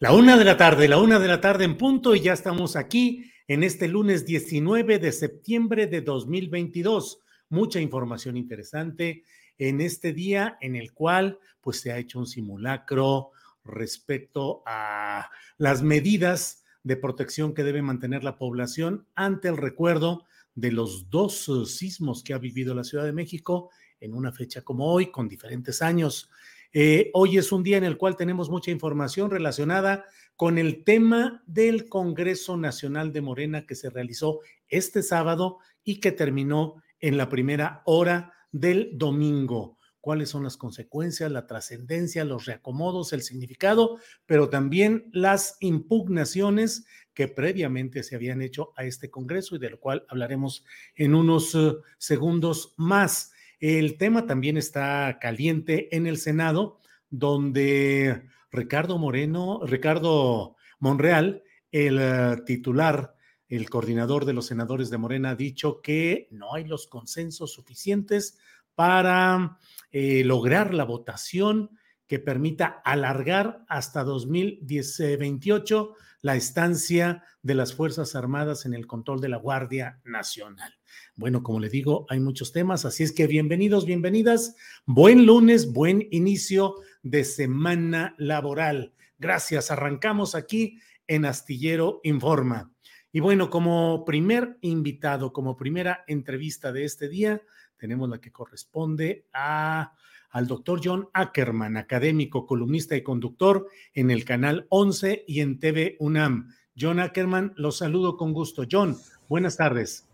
[0.00, 2.76] La una de la tarde, la una de la tarde en punto y ya estamos
[2.76, 7.20] aquí en este lunes 19 de septiembre de 2022.
[7.48, 9.24] Mucha información interesante
[9.58, 13.32] en este día en el cual pues se ha hecho un simulacro
[13.64, 20.70] respecto a las medidas de protección que debe mantener la población ante el recuerdo de
[20.70, 25.10] los dos sismos que ha vivido la Ciudad de México en una fecha como hoy,
[25.10, 26.30] con diferentes años.
[26.72, 30.04] Eh, hoy es un día en el cual tenemos mucha información relacionada
[30.36, 36.12] con el tema del Congreso Nacional de Morena que se realizó este sábado y que
[36.12, 39.78] terminó en la primera hora del domingo.
[40.00, 47.28] ¿Cuáles son las consecuencias, la trascendencia, los reacomodos, el significado, pero también las impugnaciones que
[47.28, 50.64] previamente se habían hecho a este Congreso y de lo cual hablaremos
[50.94, 53.32] en unos uh, segundos más.
[53.60, 56.80] El tema también está caliente en el Senado,
[57.10, 61.42] donde Ricardo Moreno, Ricardo Monreal,
[61.72, 63.14] el uh, titular,
[63.48, 68.38] el coordinador de los senadores de Morena, ha dicho que no hay los consensos suficientes
[68.74, 69.58] para
[69.90, 71.70] eh, lograr la votación
[72.06, 79.28] que permita alargar hasta 2028 la estancia de las Fuerzas Armadas en el control de
[79.28, 80.74] la Guardia Nacional.
[81.14, 84.56] Bueno, como le digo, hay muchos temas, así es que bienvenidos, bienvenidas.
[84.84, 88.94] Buen lunes, buen inicio de semana laboral.
[89.18, 92.72] Gracias, arrancamos aquí en Astillero Informa.
[93.12, 97.40] Y bueno, como primer invitado, como primera entrevista de este día,
[97.78, 99.94] tenemos la que corresponde a,
[100.30, 105.96] al doctor John Ackerman, académico, columnista y conductor en el canal 11 y en TV
[105.98, 106.54] UNAM.
[106.78, 108.64] John Ackerman, los saludo con gusto.
[108.70, 108.96] John,
[109.28, 110.06] buenas tardes.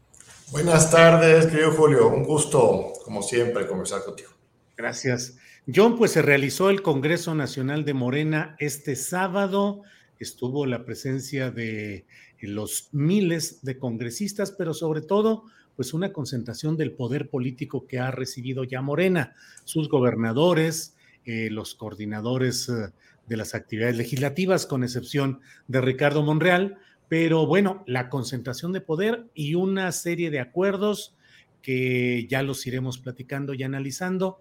[0.50, 2.08] Buenas tardes, querido Julio.
[2.08, 4.30] Un gusto, como siempre, conversar contigo.
[4.76, 5.38] Gracias.
[5.72, 9.82] John, pues se realizó el Congreso Nacional de Morena este sábado.
[10.18, 12.06] Estuvo la presencia de
[12.40, 15.44] los miles de congresistas, pero sobre todo,
[15.76, 21.74] pues una concentración del poder político que ha recibido ya Morena, sus gobernadores, eh, los
[21.74, 22.92] coordinadores eh,
[23.26, 29.26] de las actividades legislativas, con excepción de Ricardo Monreal, pero bueno, la concentración de poder
[29.34, 31.14] y una serie de acuerdos
[31.62, 34.38] que ya los iremos platicando y analizando,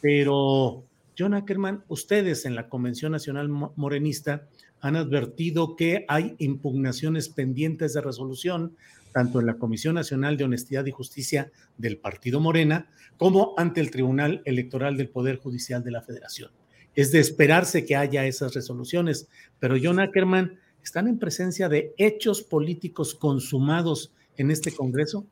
[0.00, 0.84] pero
[1.18, 4.46] John Ackerman, ustedes en la Convención Nacional Morenista
[4.80, 8.76] han advertido que hay impugnaciones pendientes de resolución,
[9.16, 13.90] tanto en la Comisión Nacional de Honestidad y Justicia del Partido Morena, como ante el
[13.90, 16.50] Tribunal Electoral del Poder Judicial de la Federación.
[16.94, 19.26] Es de esperarse que haya esas resoluciones,
[19.58, 25.24] pero John Ackerman, ¿están en presencia de hechos políticos consumados en este Congreso?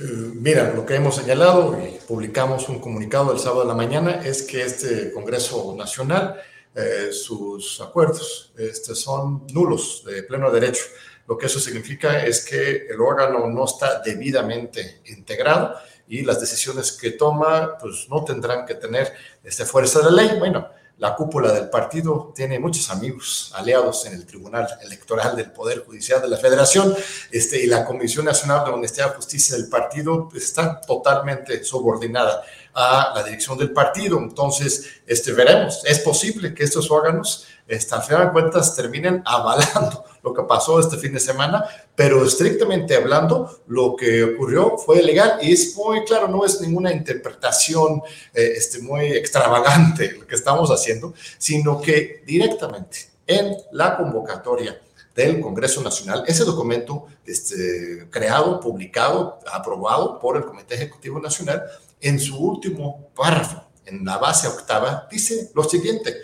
[0.00, 4.20] Eh, mira, lo que hemos señalado y publicamos un comunicado el sábado de la mañana
[4.26, 6.40] es que este Congreso Nacional,
[6.74, 10.82] eh, sus acuerdos este, son nulos de pleno derecho.
[11.32, 15.74] Lo que eso significa es que el órgano no está debidamente integrado
[16.06, 20.38] y las decisiones que toma pues no tendrán que tener este, fuerza de ley.
[20.38, 20.68] Bueno,
[20.98, 26.20] la cúpula del partido tiene muchos amigos aliados en el Tribunal Electoral del Poder Judicial
[26.20, 26.94] de la Federación
[27.30, 32.42] este, y la Comisión Nacional de Honestidad y Justicia del partido está totalmente subordinada
[32.74, 34.18] a la dirección del partido.
[34.18, 40.11] Entonces, este, veremos, es posible que estos órganos, este, al final de cuentas, terminen avalando
[40.22, 41.64] lo que pasó este fin de semana,
[41.94, 46.92] pero estrictamente hablando, lo que ocurrió fue legal y es muy claro, no es ninguna
[46.92, 48.02] interpretación
[48.32, 54.80] eh, este, muy extravagante lo que estamos haciendo, sino que directamente en la convocatoria
[55.14, 61.62] del Congreso Nacional, ese documento este, creado, publicado, aprobado por el Comité Ejecutivo Nacional,
[62.00, 66.16] en su último párrafo, en la base octava, dice lo siguiente,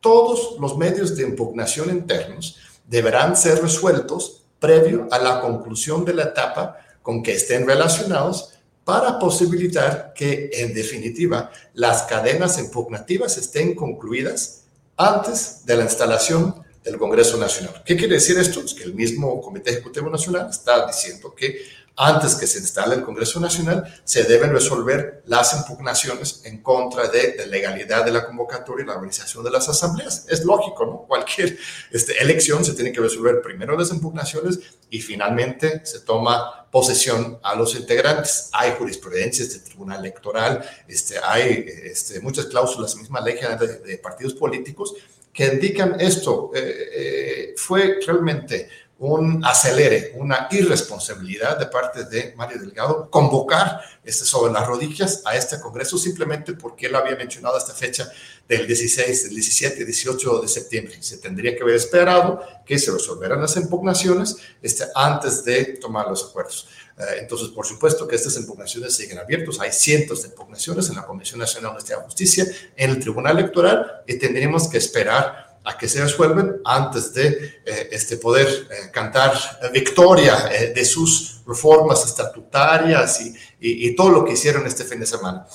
[0.00, 6.24] todos los medios de impugnación internos deberán ser resueltos previo a la conclusión de la
[6.24, 8.52] etapa con que estén relacionados
[8.84, 14.62] para posibilitar que, en definitiva, las cadenas impugnativas estén concluidas
[14.96, 16.54] antes de la instalación
[16.84, 17.82] del Congreso Nacional.
[17.84, 18.60] ¿Qué quiere decir esto?
[18.60, 21.60] Es que el mismo Comité Ejecutivo Nacional está diciendo que
[21.96, 27.34] antes que se instale el Congreso Nacional, se deben resolver las impugnaciones en contra de
[27.38, 30.26] la legalidad de la convocatoria y la organización de las asambleas.
[30.28, 30.98] Es lógico, ¿no?
[31.08, 31.56] Cualquier
[31.90, 34.60] este, elección se tiene que resolver primero las impugnaciones
[34.90, 38.50] y finalmente se toma posesión a los integrantes.
[38.52, 44.34] Hay jurisprudencias del Tribunal Electoral, este, hay este, muchas cláusulas, misma ley de, de partidos
[44.34, 44.94] políticos
[45.36, 46.50] que indican esto.
[46.54, 54.24] Eh, eh, fue realmente un acelere, una irresponsabilidad de parte de Mario Delgado convocar este,
[54.24, 58.10] sobre las rodillas a este Congreso simplemente porque él había mencionado esta fecha
[58.48, 60.96] del 16, del 17, 18 de septiembre.
[61.00, 66.24] Se tendría que haber esperado que se resolvieran las impugnaciones este, antes de tomar los
[66.24, 66.68] acuerdos.
[66.96, 69.60] Eh, entonces, por supuesto que estas impugnaciones siguen abiertas.
[69.60, 74.18] Hay cientos de impugnaciones en la Comisión Nacional de Justicia, en el Tribunal Electoral, y
[74.18, 79.32] tendríamos que esperar a que se resuelven antes de eh, este, poder eh, cantar
[79.72, 85.06] victoria eh, de sus reformas estatutarias y, y, todo lo que hicieron este fin de
[85.06, 85.46] semana.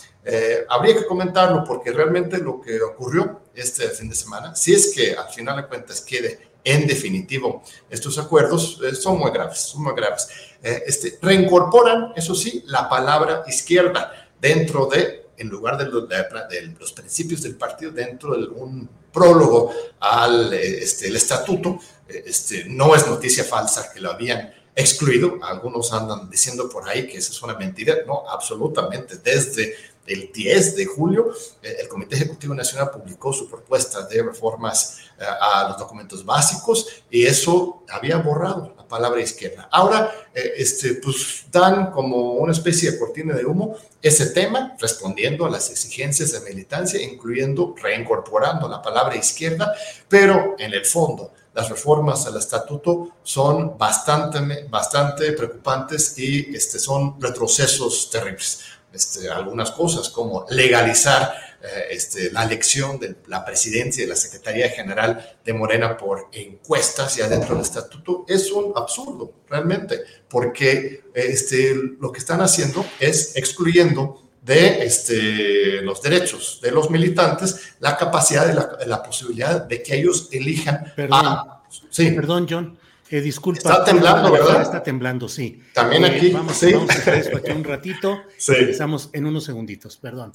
[0.69, 5.13] habría que comentarlo porque realmente lo que ocurrió este fin de semana, si es que
[5.13, 10.29] al final de cuentas quede en definitivo estos acuerdos, son muy graves, son muy graves.
[10.61, 16.93] este, reincorporan, eso sí, la palabra izquierda dentro de en lugar de los, de los,
[16.93, 21.79] principios del partido dentro de un prólogo al este, estatuto.
[22.07, 25.39] Este, no es noticia falsa que lo habían excluido.
[25.41, 27.95] Algunos andan diciendo por ahí que esa es una mentira.
[28.05, 29.17] No, absolutamente.
[29.17, 29.75] Desde
[30.11, 31.31] el 10 de julio,
[31.61, 36.87] eh, el Comité Ejecutivo Nacional publicó su propuesta de reformas eh, a los documentos básicos
[37.09, 39.69] y eso había borrado la palabra izquierda.
[39.71, 45.45] Ahora, eh, este, pues dan como una especie de cortina de humo ese tema, respondiendo
[45.45, 49.73] a las exigencias de militancia, incluyendo reincorporando la palabra izquierda,
[50.09, 57.19] pero en el fondo, las reformas al estatuto son bastante, bastante preocupantes y este, son
[57.19, 58.61] retrocesos terribles.
[58.93, 61.33] Este, algunas cosas como legalizar
[61.63, 66.27] eh, este, la elección de la presidencia y de la Secretaría General de Morena por
[66.33, 72.85] encuestas ya dentro del estatuto es un absurdo realmente, porque este, lo que están haciendo
[72.99, 79.83] es excluyendo de este, los derechos de los militantes la capacidad de la, posibilidad de
[79.83, 81.47] que ellos elijan Perdón.
[81.89, 82.11] Sí.
[82.11, 82.77] Perdón, John.
[83.11, 83.59] Eh, disculpa.
[83.59, 84.61] Está temblando, ¿verdad?
[84.61, 85.61] Está temblando, sí.
[85.73, 86.27] También aquí.
[86.27, 86.71] Eh, vamos, sí.
[86.71, 88.21] vamos, a dejar esto aquí un ratito.
[88.37, 88.53] Sí.
[88.53, 90.31] Regresamos en unos segunditos, perdón.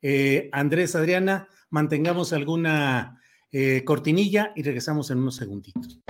[0.00, 3.18] Eh, Andrés, Adriana, mantengamos alguna
[3.84, 6.00] cortinilla y regresamos en unos segunditos.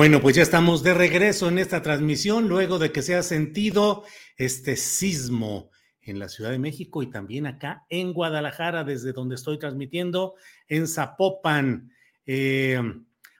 [0.00, 4.02] Bueno, pues ya estamos de regreso en esta transmisión luego de que se ha sentido
[4.38, 9.58] este sismo en la Ciudad de México y también acá en Guadalajara, desde donde estoy
[9.58, 10.36] transmitiendo,
[10.68, 11.92] en Zapopan.
[12.24, 12.80] Eh,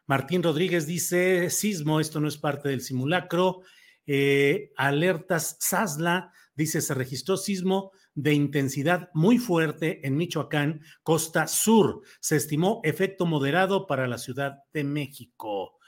[0.04, 3.62] Martín Rodríguez dice, sismo, esto no es parte del simulacro.
[4.06, 12.02] Eh, alertas Sasla dice, se registró sismo de intensidad muy fuerte en Michoacán, costa sur.
[12.20, 15.79] Se estimó efecto moderado para la Ciudad de México.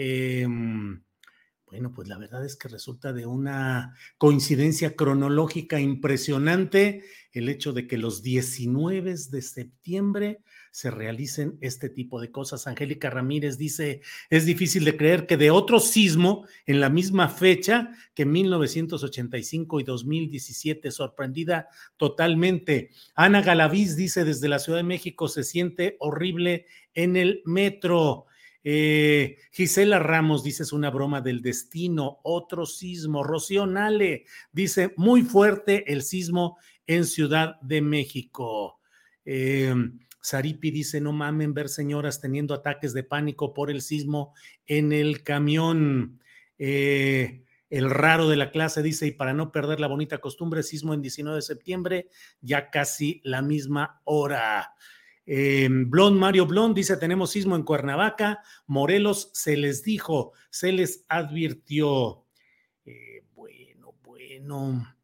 [0.00, 1.02] Em,
[1.66, 7.02] bueno, pues la verdad es que resulta de una coincidencia cronológica impresionante
[7.32, 10.38] el hecho de que los 19 de septiembre
[10.70, 12.68] se realicen este tipo de cosas.
[12.68, 14.00] Angélica Ramírez dice,
[14.30, 19.82] es difícil de creer que de otro sismo en la misma fecha que 1985 y
[19.82, 22.90] 2017, sorprendida totalmente.
[23.16, 28.27] Ana Galaviz dice, desde la Ciudad de México se siente horrible en el metro.
[28.70, 33.24] Eh, Gisela Ramos dice es una broma del destino, otro sismo.
[33.24, 38.78] Rocío Nale dice muy fuerte el sismo en Ciudad de México.
[39.24, 39.74] Eh,
[40.20, 44.34] Saripi dice no mamen ver señoras teniendo ataques de pánico por el sismo
[44.66, 46.20] en el camión.
[46.58, 50.92] Eh, el raro de la clase dice, y para no perder la bonita costumbre, sismo
[50.92, 52.08] en 19 de septiembre,
[52.42, 54.74] ya casi la misma hora.
[55.30, 61.04] Eh, Blond, Mario Blond dice, tenemos sismo en Cuernavaca, Morelos se les dijo, se les
[61.06, 62.24] advirtió.
[62.86, 64.96] Eh, bueno, bueno,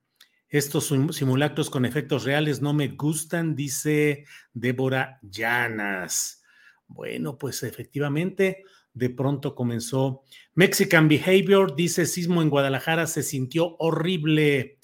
[0.49, 6.43] estos simulacros con efectos reales no me gustan, dice Débora Llanas.
[6.87, 8.65] Bueno, pues efectivamente,
[8.95, 10.23] de pronto comenzó.
[10.55, 14.79] Mexican Behavior dice, sismo en Guadalajara se sintió horrible.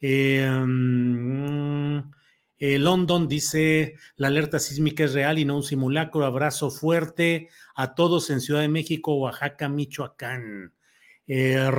[0.00, 2.17] Eh, mm,
[2.58, 6.24] eh, London dice, la alerta sísmica es real y no un simulacro.
[6.24, 10.72] Abrazo fuerte a todos en Ciudad de México, Oaxaca, Michoacán.
[11.28, 11.70] Eh,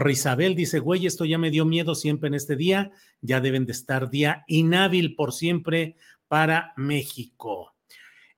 [0.55, 2.91] dice, güey, esto ya me dio miedo siempre en este día.
[3.19, 5.95] Ya deben de estar día inhábil por siempre
[6.27, 7.75] para México.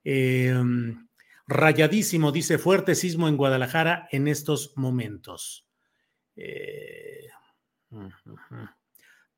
[0.04, 1.08] Em,
[1.46, 5.68] rayadísimo, dice, fuerte sismo en Guadalajara en estos momentos.
[6.36, 7.28] Eh,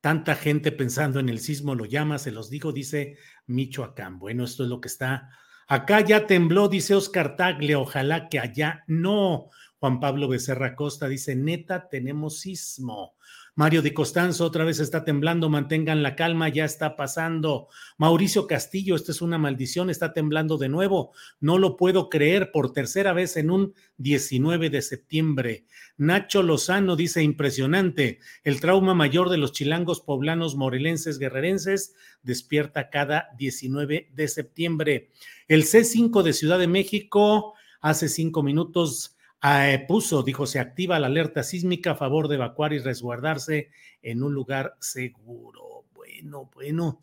[0.04, 4.18] Tanta gente pensando en el sismo lo llama, se los digo, dice Michoacán.
[4.18, 5.30] Bueno, esto es lo que está.
[5.66, 9.48] Acá ya tembló, dice Oscar Tagle, ojalá que allá no.
[9.78, 13.14] Juan Pablo Becerra Costa dice, neta, tenemos sismo.
[13.56, 17.68] Mario de Costanzo otra vez está temblando, mantengan la calma, ya está pasando.
[17.98, 21.12] Mauricio Castillo, esto es una maldición, está temblando de nuevo.
[21.38, 25.66] No lo puedo creer por tercera vez en un 19 de septiembre.
[25.96, 33.28] Nacho Lozano dice, impresionante, el trauma mayor de los chilangos poblanos morelenses guerrerenses despierta cada
[33.38, 35.10] 19 de septiembre.
[35.46, 39.13] El C5 de Ciudad de México hace cinco minutos
[39.46, 43.70] eh, puso, dijo, se activa la alerta sísmica a favor de evacuar y resguardarse
[44.02, 45.84] en un lugar seguro.
[45.94, 47.00] Bueno, bueno.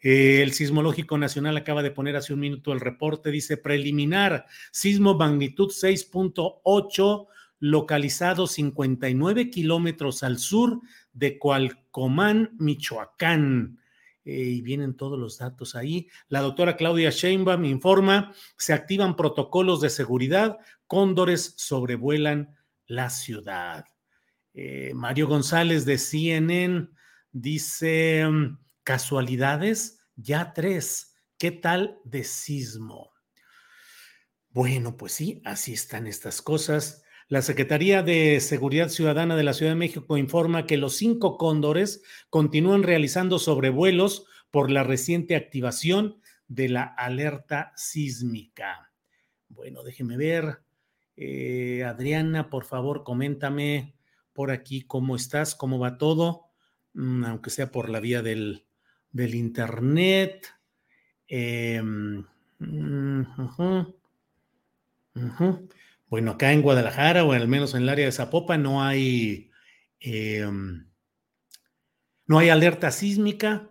[0.00, 5.14] Eh, el Sismológico Nacional acaba de poner hace un minuto el reporte, dice preliminar, sismo
[5.14, 7.26] magnitud 6.8,
[7.60, 10.80] localizado 59 kilómetros al sur
[11.12, 13.78] de Cualcomán, Michoacán.
[14.26, 16.08] Eh, y vienen todos los datos ahí.
[16.28, 22.56] La doctora Claudia Sheinbaum informa, se activan protocolos de seguridad, cóndores sobrevuelan
[22.86, 23.84] la ciudad.
[24.52, 26.88] Eh, Mario González de CNN
[27.30, 33.12] dice, mm, casualidades, ya tres, ¿qué tal de sismo?
[34.48, 37.04] Bueno, pues sí, así están estas cosas.
[37.28, 42.04] La Secretaría de Seguridad Ciudadana de la Ciudad de México informa que los cinco cóndores
[42.30, 48.92] continúan realizando sobrevuelos por la reciente activación de la alerta sísmica.
[49.48, 50.60] Bueno, déjeme ver.
[51.16, 53.96] Eh, Adriana, por favor, coméntame
[54.32, 56.50] por aquí cómo estás, cómo va todo,
[56.94, 58.64] mm, aunque sea por la vía del,
[59.12, 60.46] internet.
[61.26, 61.82] Eh,
[66.08, 69.50] bueno, acá en Guadalajara o al menos en el área de Zapopan no hay,
[70.00, 70.88] em,
[72.26, 73.70] no hay alerta sísmica.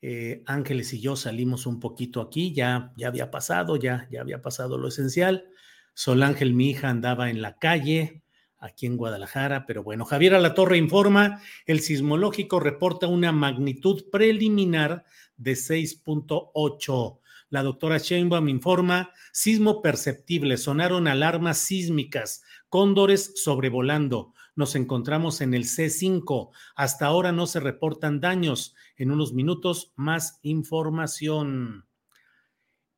[0.00, 4.40] Eh, Ángeles y yo salimos un poquito aquí, ya, ya había pasado, ya, ya había
[4.40, 5.48] pasado lo esencial.
[5.94, 8.22] Sol Ángel, mi hija, andaba en la calle
[8.58, 15.04] aquí en Guadalajara, pero bueno, Javier Alatorre informa, el sismológico reporta una magnitud preliminar
[15.36, 24.34] de 6.8 la doctora Sheinbaum informa, sismo perceptible, sonaron alarmas sísmicas, cóndores sobrevolando.
[24.56, 26.50] Nos encontramos en el C5.
[26.74, 28.74] Hasta ahora no se reportan daños.
[28.96, 31.86] En unos minutos, más información.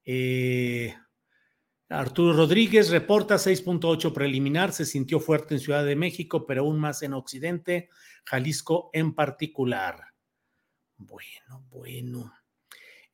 [0.04, 0.94] Eh,
[1.90, 7.02] Arturo Rodríguez reporta 6.8 preliminar, se sintió fuerte en Ciudad de México, pero aún más
[7.02, 7.88] en Occidente,
[8.24, 9.98] Jalisco en particular.
[10.96, 12.37] Bueno, bueno.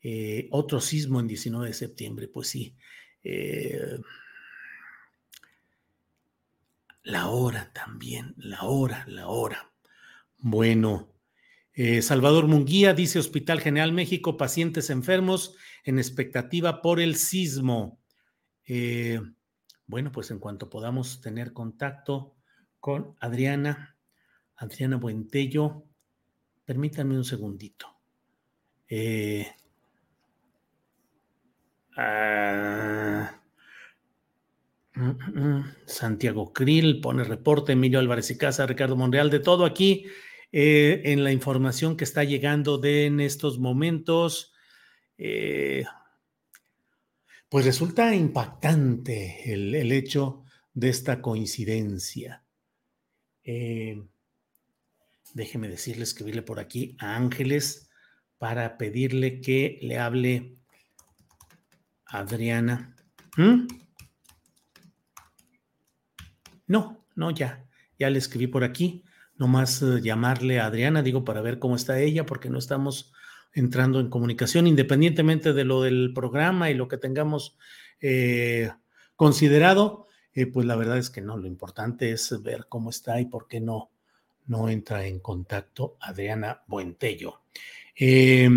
[0.07, 2.77] Eh, otro sismo en 19 de septiembre, pues sí.
[3.23, 3.99] Eh,
[7.05, 9.73] la hora también, la hora, la hora.
[10.37, 11.09] Bueno,
[11.73, 17.99] eh, Salvador Munguía dice Hospital General México, pacientes enfermos en expectativa por el sismo.
[19.87, 22.37] bueno, pues en cuanto podamos tener contacto
[22.79, 23.97] con Adriana,
[24.57, 25.87] Adriana Buentello,
[26.67, 27.89] permítanme un segundito.
[31.97, 33.41] Ah,
[34.95, 40.07] mm, mm, Santiago Krill pone reporte, Emilio Álvarez y Casa, Ricardo Monreal, de todo aquí
[40.53, 44.53] eh, en la información que está llegando de en estos momentos.
[45.19, 45.85] Eh,
[47.49, 52.43] pues resulta impactante el, hecho de esta coincidencia.
[53.45, 54.03] Eh,
[55.35, 57.89] déjeme decirle, escribirle por aquí a Ángeles
[58.39, 60.59] para pedirle que le hable
[62.19, 62.97] Adriana.
[63.37, 63.67] ¿Mm?
[66.67, 67.67] No, no, ya.
[67.99, 69.05] Ya le escribí por aquí.
[69.37, 73.13] Nomás más eh, llamarle a Adriana, digo, para ver cómo está ella, porque no estamos
[73.53, 77.57] entrando en comunicación, independientemente de lo del programa y lo que tengamos
[78.01, 78.71] eh,
[79.17, 83.27] considerado, eh, pues la verdad es que no, lo importante es ver cómo está y
[83.27, 83.91] por qué no,
[84.47, 87.43] no entra en contacto Adriana Buentello.
[87.97, 88.49] Eh,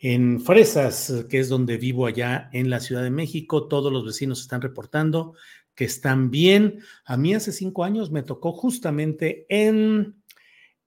[0.00, 4.40] en Fresas, que es donde vivo allá en la Ciudad de México, todos los vecinos
[4.40, 5.34] están reportando
[5.74, 6.80] que están bien.
[7.04, 10.22] A mí hace cinco años me tocó justamente en,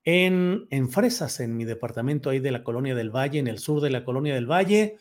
[0.03, 3.81] en, en Fresas, en mi departamento ahí de la Colonia del Valle, en el sur
[3.81, 4.97] de la Colonia del Valle.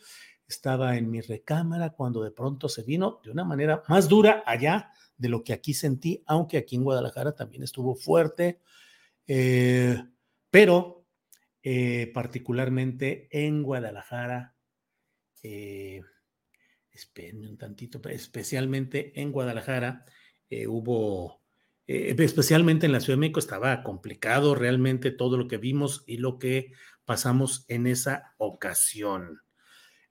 [0.47, 4.91] Estaba en mi recámara cuando de pronto se vino de una manera más dura allá
[5.17, 8.59] de lo que aquí sentí, aunque aquí en Guadalajara también estuvo fuerte.
[9.25, 9.97] Eh,
[10.51, 11.02] pero
[11.65, 14.53] eh, particularmente en Guadalajara.
[15.41, 16.01] Eh,
[16.91, 20.03] espérenme un tantito, especialmente en Guadalajara
[20.49, 21.41] eh, hubo,
[21.87, 26.37] especialmente en la Ciudad de México, estaba complicado realmente todo lo que vimos y lo
[26.37, 26.73] que
[27.05, 29.39] pasamos en esa ocasión.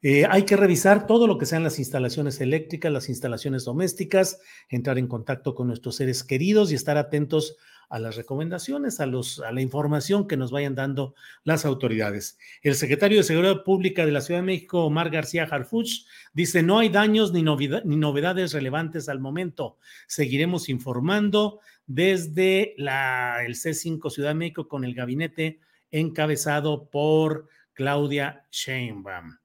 [0.02, 5.06] hay que revisar todo lo que sean las instalaciones eléctricas, las instalaciones domésticas, entrar en
[5.06, 7.56] contacto con nuestros seres queridos y estar atentos
[7.92, 12.38] a las recomendaciones, a, los, a la información que nos vayan dando las autoridades.
[12.62, 16.78] El secretario de Seguridad Pública de la Ciudad de México, Omar García Harfuch, dice, no
[16.78, 19.76] hay daños ni, ni novedades relevantes al momento.
[20.06, 28.46] Seguiremos informando desde la, el C5 Ciudad de México con el gabinete encabezado por Claudia
[28.50, 29.36] Sheinbaum.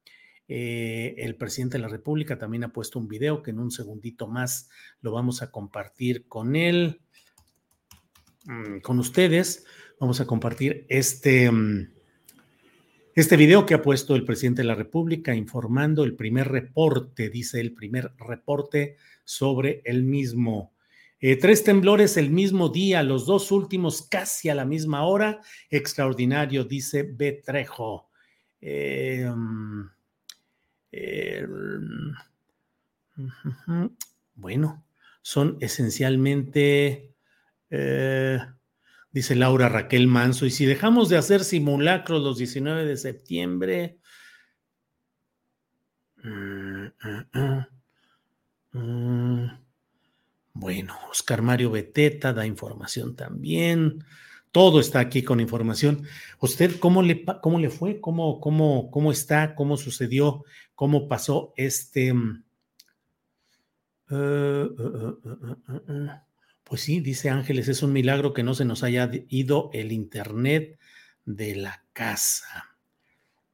[0.48, 4.28] Eh, el presidente de la República también ha puesto un video que en un segundito
[4.28, 4.70] más
[5.02, 7.02] lo vamos a compartir con él.
[8.48, 9.66] Mm, con ustedes.
[10.00, 11.92] Vamos a compartir este, mm,
[13.14, 17.60] este video que ha puesto el presidente de la República informando el primer reporte, dice
[17.60, 20.74] el primer reporte sobre el mismo.
[21.20, 25.42] Eh, tres temblores el mismo día, los dos últimos casi a la misma hora.
[25.70, 28.10] Extraordinario, dice Betrejo.
[28.62, 29.90] Eh, mm,
[30.94, 31.48] eh,
[34.36, 34.86] bueno,
[35.22, 37.17] son esencialmente
[37.70, 38.40] eh,
[39.12, 44.00] dice Laura Raquel Manso, y si dejamos de hacer simulacros los 19 de septiembre,
[46.24, 46.86] mm,
[47.34, 49.68] mm, mm,
[50.54, 54.04] bueno, Oscar Mario Beteta da información también.
[54.52, 56.04] Todo está aquí con información.
[56.40, 58.02] ¿Usted cómo le, cómo le fue?
[58.02, 59.54] ¿Cómo, cómo, ¿Cómo está?
[59.54, 60.44] ¿Cómo sucedió?
[60.74, 62.14] ¿Cómo pasó este...
[64.10, 65.18] Uh, uh,
[66.68, 70.78] pues sí, dice Ángeles, es un milagro que no se nos haya ido el Internet
[71.26, 72.76] de la casa.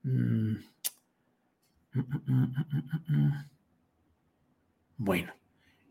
[0.02, 0.56] Mm.
[1.94, 3.46] Mm, mm,
[4.98, 5.34] bueno,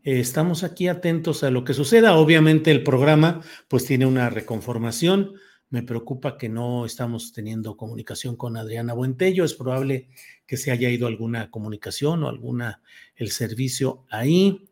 [0.03, 2.17] estamos aquí atentos a lo que suceda.
[2.17, 5.33] Obviamente el programa pues tiene una reconformación.
[5.69, 9.45] Me preocupa que no estamos teniendo comunicación con Adriana Buentello.
[9.45, 10.09] Es probable
[10.45, 12.81] que se haya ido alguna comunicación o alguna
[13.15, 14.69] el servicio ahí.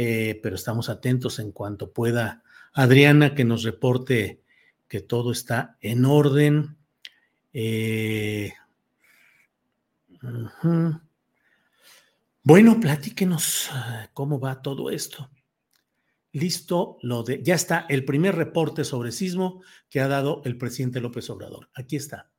[0.00, 4.44] Eh, pero estamos atentos en cuanto pueda Adriana que nos reporte
[4.86, 6.76] que todo está en orden.
[7.52, 8.52] Eh,
[12.44, 15.32] bueno, platíquenos ah, cómo va todo esto.
[16.30, 21.00] Listo, lo de, ya está el primer reporte sobre sismo que ha dado el presidente
[21.00, 21.70] López Obrador.
[21.74, 22.30] Aquí está.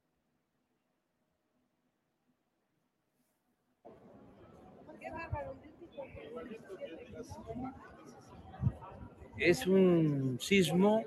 [9.39, 11.05] Es un sismo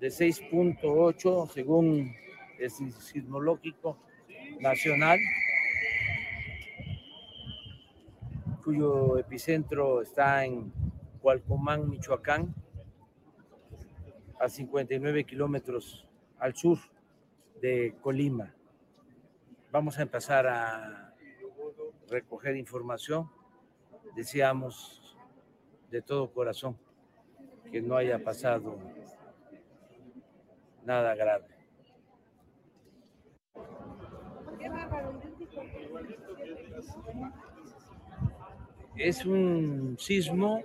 [0.00, 2.14] de 6.8 según
[2.58, 3.98] el sismológico
[4.58, 5.18] nacional,
[8.64, 10.72] cuyo epicentro está en
[11.20, 12.54] Cualcomán, Michoacán,
[14.40, 16.78] a 59 kilómetros al sur
[17.60, 18.54] de Colima.
[19.70, 21.14] Vamos a empezar a
[22.08, 23.30] recoger información.
[24.16, 25.14] Deseamos
[25.90, 26.87] de todo corazón
[27.70, 28.78] que no haya pasado
[30.84, 31.46] nada grave.
[38.96, 40.62] Es un sismo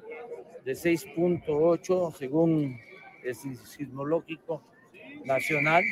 [0.66, 2.80] de 6.8 según
[3.24, 4.64] el sismológico
[5.26, 5.84] nacional,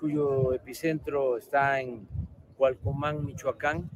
[0.00, 2.08] cuyo epicentro está en
[2.56, 3.90] Cualcomán, Michoacán,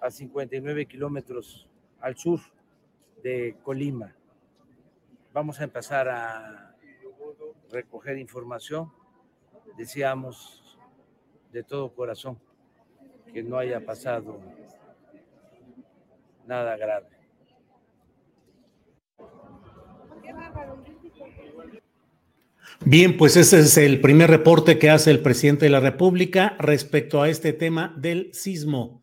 [0.00, 1.69] a 59 kilómetros
[2.00, 2.40] al sur
[3.22, 4.14] de Colima.
[5.32, 6.74] Vamos a empezar a
[7.70, 8.92] recoger información.
[9.76, 10.78] Deseamos
[11.52, 12.38] de todo corazón
[13.32, 14.40] que no haya pasado
[16.46, 17.08] nada grave.
[22.84, 27.20] Bien, pues ese es el primer reporte que hace el presidente de la República respecto
[27.20, 28.99] a este tema del sismo.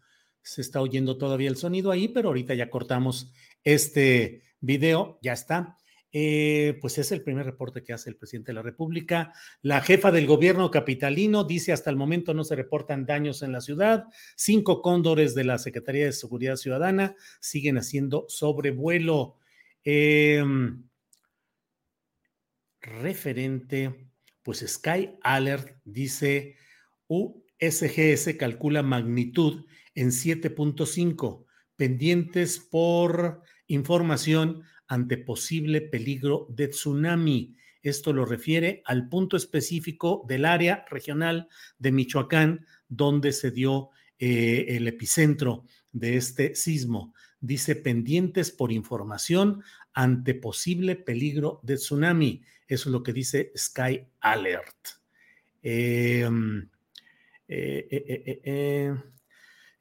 [0.47, 3.33] Se está oyendo todavía el sonido ahí, pero ahorita ya cortamos
[3.65, 5.77] este video, ya está.
[6.13, 9.33] Eh, pues es el primer reporte que hace el presidente de la República.
[9.61, 13.59] La jefa del gobierno capitalino dice hasta el momento no se reportan daños en la
[13.59, 14.05] ciudad.
[14.37, 19.35] Cinco cóndores de la Secretaría de Seguridad Ciudadana siguen haciendo sobrevuelo.
[19.83, 20.87] Em,
[22.79, 24.09] referente,
[24.43, 26.55] pues Sky Alert dice
[27.07, 29.65] USGS calcula magnitud
[29.97, 37.55] en 7.5, pendientes por información ante posible peligro de tsunami.
[37.81, 41.47] Esto lo refiere al punto específico del área regional
[41.79, 47.15] de Michoacán donde se dio eh, el epicentro de este sismo.
[47.39, 52.43] Dice pendientes por información ante posible peligro de tsunami.
[52.67, 54.89] Eso es lo que dice Sky Alert.
[55.63, 56.69] Em,
[57.47, 57.87] eh,
[58.43, 58.95] eh,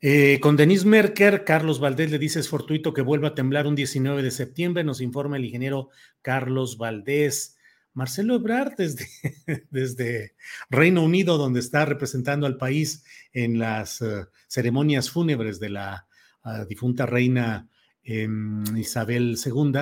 [0.00, 3.74] eh, con Denise Merker, Carlos Valdés le dice es fortuito que vuelva a temblar un
[3.74, 5.88] 19 de septiembre, nos informa el ingeniero
[6.22, 7.56] Carlos Valdés.
[7.94, 8.74] Marcelo Ebrard
[9.70, 10.34] desde,
[10.68, 16.06] Reino Unido, donde está representando al país en las eh, ceremonias fúnebres de la
[16.42, 17.70] ah, difunta reina
[18.02, 19.80] em, Isabel II,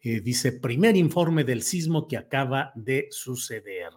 [0.00, 3.92] eh, dice, primer informe del sismo que acaba de suceder.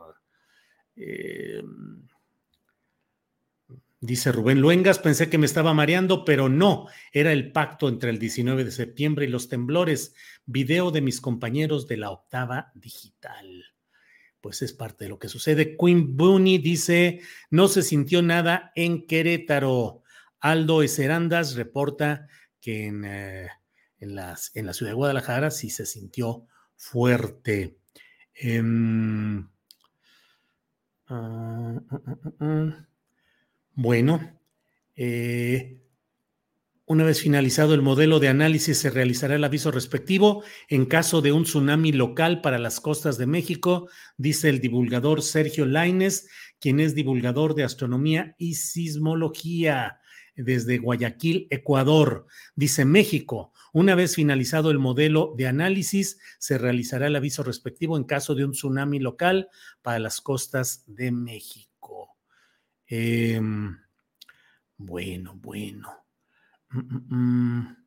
[4.06, 8.20] Dice Rubén Luengas, pensé que me estaba mareando, pero no, era el pacto entre el
[8.20, 10.14] 19 de septiembre y los temblores.
[10.46, 13.66] Video de mis compañeros de la octava digital.
[14.42, 15.76] Pues es parte de lo que sucede.
[15.76, 20.04] Queen Booney dice, no se sintió nada en Querétaro.
[20.40, 22.28] Aldo Eserandas reporta
[22.62, 23.50] que en, eh,
[23.98, 27.80] en, en la ciudad de Guadalajara sí se sintió fuerte.
[28.36, 29.48] Em,
[31.08, 32.02] ah, ah,
[32.40, 32.88] ah,
[33.76, 34.40] bueno,
[34.96, 35.82] eh,
[36.88, 41.32] una vez finalizado el modelo de análisis, se realizará el aviso respectivo en caso de
[41.32, 46.94] un tsunami local para las costas de México, dice el divulgador Sergio Laines, quien es
[46.94, 50.00] divulgador de astronomía y sismología
[50.36, 52.28] desde Guayaquil, Ecuador.
[52.56, 58.04] Dice México, una vez finalizado el modelo de análisis, se realizará el aviso respectivo en
[58.04, 59.50] caso de un tsunami local
[59.82, 61.75] para las costas de México.
[62.88, 63.78] Em,
[64.78, 65.90] bueno, bueno.
[66.72, 67.86] Mm, mm, mm.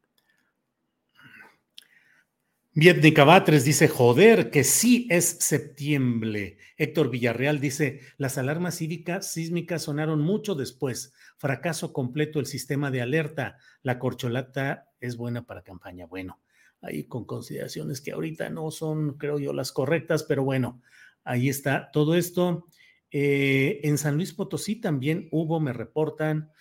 [2.81, 6.59] Dice, joder, que sí es septiembre.
[6.77, 11.13] Héctor Villarreal dice, las alarmas cívicas sísmicas sonaron mucho después.
[11.39, 13.59] Fracaso completo el sistema de alerta.
[13.83, 16.07] La corcholata es buena para campaña.
[16.07, 16.41] Bueno,
[16.81, 20.81] ahí con consideraciones que ahorita no son, creo yo, las correctas, pero bueno,
[21.25, 22.69] ahí está todo esto.
[23.11, 26.53] Eh, en San Luis Potosí también hubo, me reportan,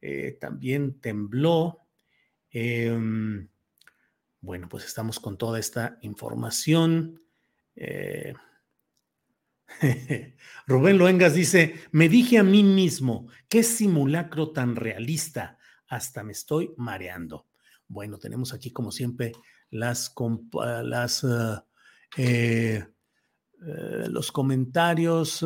[0.00, 1.88] eh, también tembló.
[2.50, 3.48] Em,
[4.40, 7.22] bueno, pues estamos con toda esta información.
[7.74, 8.34] Eh,
[10.66, 16.72] Rubén Loengas dice, me dije a mí mismo, qué simulacro tan realista, hasta me estoy
[16.76, 17.48] mareando.
[17.88, 19.32] Bueno, tenemos aquí como siempre
[19.70, 20.12] las,
[20.82, 21.24] las
[24.08, 25.44] los comentarios.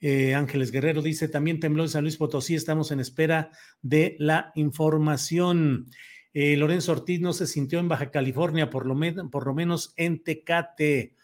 [0.00, 3.50] Eh, Ángeles Guerrero dice, también tembló en San Luis Potosí, estamos en espera
[3.82, 5.86] de la información.
[6.32, 8.96] Eh, Lorenzo Ortiz no se sintió en Baja California, por lo,
[9.30, 11.16] por lo menos en Tecate.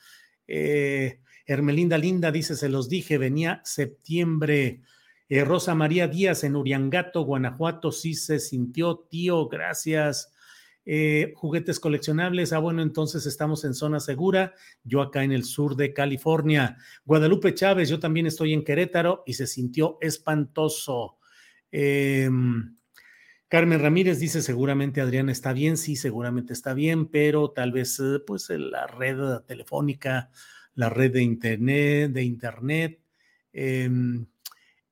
[0.46, 4.82] Eh, Hermelinda Linda dice, se los dije, venía septiembre.
[5.28, 10.32] Rosa María Díaz en Uriangato, Guanajuato, sí se sintió, tío, gracias.
[10.88, 12.52] Eh, juguetes coleccionables.
[12.52, 14.54] Ah, bueno, entonces estamos en zona segura.
[14.84, 16.76] Yo acá en el sur de California.
[17.04, 21.18] Guadalupe Chávez, yo también estoy en Querétaro y se sintió espantoso.
[21.72, 22.76] Em,
[23.48, 28.20] Carmen Ramírez dice, seguramente Adriana está bien, sí, seguramente está bien, pero tal vez eh,
[28.24, 30.30] pues la red telefónica,
[30.74, 33.00] la red de internet, de internet.
[33.52, 34.26] Em,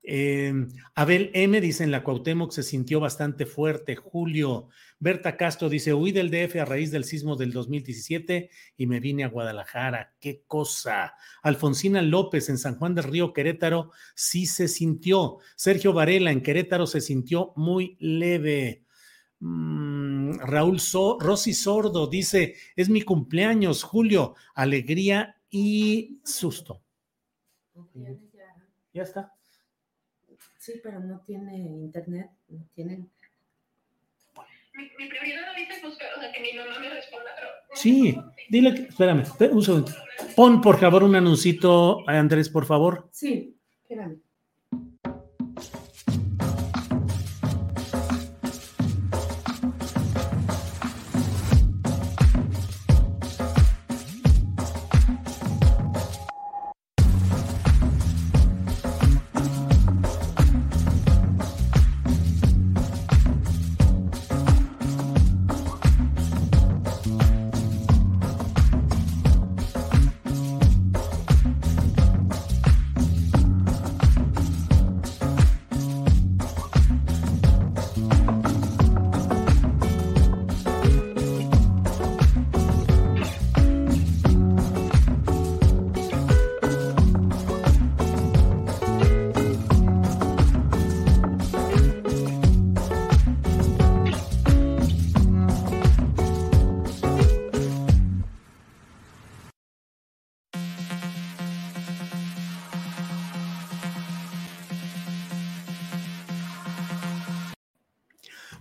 [0.05, 3.97] em, Abel M dice en la Cuauhtémoc se sintió bastante fuerte.
[3.97, 9.01] Julio, Berta Castro dice, huí del DF a raíz del sismo del 2017 y me
[9.01, 10.15] vine a Guadalajara.
[10.21, 11.15] ¡Qué cosa!
[11.43, 15.39] Alfonsina López en San Juan del Río, Querétaro, sí se sintió.
[15.57, 18.85] Sergio Varela en Querétaro se sintió muy leve.
[19.41, 20.81] Mm, Raúl
[21.21, 26.83] Rosy Sordo dice, es mi cumpleaños, Julio, alegría y susto.
[28.93, 29.35] Ya está.
[30.65, 33.11] Sí, pero no tiene internet, no tienen
[34.75, 37.49] mi, prioridad ahorita es buscar, o sea, que mi mamá me responda, pero...
[37.75, 38.17] Sí,
[38.49, 39.93] dile que, espérame, un segundo.
[40.35, 43.09] Pon por favor un anuncito, Andrés, por favor.
[43.13, 44.24] Sí, espérame.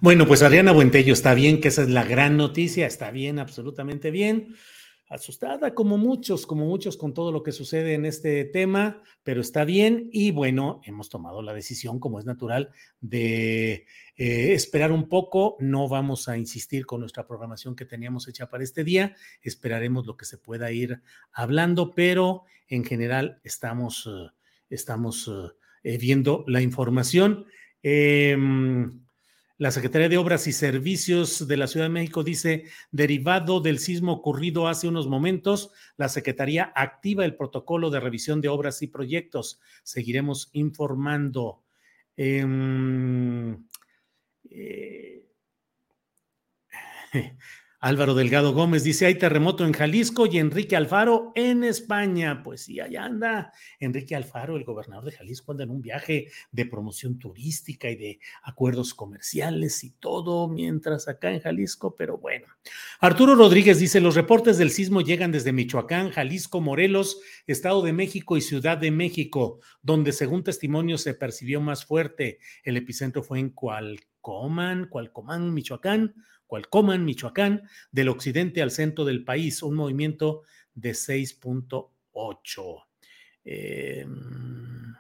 [0.04, 4.12] Bueno, pues Adriana Buentello está bien, que esa es la gran noticia, está bien, absolutamente
[4.12, 4.54] bien.
[5.08, 9.64] Asustada como muchos, como muchos con todo lo que sucede en este tema, pero está
[9.64, 13.86] bien y bueno, hemos tomado la decisión, como es natural, de
[14.18, 15.56] eh, esperar un poco.
[15.62, 20.18] No vamos a insistir con nuestra programación que teníamos hecha para este día, esperaremos lo
[20.18, 24.30] que se pueda ir hablando, pero en general estamos, eh,
[24.70, 25.32] estamos
[25.82, 27.46] eh, viendo la información.
[27.82, 29.03] Em,
[29.64, 34.12] la Secretaría de Obras y Servicios de la Ciudad de México dice, derivado del sismo
[34.12, 39.62] ocurrido hace unos momentos, la Secretaría activa el protocolo de revisión de obras y proyectos.
[39.84, 41.64] Seguiremos informando.
[42.18, 43.66] Em,
[44.50, 45.24] eh,
[47.84, 52.42] Álvaro Delgado Gómez dice, hay terremoto en Jalisco y Enrique Alfaro en España.
[52.42, 56.66] Pues sí, allá anda Enrique Alfaro, el gobernador de Jalisco, anda en un viaje de
[56.66, 62.48] promoción turística y de acuerdos comerciales y todo, mientras acá en Jalisco, pero bueno.
[63.02, 68.38] Arturo Rodríguez dice, los reportes del sismo llegan desde Michoacán, Jalisco, Morelos, Estado de México
[68.38, 72.40] y Ciudad de México, donde según testimonio se percibió más fuerte.
[72.64, 73.50] El epicentro fue en
[74.24, 76.16] Cualcomán, Cualcomán, Michoacán
[76.54, 80.44] Cualcoman, Michoacán, del occidente al centro del país, un movimiento
[80.76, 82.86] de 6.8.
[83.44, 84.94] Em,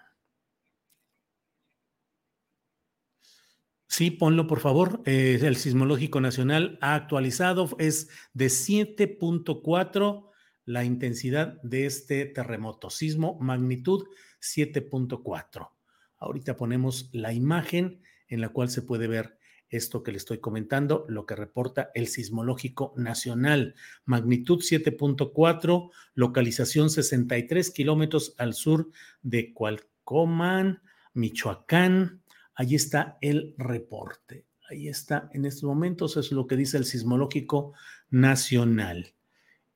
[3.87, 5.03] sí, ponlo por favor.
[5.05, 10.31] Eh, el Sismológico Nacional ha actualizado, es de 7.4
[10.65, 12.89] la intensidad de este terremoto.
[12.89, 14.07] Sismo magnitud
[14.41, 15.69] 7.4.
[16.17, 18.01] Ahorita ponemos la imagen
[18.33, 19.37] en la cual se puede ver
[19.69, 23.75] esto que le estoy comentando, lo que reporta el Sismológico Nacional.
[24.05, 28.89] Magnitud 7.4, localización 63 kilómetros al sur
[29.21, 30.81] de Cualcomán,
[31.13, 32.21] Michoacán.
[32.55, 34.45] Ahí está el reporte.
[34.69, 37.73] Ahí está en estos momentos, es lo que dice el Sismológico
[38.09, 39.13] Nacional.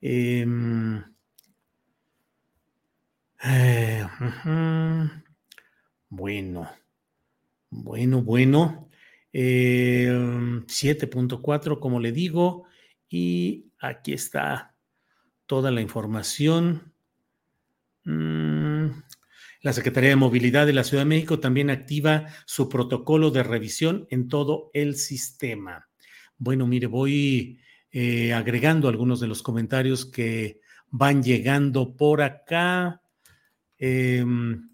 [0.02, 1.04] Em,
[3.44, 4.06] eh,
[6.10, 6.70] bueno,
[7.70, 8.90] bueno, bueno.
[9.34, 12.66] 7.4, eh, como le digo,
[13.10, 14.76] y aquí está
[15.46, 16.94] toda la información.
[18.04, 18.88] Mm,
[19.62, 24.08] La Secretaría de Movilidad de la Ciudad de México también activa su protocolo de revisión
[24.10, 25.88] en todo el sistema.
[26.38, 27.60] Bueno, mire, voy
[27.92, 33.02] eh, agregando algunos de los comentarios que van llegando por acá.
[33.78, 34.70] Em,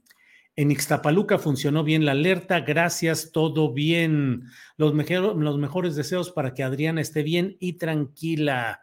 [0.55, 4.43] en Ixtapaluca funcionó bien la alerta, gracias, todo bien.
[4.77, 8.81] Los, los mejores deseos para que Adriana esté bien y tranquila.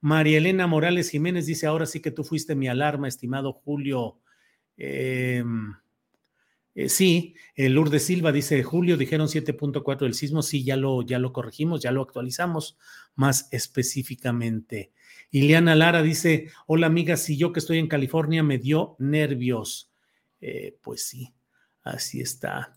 [0.00, 4.18] María Elena Morales Jiménez dice, ahora sí que tú fuiste mi alarma, estimado Julio.
[4.78, 5.74] Em,
[6.74, 11.34] eh, sí, Lourdes Silva dice, Julio, dijeron 7.4 del sismo, sí, ya lo, ya lo
[11.34, 12.78] corregimos, ya lo actualizamos
[13.14, 14.92] más específicamente.
[15.30, 19.89] Ileana Lara dice, hola amiga, si yo que estoy en California me dio nervios.
[20.40, 21.34] Eh, pues sí,
[21.82, 22.72] así está.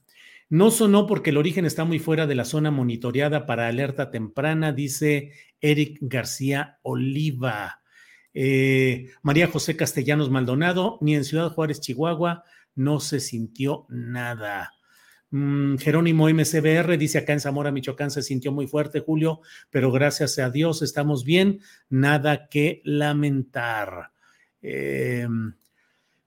[0.50, 4.72] No sonó porque el origen está muy fuera de la zona monitoreada para alerta temprana,
[4.72, 7.82] dice Eric García Oliva.
[8.34, 12.44] Eh, María José Castellanos Maldonado, ni en Ciudad Juárez, Chihuahua,
[12.76, 14.74] no se sintió nada.
[15.30, 20.38] Mm, Jerónimo MCBR dice acá en Zamora, Michoacán, se sintió muy fuerte, Julio, pero gracias
[20.38, 24.12] a Dios estamos bien, nada que lamentar.
[24.62, 25.28] Eh,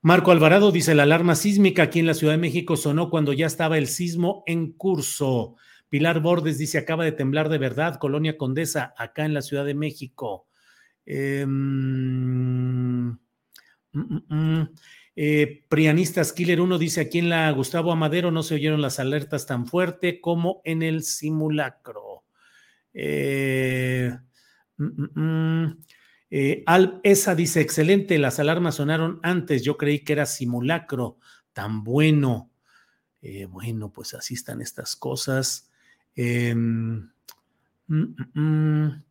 [0.06, 3.46] Marco Alvarado dice, la alarma sísmica aquí en la Ciudad de México sonó cuando ya
[3.46, 5.56] estaba el sismo en curso.
[5.88, 9.74] Pilar Bordes dice, acaba de temblar de verdad, Colonia Condesa, acá en la Ciudad de
[9.74, 10.46] México.
[11.04, 11.48] Em,
[13.08, 13.18] mm,
[13.94, 14.68] mm, mm,
[15.16, 19.44] eh, Prianistas Killer 1 dice, aquí en la Gustavo Amadero no se oyeron las alertas
[19.44, 22.22] tan fuerte como en el simulacro.
[22.94, 24.16] Eh,
[26.30, 31.18] eh, Al esa dice, excelente, las alarmas sonaron antes, yo creí que era simulacro,
[31.52, 32.50] tan bueno.
[33.22, 35.70] Eh, bueno, pues así están estas cosas.
[36.14, 37.10] Em,
[37.88, 38.02] mm,
[38.34, 39.02] mm, mm.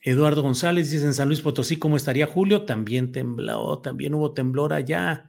[0.00, 2.64] Eduardo González dice en San Luis Potosí, ¿cómo estaría Julio?
[2.64, 5.28] También tembló, también hubo temblor allá.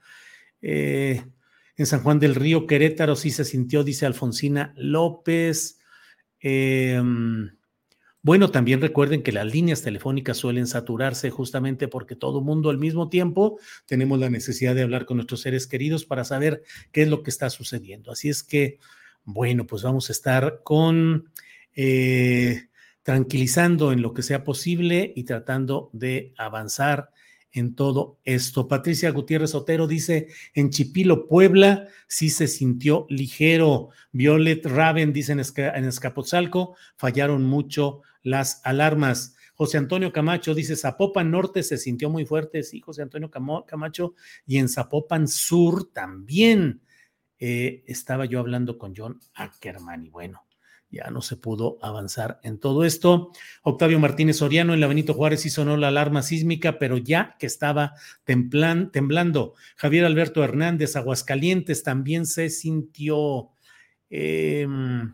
[0.61, 1.25] Eh,
[1.75, 5.79] en San Juan del Río, Querétaro, sí se sintió, dice Alfonsina López.
[6.39, 7.01] Eh,
[8.27, 13.07] bueno, también recuerden que las líneas telefónicas suelen saturarse justamente porque todo mundo al mismo
[13.07, 16.61] tiempo tenemos la necesidad de hablar con nuestros seres queridos para saber
[16.91, 18.11] qué es lo que está sucediendo.
[18.11, 18.79] Así es que,
[19.23, 21.31] bueno, pues vamos a estar con...
[21.73, 22.67] Eh,
[23.01, 27.11] tranquilizando en lo que sea posible y tratando de avanzar
[27.53, 28.67] en todo esto.
[28.67, 33.91] Patricia Gutiérrez Otero dice, en Chipilo, Puebla, sí se sintió ligero.
[34.11, 35.39] Violet Raven dice en,
[35.85, 39.35] Escapotzalco, fallaron mucho las alarmas.
[39.55, 44.13] José Antonio Camacho dice, Zapopan Norte se sintió muy fuerte, sí, José Antonio Camacho,
[44.45, 46.81] y en Zapopan Sur también.
[47.39, 50.47] Eh, estaba yo hablando con John Ackerman y bueno,
[50.89, 53.31] ya no se pudo avanzar en todo esto.
[53.61, 57.45] Octavio Martínez Soriano en la Benito Juárez sí sonó la alarma sísmica, pero ya que
[57.45, 57.93] estaba
[58.25, 59.53] temblando.
[59.75, 63.49] Javier Alberto Hernández, Aguascalientes, también se sintió.
[64.09, 65.13] Em,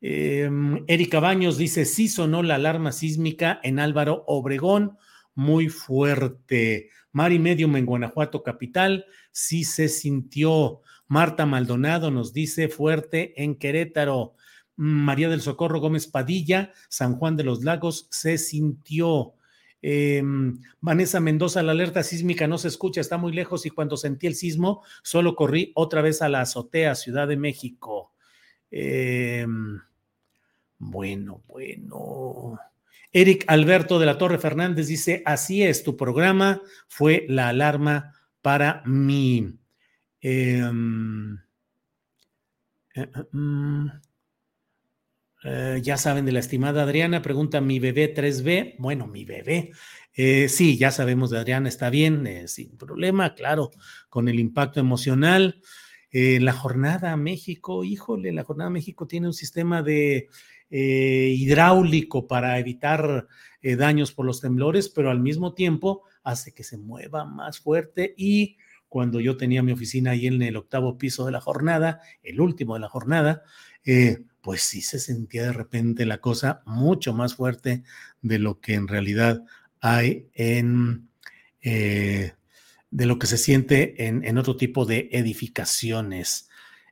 [0.00, 4.96] em, Erika Baños dice, sí sonó la alarma sísmica en Álvaro Obregón,
[5.34, 6.90] muy fuerte.
[7.12, 10.80] Mari Medium en Guanajuato Capital, sí se sintió.
[11.08, 14.34] Marta Maldonado nos dice fuerte en Querétaro.
[14.76, 19.34] María del Socorro Gómez Padilla, San Juan de los Lagos, se sintió.
[19.82, 24.26] Em, Vanessa Mendoza, la alerta sísmica no se escucha, está muy lejos y cuando sentí
[24.26, 28.12] el sismo solo corrí otra vez a la azotea, Ciudad de México.
[28.70, 29.80] Em,
[30.80, 32.58] bueno, bueno.
[33.12, 38.82] Eric Alberto de la Torre Fernández dice, así es, tu programa fue la alarma para
[38.86, 39.58] mí.
[40.20, 41.34] Em,
[42.94, 43.86] eh, eh, mm,
[45.44, 48.76] eh, ya saben de la estimada Adriana, pregunta mi bebé 3B.
[48.78, 49.72] Bueno, mi bebé.
[50.48, 53.70] Sí, ya sabemos de Adriana, está bien, sin problema, claro,
[54.10, 55.62] con el impacto emocional.
[56.12, 60.28] la jornada México, híjole, la jornada México tiene un sistema de
[60.70, 63.26] hidráulico para evitar
[63.62, 68.56] daños por los temblores, pero al mismo tiempo hace que se mueva más fuerte y
[68.90, 72.74] cuando yo tenía mi oficina ahí en el octavo piso de la jornada, el último
[72.74, 73.44] de la jornada,
[73.84, 77.84] eh, pues sí se sentía de repente la cosa mucho más fuerte
[78.20, 79.44] de lo que en realidad
[79.80, 81.08] hay en,
[81.62, 82.32] eh,
[82.90, 86.48] de lo que se siente en, otro tipo de edificaciones.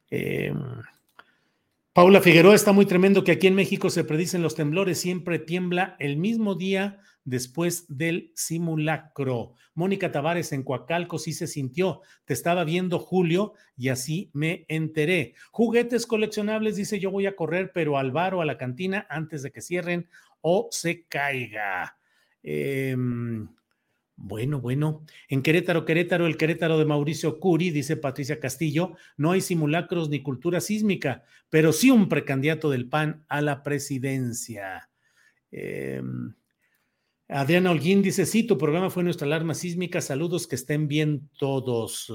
[0.09, 0.55] Eh,
[1.99, 5.97] Paula Figueroa está muy tremendo que aquí en México se predicen los temblores, siempre tiembla
[5.99, 9.55] el mismo día después del simulacro.
[9.75, 12.03] Mónica Tavares en Coacalco sí se sintió.
[12.25, 15.35] Te estaba viendo Julio y así me enteré.
[15.51, 19.43] Juguetes coleccionables, dice yo voy a correr, pero al bar o a la cantina antes
[19.43, 20.09] de que cierren
[20.41, 21.99] o se caiga.
[22.45, 23.49] Em,
[24.21, 25.05] Bueno, bueno.
[25.29, 30.23] En Querétaro, Querétaro, el Querétaro de Mauricio Curi, dice Patricia Castillo, no hay simulacros ni
[30.23, 34.91] cultura sísmica, pero sí un precandidato del PAN a la presidencia.
[35.53, 36.35] Em,
[37.29, 42.13] Adriana Holguín dice, sí, tu programa fue nuestra alarma sísmica, saludos, que estén bien todos.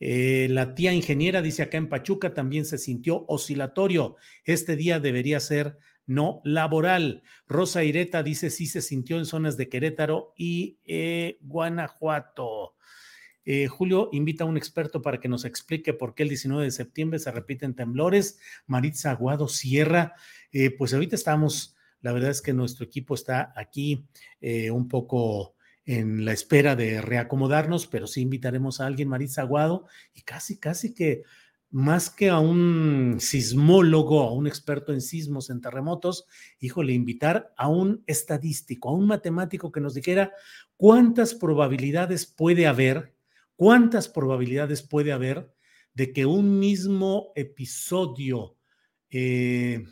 [0.00, 4.16] Eh, la tía ingeniera dice acá en Pachuca también se sintió oscilatorio.
[4.44, 5.76] Este día debería ser
[6.10, 7.22] no laboral.
[7.46, 12.74] Rosa Ireta dice sí se sintió en zonas de Querétaro y eh, Guanajuato.
[13.44, 16.72] Eh, Julio invita a un experto para que nos explique por qué el 19 de
[16.72, 18.40] septiembre se repiten temblores.
[18.66, 20.14] Maritza Aguado Sierra,
[20.50, 24.04] eh, pues ahorita estamos, la verdad es que nuestro equipo está aquí
[24.72, 25.54] un poco
[25.84, 30.92] en la espera de reacomodarnos, pero sí invitaremos a alguien, Maritza Aguado, y casi, casi
[30.92, 31.22] que
[31.70, 36.26] más que a un sismólogo, a un experto en sismos, en terremotos,
[36.58, 40.32] híjole, invitar a un estadístico, a un matemático que nos dijera
[40.76, 43.14] cuántas probabilidades puede haber,
[43.54, 45.52] cuántas probabilidades puede haber
[45.94, 48.56] de que un mismo episodio
[49.10, 49.84] eh,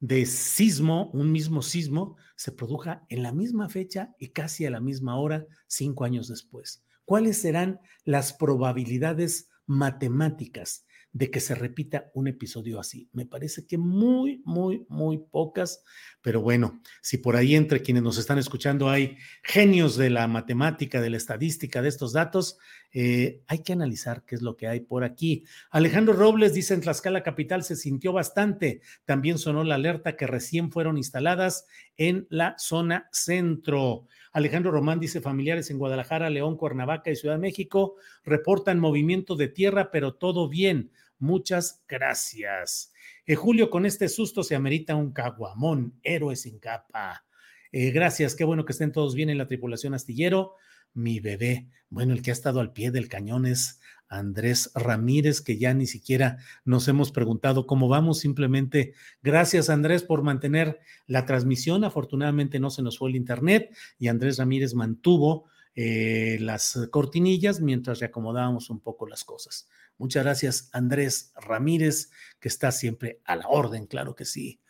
[0.00, 4.80] de sismo, un mismo sismo, se produzca en la misma fecha y casi a la
[4.80, 6.84] misma hora, cinco años después.
[7.04, 13.08] ¿Cuáles serán las probabilidades matemáticas de que se repita un episodio así.
[13.12, 15.84] Me parece que muy, muy, muy pocas,
[16.22, 21.00] pero bueno, si por ahí entre quienes nos están escuchando hay genios de la matemática,
[21.00, 22.58] de la estadística, de estos datos,
[22.92, 25.44] eh, hay que analizar qué es lo que hay por aquí.
[25.70, 28.80] Alejandro Robles dice en Tlaxcala Capital se sintió bastante.
[29.04, 34.06] También sonó la alerta que recién fueron instaladas en la zona centro.
[34.32, 39.48] Alejandro Román dice familiares en Guadalajara, León, Cuernavaca y Ciudad de México reportan movimiento de
[39.48, 40.90] tierra, pero todo bien.
[41.22, 42.92] Muchas gracias.
[43.26, 47.24] Eh, Julio, con este susto se amerita un caguamón, héroe sin capa.
[47.70, 50.56] Eh, gracias, qué bueno que estén todos bien en la tripulación astillero.
[50.94, 55.58] Mi bebé, bueno, el que ha estado al pie del cañón es Andrés Ramírez, que
[55.58, 58.18] ya ni siquiera nos hemos preguntado cómo vamos.
[58.18, 61.84] Simplemente gracias, Andrés, por mantener la transmisión.
[61.84, 68.00] Afortunadamente no se nos fue el internet y Andrés Ramírez mantuvo eh, las cortinillas mientras
[68.00, 69.68] reacomodábamos un poco las cosas.
[69.98, 72.10] Muchas gracias, Andrés Ramírez,
[72.40, 74.60] que está siempre a la orden, claro que sí.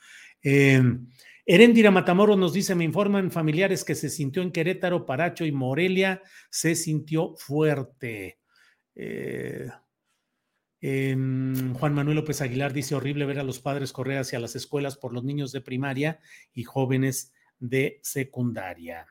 [0.42, 0.82] Eh,
[1.44, 6.22] Erendira Matamoros nos dice, me informan familiares que se sintió en Querétaro, Paracho y Morelia,
[6.50, 8.38] se sintió fuerte.
[8.94, 9.68] Eh,
[10.80, 15.12] Juan Manuel López Aguilar dice horrible ver a los padres correr hacia las escuelas por
[15.12, 16.20] los niños de primaria
[16.53, 19.07] y jóvenes de secundaria.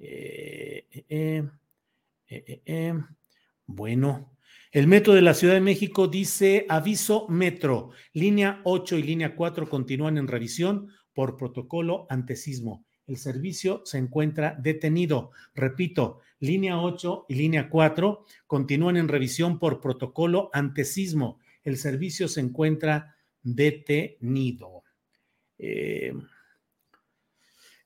[0.00, 1.44] Eh,
[2.28, 2.94] eh,
[3.66, 4.36] bueno,
[4.72, 9.68] el metro de la Ciudad de México dice aviso metro, línea 8 y línea 4
[9.68, 15.32] continúan en revisión por protocolo ante sismo el servicio se encuentra detenido.
[15.52, 21.40] Repito, línea 8 y línea 4 continúan en revisión por protocolo ante sismo.
[21.64, 24.84] El servicio se encuentra detenido.
[25.58, 26.12] Eh,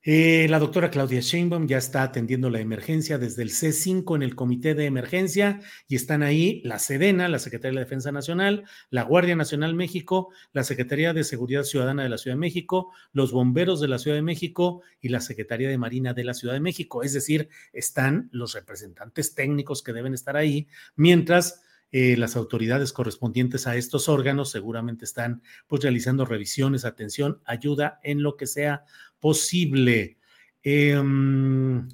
[0.07, 4.35] eh, la doctora Claudia Sheinbaum ya está atendiendo la emergencia desde el C5 en el
[4.35, 9.35] Comité de Emergencia y están ahí la Sedena, la Secretaría de Defensa Nacional, la Guardia
[9.35, 13.89] Nacional México, la Secretaría de Seguridad Ciudadana de la Ciudad de México, los bomberos de
[13.89, 17.03] la Ciudad de México y la Secretaría de Marina de la Ciudad de México.
[17.03, 21.63] Es decir, están los representantes técnicos que deben estar ahí, mientras
[21.97, 28.21] eh, las autoridades correspondientes a estos órganos seguramente están pues realizando revisiones, atención, ayuda en
[28.21, 28.85] lo que sea
[29.25, 30.18] posible.
[30.62, 31.89] Em,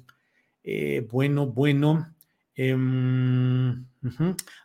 [0.65, 2.13] eh, bueno, bueno.
[2.53, 3.85] Em,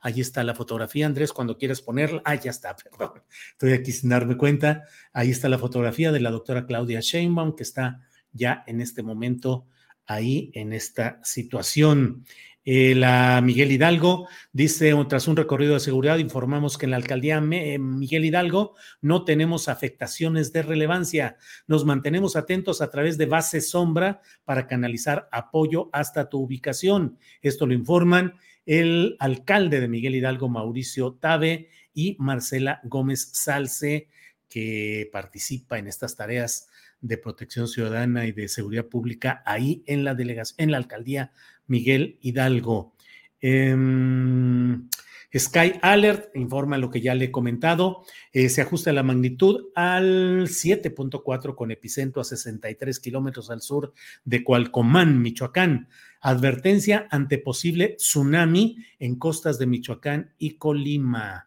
[0.01, 2.23] Ahí está la fotografía, Andrés, cuando quieras ponerla.
[2.25, 3.23] Ah, ya está, perdón.
[3.53, 4.83] Estoy aquí sin darme cuenta.
[5.13, 8.01] Ahí está la fotografía de la doctora Claudia Sheinbaum, que está
[8.33, 9.69] ya en este momento
[10.05, 12.25] ahí en esta situación.
[12.69, 17.41] Eh, la Miguel Hidalgo dice, tras un recorrido de seguridad, informamos que en la alcaldía
[17.53, 21.37] eh, Miguel Hidalgo no tenemos afectaciones de relevancia.
[21.69, 27.19] Nos mantenemos atentos a través de base sombra para canalizar apoyo hasta tu ubicación.
[27.41, 28.35] Esto lo informan
[28.67, 34.09] el alcalde de Miguel Hidalgo, Mauricio Tabe, y Marcela Gómez Salce,
[34.49, 36.69] que participa en estas tareas
[37.01, 41.33] de protección ciudadana y de seguridad pública ahí en la delegación, en la alcaldía
[41.67, 42.95] Miguel Hidalgo.
[43.41, 44.89] Em,
[45.39, 48.03] Sky Alert informa lo que ya le he comentado.
[48.33, 53.93] Eh, se ajusta la magnitud al 7.4 con epicentro a 63 kilómetros al sur
[54.25, 55.89] de Cualcomán, Michoacán.
[56.21, 61.46] Advertencia ante posible tsunami en costas de Michoacán y Colima.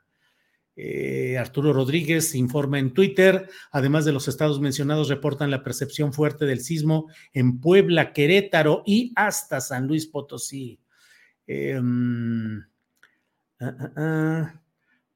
[0.81, 6.45] Eh, Arturo Rodríguez informa en Twitter, además de los estados mencionados, reportan la percepción fuerte
[6.45, 10.79] del sismo en Puebla, Querétaro y hasta San Luis Potosí.
[11.45, 12.61] Em,
[13.59, 14.61] ah, ah, ah.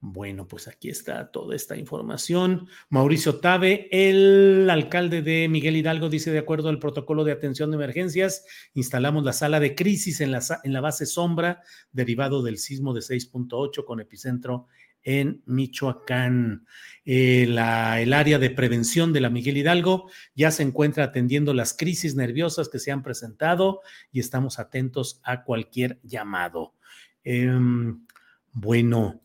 [0.06, 2.68] Bueno, pues aquí está toda esta información.
[2.90, 7.76] Mauricio Tabe, el alcalde de Miguel Hidalgo, dice, de acuerdo al protocolo de atención de
[7.76, 8.44] emergencias,
[8.74, 13.00] instalamos la sala de crisis en la, en la base sombra derivado del sismo de
[13.00, 14.66] 6.8 con epicentro
[15.04, 16.66] en Michoacán.
[17.04, 22.16] Eh, el área de prevención de la Miguel Hidalgo ya se encuentra atendiendo las crisis
[22.16, 23.80] nerviosas que se han presentado
[24.10, 26.74] y estamos atentos a cualquier llamado.
[27.22, 28.06] Em,
[28.52, 29.23] bueno,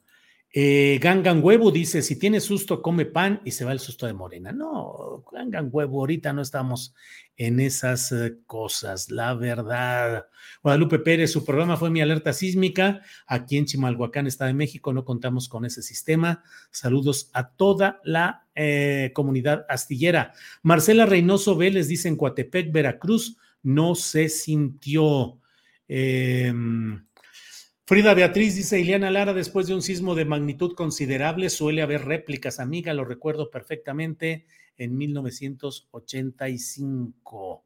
[0.51, 4.13] eh, Gangan Huevo dice, si tiene susto, come pan y se va el susto de
[4.13, 4.51] Morena.
[4.51, 6.95] No, Gangan Huevo, ahorita no estamos
[7.37, 10.25] en esas eh, cosas, la verdad.
[10.63, 13.01] Guadalupe Pérez, su programa fue mi alerta sísmica.
[13.27, 16.43] Aquí en Chimalhuacán, Estado de México, no contamos con ese sistema.
[16.71, 20.33] Saludos a toda la eh, comunidad astillera.
[20.63, 25.39] Marcela Reynoso Vélez dice, en Coatepec, Veracruz, no se sintió.
[25.87, 26.53] Eh,
[27.89, 32.59] Frida Beatriz dice, Ileana Lara, después de un sismo de magnitud considerable, suele haber réplicas,
[32.59, 34.45] amiga, lo recuerdo perfectamente,
[34.77, 37.65] en 1985.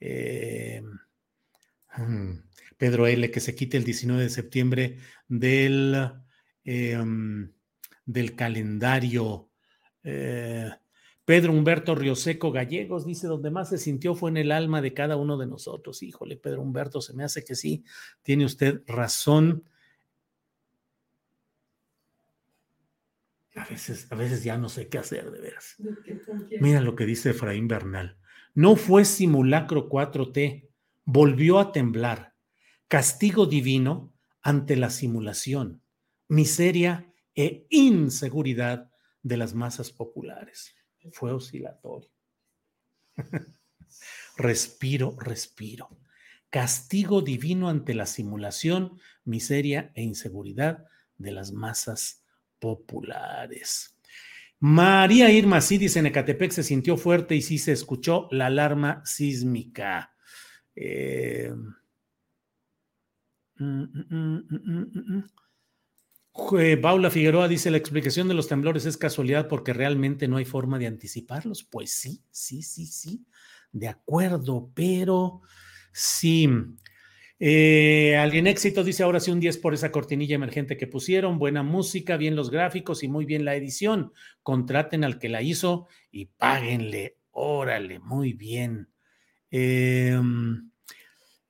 [0.00, 0.82] Eh,
[1.96, 2.32] mm,
[2.76, 4.98] Pedro L., que se quite el 19 de septiembre
[5.28, 6.12] del,
[6.66, 7.44] mm,
[8.04, 9.48] del calendario.
[10.02, 10.68] Eh,
[11.24, 15.16] Pedro Humberto Rioseco Gallegos dice, donde más se sintió fue en el alma de cada
[15.16, 16.02] uno de nosotros.
[16.02, 17.84] Híjole, Pedro Humberto, se me hace que sí,
[18.22, 19.64] tiene usted razón.
[23.54, 25.76] A veces, a veces ya no sé qué hacer, de veras.
[26.60, 28.18] Mira lo que dice Efraín Bernal.
[28.54, 30.68] No fue simulacro 4T,
[31.04, 32.34] volvió a temblar.
[32.86, 34.12] Castigo divino
[34.42, 35.80] ante la simulación,
[36.28, 38.90] miseria e inseguridad
[39.22, 40.74] de las masas populares
[41.12, 42.10] fue oscilatorio.
[44.36, 45.88] respiro, respiro.
[46.50, 50.84] Castigo divino ante la simulación, miseria e inseguridad
[51.18, 52.22] de las masas
[52.58, 53.98] populares.
[54.60, 60.14] María Irma dice en Ecatepec se sintió fuerte y sí se escuchó la alarma sísmica.
[60.74, 61.52] Eh,
[63.56, 65.24] mm, mm, mm,
[66.82, 70.78] Paula Figueroa dice, la explicación de los temblores es casualidad porque realmente no hay forma
[70.78, 71.62] de anticiparlos.
[71.62, 73.24] Pues sí, sí, sí, sí,
[73.70, 75.42] de acuerdo, pero
[75.92, 76.48] sí.
[77.38, 81.62] Eh, alguien éxito dice ahora sí un 10 por esa cortinilla emergente que pusieron, buena
[81.62, 84.12] música, bien los gráficos y muy bien la edición.
[84.42, 87.18] Contraten al que la hizo y páguenle.
[87.30, 88.88] Órale, muy bien.
[89.50, 90.18] Eh,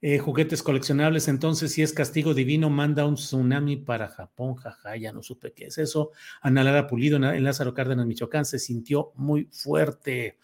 [0.07, 5.13] eh, juguetes coleccionables, entonces si es castigo divino, manda un tsunami para Japón, jaja, ya
[5.15, 6.11] no supe qué es eso.
[6.43, 10.37] Ana Lara Pulido en Lázaro Cárdenas, Michoacán, se sintió muy fuerte.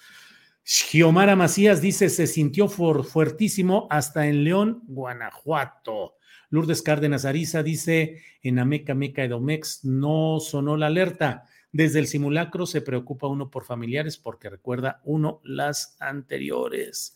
[0.65, 6.15] Giomara Macías dice, se sintió fuertísimo hasta en León, Guanajuato.
[6.49, 11.45] Lourdes Cárdenas Ariza dice, en Ameca, Meca, Edomex no sonó la alerta.
[11.71, 17.15] Desde el simulacro se preocupa uno por familiares porque recuerda uno las anteriores.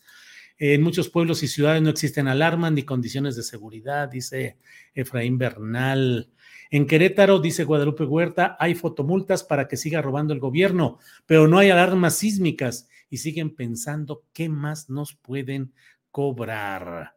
[0.57, 4.57] En muchos pueblos y ciudades no existen alarmas ni condiciones de seguridad, dice
[4.93, 6.31] Efraín Bernal.
[6.71, 11.57] En Querétaro, dice Guadalupe Huerta, hay fotomultas para que siga robando el gobierno, pero no
[11.57, 15.73] hay alarmas sísmicas y siguen pensando qué más nos pueden
[16.09, 17.15] cobrar.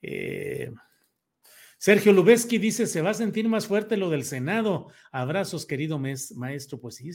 [0.00, 0.72] Eh,
[1.76, 4.88] Sergio Lubeski dice, se va a sentir más fuerte lo del Senado.
[5.12, 6.78] Abrazos, querido maestro.
[6.78, 7.10] Pues sí,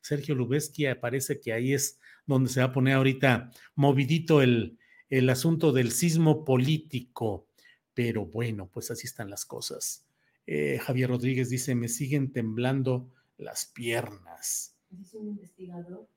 [0.00, 4.77] Sergio Lubeski parece que ahí es donde se va a poner ahorita movidito el,
[5.10, 7.46] el asunto del sismo político.
[7.94, 10.06] Pero bueno, pues así están las cosas.
[10.46, 14.76] Eh, Javier Rodríguez dice, me siguen temblando las piernas.
[14.90, 16.08] Dice un investigador,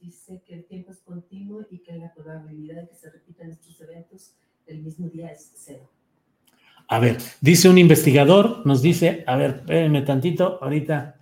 [0.00, 3.80] dice que el tiempo es continuo y que la probabilidad de que se repitan estos
[3.80, 4.34] eventos
[4.66, 5.90] el mismo día es cero.
[6.88, 11.14] A ver, dice un investigador, nos dice, a ver, espérenme tantito, ahorita.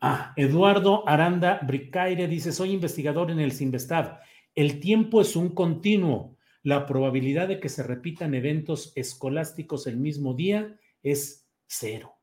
[0.00, 4.20] Ah, Eduardo Aranda Bricaire dice, soy investigador en el Sinvestav
[4.54, 6.36] el tiempo es un continuo.
[6.62, 12.14] La probabilidad de que se repitan eventos escolásticos el mismo día es cero.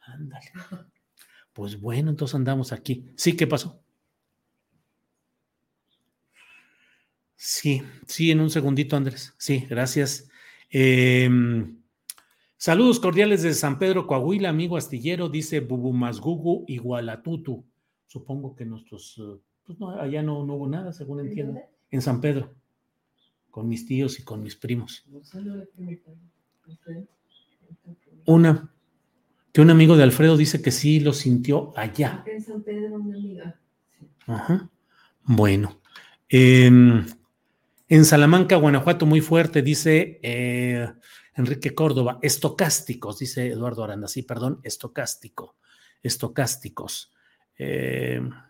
[0.00, 0.50] Ándale.
[1.52, 3.06] Pues bueno, entonces andamos aquí.
[3.16, 3.82] Sí, ¿qué pasó?
[7.34, 9.34] Sí, sí, en un segundito, Andrés.
[9.38, 10.28] Sí, gracias.
[10.68, 11.80] Em,
[12.58, 17.64] saludos cordiales desde San Pedro, Coahuila, amigo astillero, dice Bubumasgugu Igualatutu.
[18.06, 21.60] Supongo que nuestros eh, pues no, allá no, hubo nada, según entiendo.
[21.90, 22.54] En San Pedro,
[23.50, 25.04] con mis tíos y con mis primos.
[28.26, 28.72] Una.
[29.52, 32.22] que un amigo de Alfredo dice que sí lo sintió allá.
[32.26, 33.60] En San Pedro, una amiga.
[34.26, 34.70] Ajá.
[35.24, 35.80] Bueno.
[36.28, 37.04] em,
[37.88, 40.92] en Salamanca, Guanajuato, muy fuerte, dice eh,
[41.34, 42.18] Enrique Córdoba.
[42.22, 44.08] Estocásticos, dice Eduardo Aranda.
[44.08, 45.56] Sí, perdón, estocástico.
[46.02, 47.12] Estocásticos.
[47.58, 48.46] Eh, mm, mm, mm, mm, mm.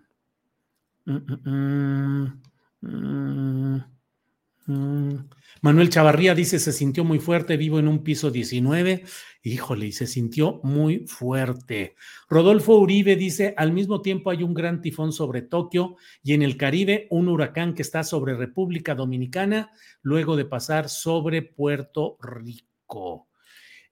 [5.62, 9.04] Manuel Chavarría dice, se sintió muy fuerte, vivo en un piso 19.
[9.42, 11.94] Híjole, se sintió muy fuerte.
[12.28, 16.56] Rodolfo Uribe dice, al mismo tiempo hay un gran tifón sobre Tokio y en el
[16.56, 19.70] Caribe un huracán que está sobre República Dominicana,
[20.02, 23.25] luego de pasar sobre Puerto Rico.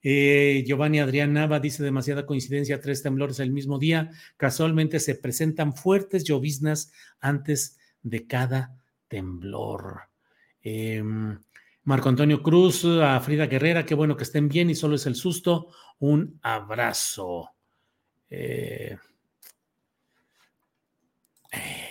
[0.07, 4.11] Eh, Giovanni Adrián Nava dice demasiada coincidencia, tres temblores el mismo día.
[4.37, 8.77] Casualmente se presentan fuertes lloviznas antes de cada
[9.07, 10.01] temblor.
[10.61, 11.39] Em,
[11.85, 15.15] Marco Antonio Cruz, a Frida Guerrera, qué bueno que estén bien y solo es el
[15.15, 15.69] susto.
[15.97, 17.55] Un abrazo.
[18.29, 18.95] Eh,
[21.51, 21.84] eh,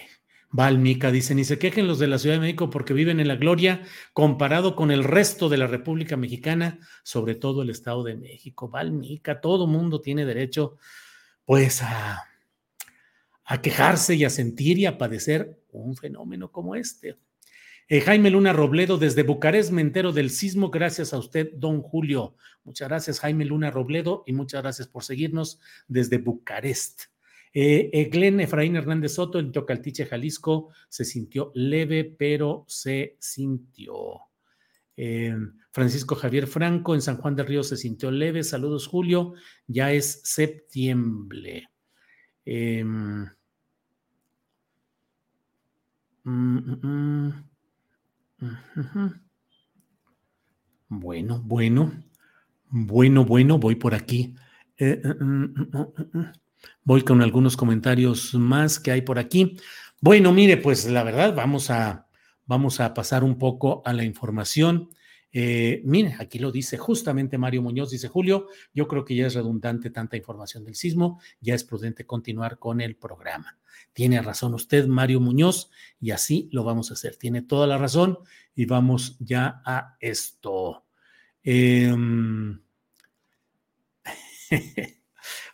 [0.56, 3.34] Valmica dice, ni se quejen los de la Ciudad de México porque viven en la
[3.34, 3.82] gloria
[4.12, 8.68] comparado con el resto de la República Mexicana, sobre todo el Estado de México.
[8.68, 10.76] Valmica, todo mundo tiene derecho
[11.44, 12.22] pues a,
[13.62, 17.16] quejarse y a sentir y a padecer un fenómeno como este.
[17.88, 20.70] Eh, Jaime Luna Robledo desde Bucarest, me entero del sismo.
[20.70, 22.36] Gracias a usted, don Julio.
[22.62, 27.13] Muchas gracias, Jaime Luna Robledo, y muchas gracias por seguirnos desde Bucarest.
[27.56, 33.94] Eh, eh, Efraín Hernández Soto, en Tocaltiche, Jalisco, se sintió leve, pero se sintió.
[34.96, 35.36] Eh,
[35.70, 38.42] Francisco Javier Franco, en San Juan del Río, se sintió leve.
[38.42, 39.34] Saludos, Julio.
[39.68, 41.68] Ya es septiembre.
[42.44, 43.24] Em,
[46.24, 47.32] mm, mm,
[48.40, 49.20] mm.
[50.88, 51.92] Bueno, bueno,
[52.70, 54.34] bueno, bueno, voy por aquí.
[54.76, 55.00] Eh,
[56.64, 56.68] eh.
[56.84, 59.56] Voy con algunos comentarios más que hay por aquí.
[60.00, 62.08] Bueno, mire, pues la verdad, vamos a,
[62.46, 64.90] vamos a pasar un poco a la información.
[65.36, 69.34] Eh, mire, aquí lo dice justamente Mario Muñoz, dice Julio, yo creo que ya es
[69.34, 73.58] redundante tanta información del sismo, ya es prudente continuar con el programa.
[73.92, 77.16] Tiene razón usted, Mario Muñoz, y así lo vamos a hacer.
[77.16, 78.18] Tiene toda la razón
[78.54, 80.84] y vamos ya a esto.
[81.42, 82.60] Em,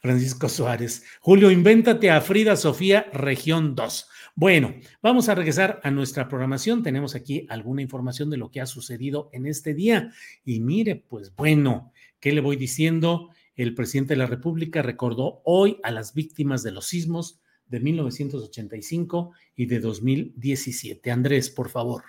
[0.01, 1.05] Francisco Suárez.
[1.20, 4.09] Julio, invéntate a Frida Sofía, región 2.
[4.34, 6.82] Bueno, vamos a regresar a nuestra programación.
[6.82, 10.12] Tenemos aquí alguna información de lo que ha sucedido en este día.
[10.44, 13.30] Y mire, pues bueno, ¿qué le voy diciendo?
[13.55, 19.32] El presidente de la República recordó hoy a las víctimas de los sismos de 1985
[19.55, 21.11] y de 2017.
[21.11, 22.05] Andrés, por favor.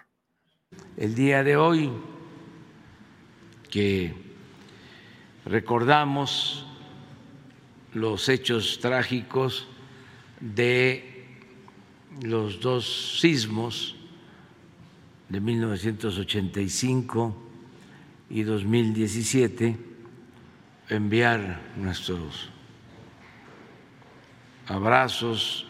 [0.95, 1.91] El día de hoy
[3.69, 4.13] que
[5.45, 6.65] recordamos
[7.93, 9.67] los hechos trágicos
[10.39, 11.25] de
[12.21, 13.95] los dos sismos
[15.29, 17.35] de 1985
[18.29, 19.77] y 2017,
[20.89, 22.49] enviar nuestros
[24.67, 25.65] abrazos,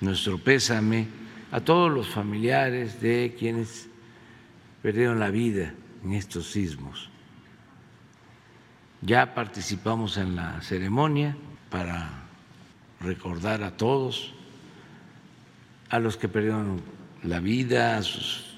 [0.00, 1.06] nuestro pésame
[1.50, 3.88] a todos los familiares de quienes
[4.82, 7.11] perdieron la vida en estos sismos.
[9.04, 11.36] Ya participamos en la ceremonia
[11.70, 12.22] para
[13.00, 14.32] recordar a todos
[15.90, 16.80] a los que perdieron
[17.24, 18.56] la vida, a sus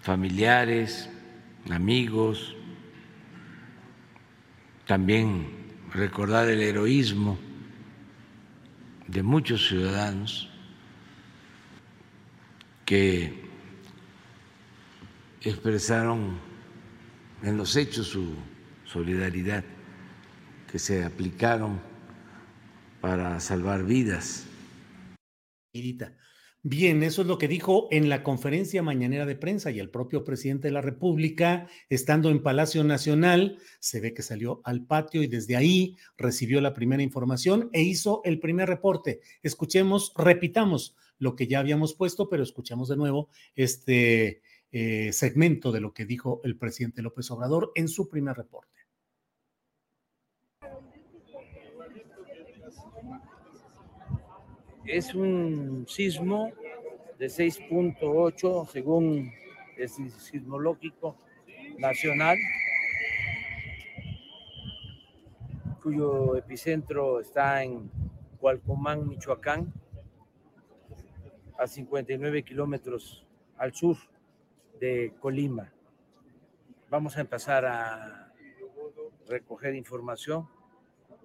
[0.00, 1.10] familiares,
[1.70, 2.54] amigos,
[4.86, 5.48] también
[5.92, 7.36] recordar el heroísmo
[9.08, 10.48] de muchos ciudadanos
[12.84, 13.44] que
[15.42, 16.38] expresaron
[17.42, 18.36] en los hechos su
[18.92, 19.64] solidaridad,
[20.70, 21.80] que se aplicaron
[23.00, 24.46] para salvar vidas.
[26.62, 30.24] Bien, eso es lo que dijo en la conferencia mañanera de prensa y el propio
[30.24, 35.26] presidente de la República, estando en Palacio Nacional, se ve que salió al patio y
[35.26, 39.20] desde ahí recibió la primera información e hizo el primer reporte.
[39.42, 45.80] Escuchemos, repitamos lo que ya habíamos puesto, pero escuchemos de nuevo este eh, segmento de
[45.80, 48.79] lo que dijo el presidente López Obrador en su primer reporte.
[54.86, 56.52] Es un sismo
[57.18, 59.30] de 6.8 según
[59.76, 61.16] el sismológico
[61.78, 62.38] nacional,
[65.82, 67.90] cuyo epicentro está en
[68.38, 69.70] Cualcomán, Michoacán,
[71.58, 73.26] a 59 kilómetros
[73.58, 73.98] al sur
[74.80, 75.70] de Colima.
[76.88, 78.32] Vamos a empezar a
[79.28, 80.48] recoger información.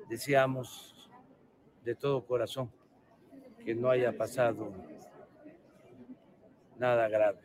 [0.10, 1.10] Deseamos
[1.86, 2.70] de todo corazón
[3.66, 4.72] que no haya pasado
[6.78, 7.39] nada grave.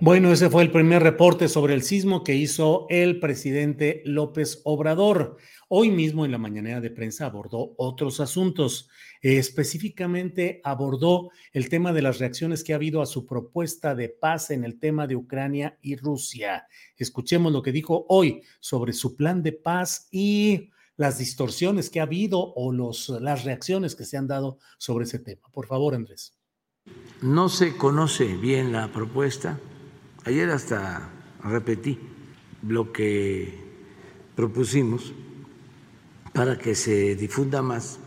[0.00, 5.36] Bueno, ese fue el primer reporte sobre el sismo que hizo el presidente López Obrador.
[5.68, 8.90] Hoy mismo en la mañanera de prensa abordó otros asuntos.
[9.22, 14.50] específicamente abordó el tema de las reacciones que ha habido a su propuesta de paz
[14.50, 16.66] en el tema de Ucrania y Rusia.
[16.96, 22.04] Escuchemos lo que dijo hoy sobre su plan de paz y las distorsiones que ha
[22.04, 25.48] habido o los, las reacciones que se han dado sobre ese tema.
[25.52, 26.38] Por favor, Andrés.
[27.22, 29.58] No se conoce bien la propuesta.
[30.24, 31.10] Ayer hasta
[31.42, 31.98] repetí
[32.62, 33.58] lo que
[34.34, 35.12] propusimos
[36.32, 37.98] para que se difunda más.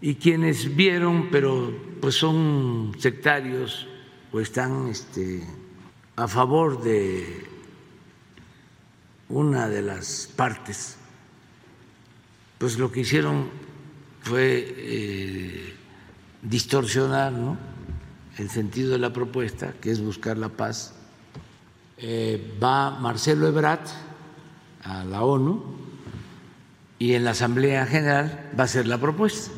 [0.00, 3.86] Y quienes vieron, pero pues son sectarios
[4.32, 5.46] o están este,
[6.16, 7.44] a favor de
[9.28, 10.96] una de las partes,
[12.60, 13.48] pues lo que hicieron
[14.20, 15.74] fue eh,
[16.42, 17.32] distorsionar
[18.36, 20.94] el sentido de la propuesta, que es buscar la paz.
[21.96, 23.88] Eh, va Marcelo Ebrat
[24.84, 25.64] a la ONU
[26.98, 29.50] y en la Asamblea General va a ser la propuesta.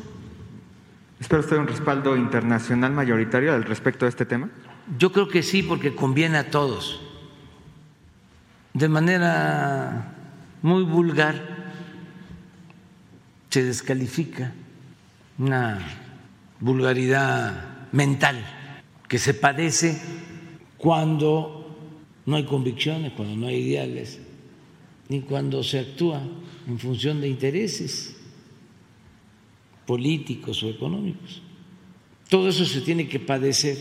[1.19, 4.49] ¿Espera usted un respaldo internacional mayoritario al respecto de este tema?
[4.97, 7.01] Yo creo que sí, porque conviene a todos.
[8.73, 10.15] De manera
[10.61, 11.52] muy vulgar
[13.53, 14.51] se descalifica
[15.37, 15.77] una
[16.59, 18.43] vulgaridad mental
[19.07, 20.01] que se padece
[20.75, 21.77] cuando
[22.25, 24.19] no hay convicciones, cuando no hay ideales,
[25.07, 26.19] ni cuando se actúa
[26.67, 28.15] en función de intereses
[29.85, 31.43] políticos o económicos.
[32.29, 33.77] Todo eso se tiene que padecer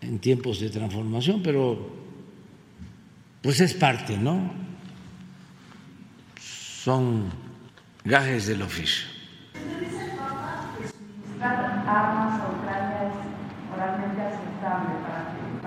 [0.00, 1.78] en tiempos de transformación, pero
[3.40, 4.50] pues es parte, ¿no?
[6.82, 7.51] Son
[8.04, 9.08] gajes del oficio.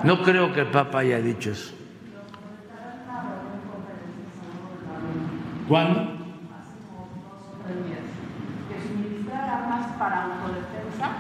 [0.04, 1.74] No creo que el Papa haya dicho eso.
[5.68, 6.16] ¿Cuándo?
[8.70, 11.12] Que suministrar armas para autodefensa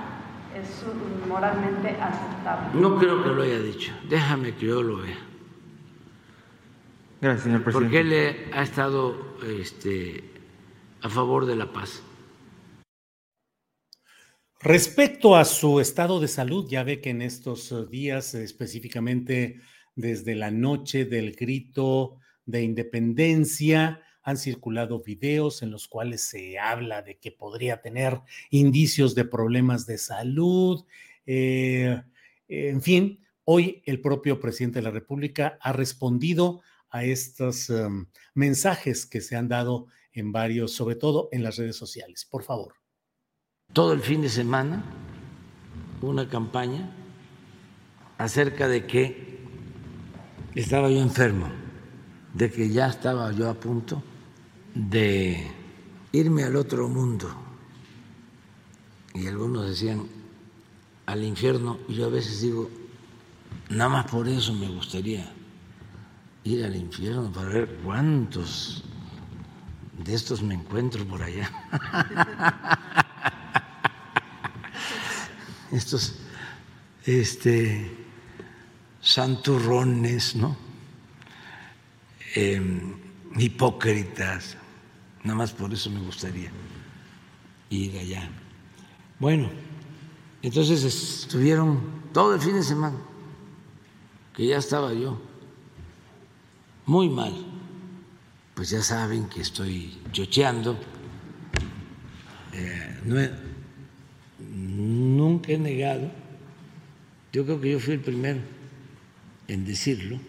[0.55, 0.85] es
[1.27, 2.79] moralmente aceptable.
[2.79, 3.91] No creo que lo haya dicho.
[4.07, 5.17] Déjame que yo lo vea.
[7.21, 7.97] Gracias, señor presidente.
[7.97, 10.34] Porque él ha estado este,
[11.05, 12.01] a favor de la paz.
[14.59, 19.61] Respecto a su estado de salud, ya ve que en estos días, específicamente
[19.95, 27.03] desde la noche del grito de independencia, han circulado videos en los cuales se habla
[27.03, 30.85] de que podría tener indicios de problemas de salud.
[31.27, 32.01] Eh,
[32.47, 39.05] en fin, hoy el propio presidente de la República ha respondido a estos em, mensajes
[39.05, 39.85] que se han dado
[40.15, 42.25] en varios, sobre todo en las redes sociales.
[42.29, 42.73] Por favor.
[43.73, 44.83] Todo el fin de semana
[46.01, 46.91] una campaña
[48.17, 49.39] acerca de que
[50.55, 51.47] estaba yo enfermo,
[52.33, 54.03] de que ya estaba yo a punto
[54.73, 55.51] de
[56.11, 57.29] irme al otro mundo.
[59.13, 60.07] Y algunos decían
[61.05, 62.69] al infierno, y yo a veces digo,
[63.69, 65.31] nada más por eso me gustaría
[66.43, 68.83] ir al infierno para ver cuántos
[69.97, 71.49] de estos me encuentro por allá.
[75.71, 76.15] estos
[77.05, 77.91] este,
[79.01, 80.55] santurrones, ¿no?
[82.35, 82.95] Em,
[83.37, 84.57] hipócritas.
[85.23, 86.51] Nada más por eso me gustaría
[87.69, 88.29] ir allá.
[89.19, 89.49] Bueno,
[90.41, 91.81] entonces estuvieron
[92.13, 92.97] todo el fin de semana,
[94.33, 95.19] que ya estaba yo
[96.85, 97.54] muy mal
[98.55, 100.79] pues ya saben que estoy chocheando.
[102.53, 103.35] Eh,
[104.39, 106.09] nunca he negado,
[107.33, 108.39] yo creo que yo fui el primero
[109.49, 110.19] en decirlo,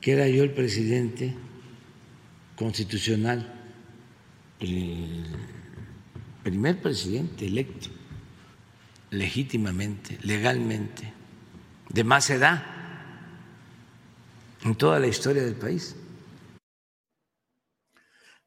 [0.00, 1.34] que era yo el presidente
[2.56, 3.52] constitucional,
[4.58, 5.26] el
[6.42, 7.90] primer presidente electo
[9.10, 11.12] legítimamente, legalmente,
[11.90, 12.64] de más edad
[14.64, 15.94] en toda la historia del país.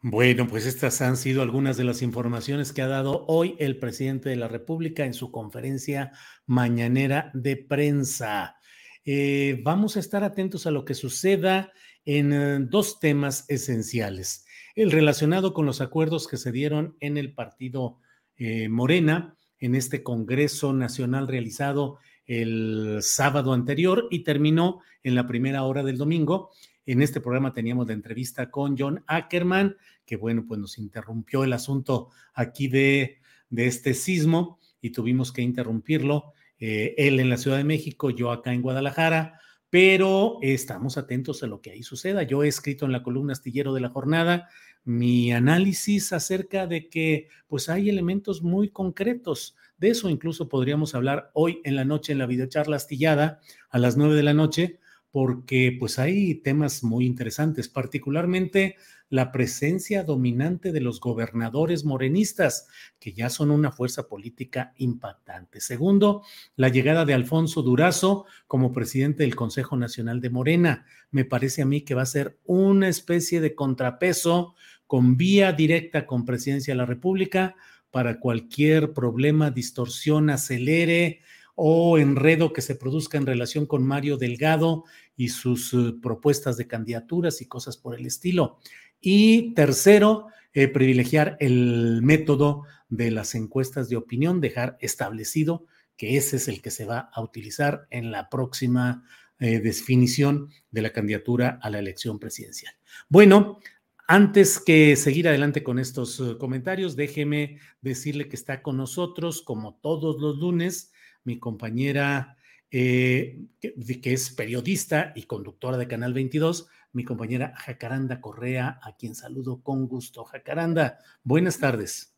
[0.08, 4.30] Bueno, pues estas han sido algunas de las informaciones que ha dado hoy el presidente
[4.30, 6.12] de la República en su conferencia
[6.46, 8.56] mañanera de prensa.
[9.04, 11.72] Eh, vamos a estar atentos a lo que suceda
[12.06, 14.46] en eh, dos temas esenciales.
[14.76, 17.98] El relacionado con los acuerdos que se dieron en el partido
[18.38, 21.98] eh, Morena, en este Congreso Nacional realizado
[22.28, 26.52] el sábado anterior y terminó en la primera hora del domingo.
[26.86, 29.76] En este programa teníamos la entrevista con John Ackerman,
[30.06, 35.42] que bueno, pues nos interrumpió el asunto aquí de, de este sismo y tuvimos que
[35.42, 36.34] interrumpirlo.
[36.60, 39.40] Eh, él en la Ciudad de México, yo acá en Guadalajara,
[39.70, 42.24] pero estamos atentos a lo que ahí suceda.
[42.24, 44.48] Yo he escrito en la columna astillero de la jornada
[44.86, 49.56] mi análisis acerca de que pues hay elementos muy concretos.
[49.78, 53.98] De eso incluso podríamos hablar hoy en la noche en la videocharla astillada a las
[53.98, 54.80] nueve de la noche,
[55.12, 58.76] porque pues hay temas muy interesantes, particularmente
[59.10, 62.68] la presencia dominante de los gobernadores morenistas,
[63.00, 65.62] que ya son una fuerza política impactante.
[65.62, 66.24] Segundo,
[66.56, 70.86] la llegada de Alfonso Durazo como presidente del Consejo Nacional de Morena.
[71.12, 74.56] Me parece a mí que va a ser una especie de contrapeso
[74.88, 77.56] con vía directa con presidencia de la República
[77.92, 81.22] para cualquier problema, distorsión, acelere
[81.56, 84.84] o enredo que se produzca en relación con Mario Delgado
[85.16, 88.60] y sus eh, propuestas de candidaturas y cosas por el estilo.
[89.08, 96.38] Y tercero, eh, privilegiar el método de las encuestas de opinión, dejar establecido que ese
[96.38, 99.04] es el que se va a utilizar en la próxima
[99.38, 102.74] eh, definición de la candidatura a la elección presidencial.
[103.08, 103.60] Bueno,
[104.08, 109.76] antes que seguir adelante con estos eh, comentarios, déjeme decirle que está con nosotros, como
[109.76, 110.92] todos los lunes,
[111.24, 112.38] mi compañera
[112.70, 119.16] que, que, es periodista y conductora de Canal 22, mi compañera Jacaranda Correa, a quien
[119.16, 120.24] saludo con gusto.
[120.24, 122.16] Jacaranda, buenas tardes.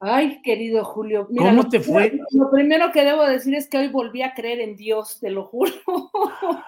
[0.00, 1.28] Ay, querido Julio.
[1.36, 2.20] ¿Cómo te fue?
[2.30, 5.46] Lo primero que debo decir es que hoy volví a creer en Dios, te lo
[5.46, 5.72] juro.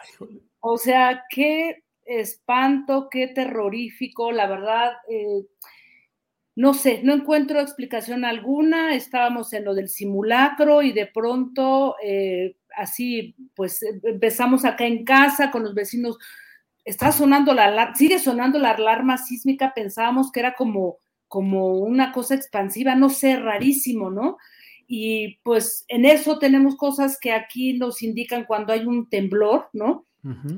[0.60, 4.92] o sea, qué espanto, qué terrorífico, la verdad.
[5.08, 5.46] Eh,
[6.56, 8.94] no sé, no encuentro explicación alguna.
[8.94, 15.50] Estábamos en lo del simulacro y de pronto, eh, así, pues empezamos acá en casa
[15.50, 16.18] con los vecinos
[16.84, 20.98] está sonando la alarma, sigue sonando la alarma sísmica, pensábamos que era como,
[21.28, 24.38] como una cosa expansiva, no sé, rarísimo, ¿no?
[24.86, 30.06] Y pues en eso tenemos cosas que aquí nos indican cuando hay un temblor, ¿no?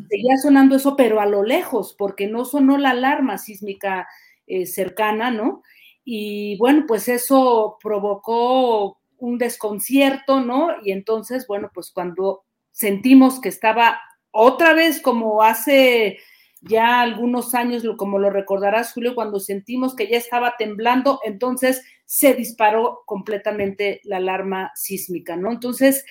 [0.08, 4.08] Seguía sonando eso, pero a lo lejos, porque no sonó la alarma sísmica
[4.46, 5.62] eh, cercana, ¿no?
[6.04, 10.70] Y bueno, pues eso provocó un desconcierto, ¿no?
[10.82, 12.42] Y entonces, bueno, pues cuando
[12.72, 14.00] sentimos que estaba
[14.32, 16.18] otra vez como hace
[16.60, 22.34] ya algunos años, como lo recordarás, Julio, cuando sentimos que ya estaba temblando, entonces se
[22.34, 25.52] disparó completamente la alarma sísmica, ¿no?
[25.52, 26.04] Entonces,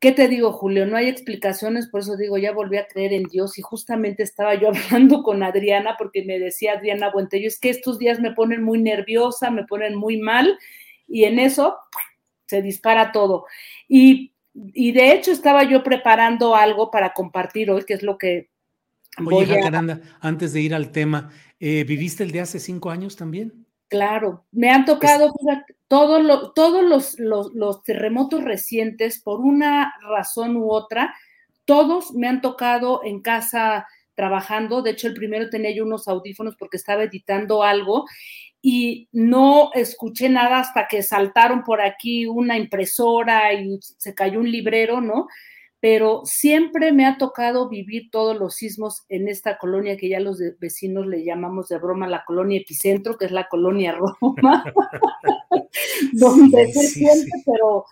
[0.00, 0.86] ¿qué te digo, Julio?
[0.86, 4.54] No hay explicaciones, por eso digo, ya volví a creer en Dios y justamente estaba
[4.54, 8.62] yo hablando con Adriana porque me decía Adriana Buentello, es que estos días me ponen
[8.62, 10.58] muy nerviosa, me ponen muy mal
[11.06, 11.76] y en eso
[12.46, 13.46] se dispara todo.
[13.88, 14.32] Y
[14.74, 18.50] y de hecho estaba yo preparando algo para compartir hoy, que es lo que...
[19.24, 21.30] Oye, Jacaranda, antes de ir al tema,
[21.60, 23.66] eh, ¿viviste el de hace cinco años también?
[23.88, 25.32] Claro, me han tocado
[25.88, 31.14] todos los, los, terremotos recientes, por una razón u otra,
[31.64, 34.82] todos me han tocado en casa trabajando.
[34.82, 38.06] De hecho, el primero tenía yo unos audífonos porque estaba editando algo
[38.68, 44.50] y no escuché nada hasta que saltaron por aquí una impresora y se cayó un
[44.50, 45.28] librero, ¿no?
[45.78, 50.40] Pero siempre me ha tocado vivir todos los sismos en esta colonia que ya los
[50.58, 54.64] vecinos le llamamos de broma la colonia epicentro, que es la colonia Roma,
[56.14, 57.84] donde se siente, pero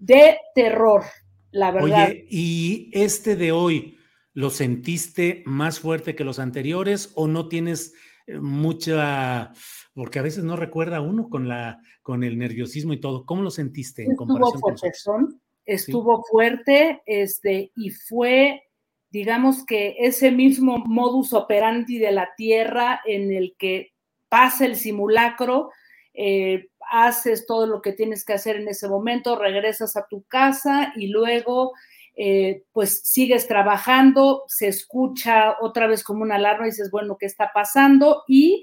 [0.00, 1.04] de terror,
[1.52, 2.08] la verdad.
[2.08, 3.96] Oye, ¿y este de hoy
[4.32, 7.94] lo sentiste más fuerte que los anteriores o no tienes
[8.26, 9.52] eh, mucha
[9.96, 13.24] porque a veces no recuerda uno con la con el nerviosismo y todo.
[13.24, 18.62] ¿Cómo lo sentiste en estuvo comparación fuerte, con Estuvo fuerte, este, y fue,
[19.10, 23.94] digamos que ese mismo modus operandi de la Tierra en el que
[24.28, 25.70] pasa el simulacro,
[26.12, 30.92] eh, haces todo lo que tienes que hacer en ese momento, regresas a tu casa
[30.94, 31.72] y luego
[32.16, 37.24] eh, pues sigues trabajando, se escucha otra vez como una alarma y dices, bueno, ¿qué
[37.24, 38.24] está pasando?
[38.28, 38.62] Y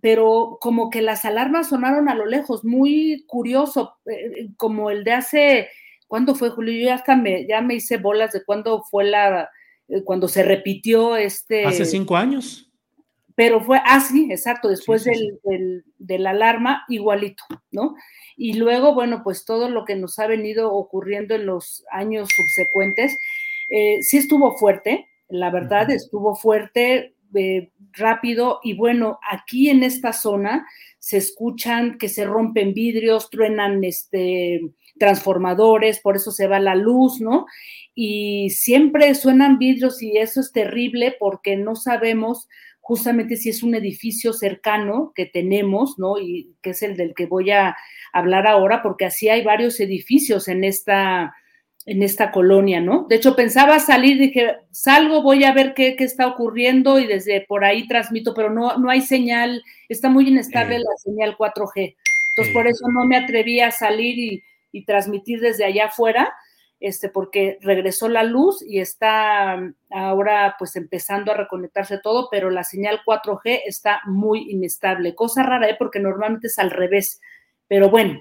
[0.00, 5.12] pero como que las alarmas sonaron a lo lejos, muy curioso, eh, como el de
[5.12, 5.68] hace,
[6.08, 6.74] ¿cuándo fue Julio?
[6.74, 9.50] Yo ya hasta me, ya me hice bolas de cuándo fue la,
[9.88, 11.64] eh, cuando se repitió este...
[11.64, 12.70] Hace cinco años.
[13.34, 17.94] Pero fue, ah, sí, exacto, después del, de la alarma, igualito, ¿no?
[18.36, 23.16] Y luego, bueno, pues todo lo que nos ha venido ocurriendo en los años subsecuentes,
[24.02, 30.66] sí estuvo fuerte, la verdad, estuvo fuerte, eh, rápido y bueno, aquí en esta zona
[30.98, 34.60] se escuchan que se rompen vidrios, truenan este,
[34.98, 37.46] transformadores, por eso se va la luz, ¿no?
[37.94, 42.48] Y siempre suenan vidrios y eso es terrible porque no sabemos
[42.80, 46.18] justamente si es un edificio cercano que tenemos, ¿no?
[46.18, 47.76] Y que es el del que voy a
[48.12, 51.34] hablar ahora, porque así hay varios edificios en esta,
[51.86, 53.06] en esta colonia, ¿no?
[53.08, 57.40] De hecho, pensaba salir, dije, salgo, voy a ver qué, qué está ocurriendo y desde
[57.42, 61.96] por ahí transmito, pero no, no hay señal, está muy inestable la señal 4G.
[62.30, 66.32] Entonces, por eso no me atreví a salir y, y transmitir desde allá afuera
[66.80, 69.60] este, porque regresó la luz y está
[69.90, 75.14] ahora pues empezando a reconectarse todo, pero la señal 4G está muy inestable.
[75.14, 75.76] Cosa rara, ¿eh?
[75.78, 77.20] porque normalmente es al revés.
[77.68, 78.20] Pero bueno,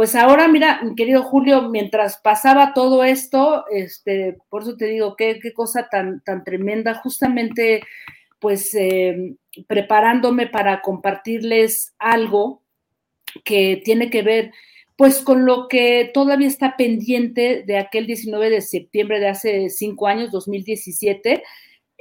[0.00, 5.14] pues ahora mira, mi querido Julio, mientras pasaba todo esto, este, por eso te digo,
[5.14, 7.82] qué, qué cosa tan, tan tremenda, justamente
[8.38, 9.34] pues eh,
[9.66, 12.62] preparándome para compartirles algo
[13.44, 14.52] que tiene que ver
[14.96, 20.06] pues con lo que todavía está pendiente de aquel 19 de septiembre de hace cinco
[20.06, 21.42] años, 2017,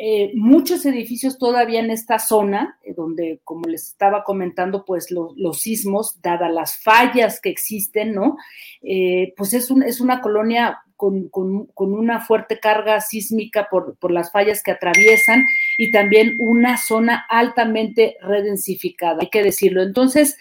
[0.01, 5.59] eh, muchos edificios todavía en esta zona, eh, donde, como les estaba comentando, pues los
[5.59, 8.37] sismos, dadas las fallas que existen, ¿no?
[8.81, 14.31] Eh, pues es, es una colonia con, con, una fuerte carga sísmica por, por, las
[14.31, 15.43] fallas que atraviesan
[15.77, 19.81] y también una zona altamente redensificada, hay que decirlo.
[19.83, 20.37] Entonces,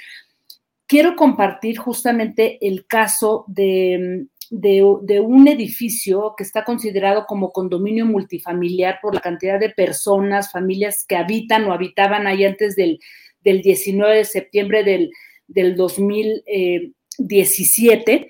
[0.86, 9.14] quiero compartir justamente el caso de, un edificio que está considerado como condominio multifamiliar por
[9.14, 12.98] la cantidad de personas, familias que habitan o habitaban ahí antes del,
[13.44, 15.10] 19 de septiembre del,
[15.46, 18.28] del 2017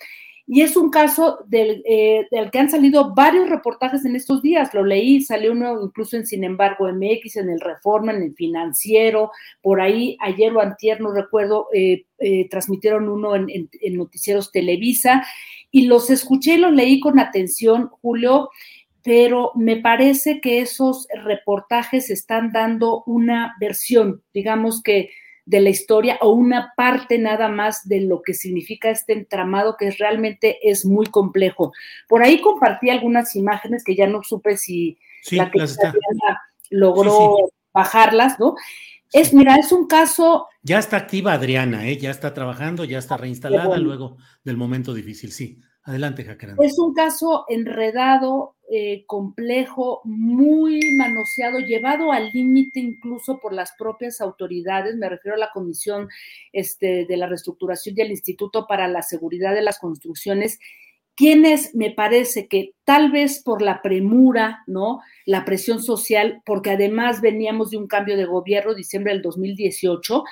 [0.50, 4.72] y es un caso eh, del, que han salido varios reportajes en estos días.
[4.72, 9.30] Lo leí, salió uno incluso en Sin embargo MX, en el Reforma, en el Financiero,
[9.60, 15.22] por ahí ayer o antier, no recuerdo, eh, eh, transmitieron uno en, en, Noticieros Televisa.
[15.70, 18.48] Y los escuché y los leí con atención, Julio,
[19.04, 25.10] pero me parece que esos reportajes están dando una versión, digamos que
[25.48, 29.90] de la historia o una parte nada más de lo que significa este entramado que
[29.92, 31.72] realmente es muy complejo.
[32.06, 34.98] Por ahí compartí algunas imágenes que ya no supe si
[35.30, 35.64] la que
[36.68, 38.56] logró bajarlas, ¿no?
[39.10, 40.48] Es, mira, es un caso.
[40.62, 41.96] Ya está activa Adriana, ¿eh?
[41.96, 45.60] ya está trabajando, ya está reinstalada luego del momento difícil, sí.
[45.84, 46.64] Adelante, Jacaranda.
[46.64, 54.20] Es un caso enredado, eh, complejo, muy manoseado, llevado al límite incluso por las propias
[54.20, 54.96] autoridades.
[54.96, 56.08] Me refiero a la Comisión
[56.52, 60.58] este, de la Reestructuración y al Instituto para la Seguridad de las Construcciones,
[61.14, 65.00] quienes me parece que tal vez por la premura, ¿no?
[65.24, 70.22] La presión social, porque además veníamos de un cambio de gobierno, diciembre del 2018,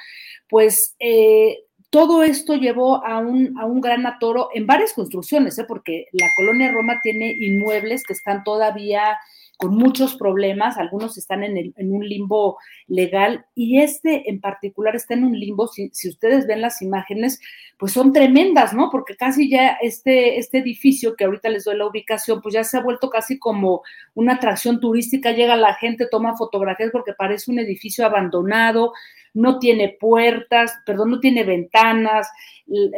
[0.48, 5.64] pues eh, todo esto llevó a un, a un gran atoro en varias construcciones, ¿eh?
[5.66, 9.16] porque la colonia Roma tiene inmuebles que están todavía
[9.56, 12.58] con muchos problemas, algunos están en, un limbo
[12.88, 17.40] legal y este en particular está en un limbo, si, ustedes ven las imágenes,
[17.78, 18.90] pues son tremendas, ¿no?
[18.90, 22.76] Porque casi ya este, este edificio, que ahorita les doy la ubicación, pues ya se
[22.76, 23.82] ha vuelto casi como
[24.14, 28.92] una atracción turística, llega la gente, toma fotografías porque parece un edificio abandonado,
[29.36, 32.28] no tiene puertas, perdón, no tiene ventanas,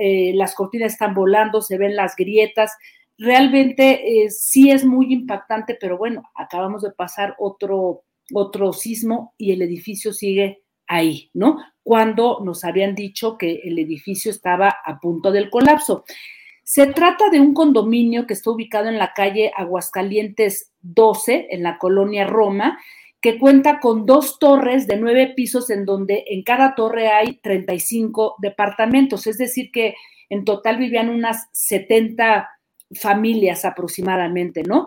[0.00, 2.72] eh, las cortinas están volando, se ven las grietas.
[3.18, 9.50] Realmente eh, sí es muy impactante, pero bueno, acabamos de pasar otro, otro sismo y
[9.50, 11.58] el edificio sigue ahí, ¿no?
[11.82, 16.04] Cuando nos habían dicho que el edificio estaba a punto del colapso.
[16.62, 21.78] Se trata de un condominio que está ubicado en la calle Aguascalientes 12, en la
[21.78, 22.78] colonia Roma,
[23.20, 28.36] que cuenta con dos torres de nueve pisos en donde en cada torre hay 35
[28.38, 29.94] departamentos, es decir, que
[30.28, 32.48] en total vivían unas 70
[32.94, 34.86] familias aproximadamente, ¿no?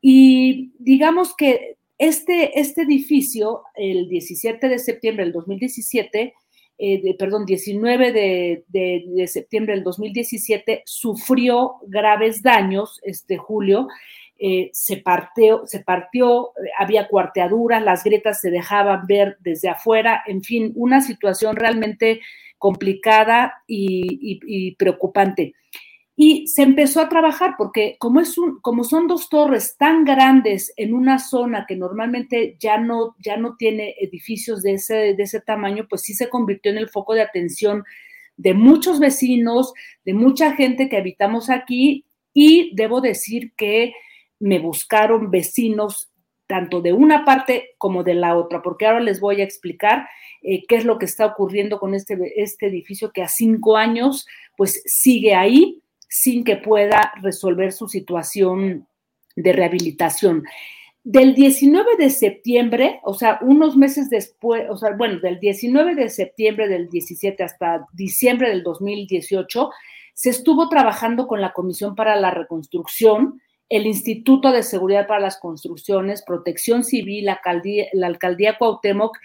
[0.00, 6.34] Y digamos que este, este edificio, el 17 de septiembre del 2017,
[6.80, 13.88] eh, perdón, 19 de, de, de, septiembre del 2017, sufrió graves daños, este Julio,
[14.40, 20.42] eh, se, partió, se partió, había cuarteaduras, las grietas se dejaban ver desde afuera, en
[20.42, 22.20] fin, una situación realmente
[22.56, 25.54] complicada y, preocupante.
[26.14, 30.72] Y se empezó a trabajar porque como, es un, como son dos torres tan grandes
[30.76, 35.40] en una zona que normalmente ya no, ya no tiene edificios de ese, de ese
[35.40, 37.84] tamaño, pues sí se convirtió en el foco de atención
[38.36, 39.72] de muchos vecinos,
[40.04, 43.92] de mucha gente que habitamos aquí y debo decir que
[44.40, 46.10] me buscaron vecinos
[46.46, 50.08] tanto de una parte como de la otra, porque ahora les voy a explicar
[50.42, 54.26] eh, qué es lo que está ocurriendo con este, este edificio que a cinco años
[54.56, 58.88] pues sigue ahí sin que pueda resolver su situación
[59.36, 60.42] de rehabilitación.
[61.04, 66.08] Del 19 de septiembre, o sea, unos meses después, o sea, bueno, del 19 de
[66.08, 69.70] septiembre del 17 hasta diciembre del 2018,
[70.14, 75.38] se estuvo trabajando con la Comisión para la Reconstrucción, el Instituto de Seguridad para las
[75.38, 79.18] Construcciones, Protección Civil, la Alcaldía, la Alcaldía Cuauhtémoc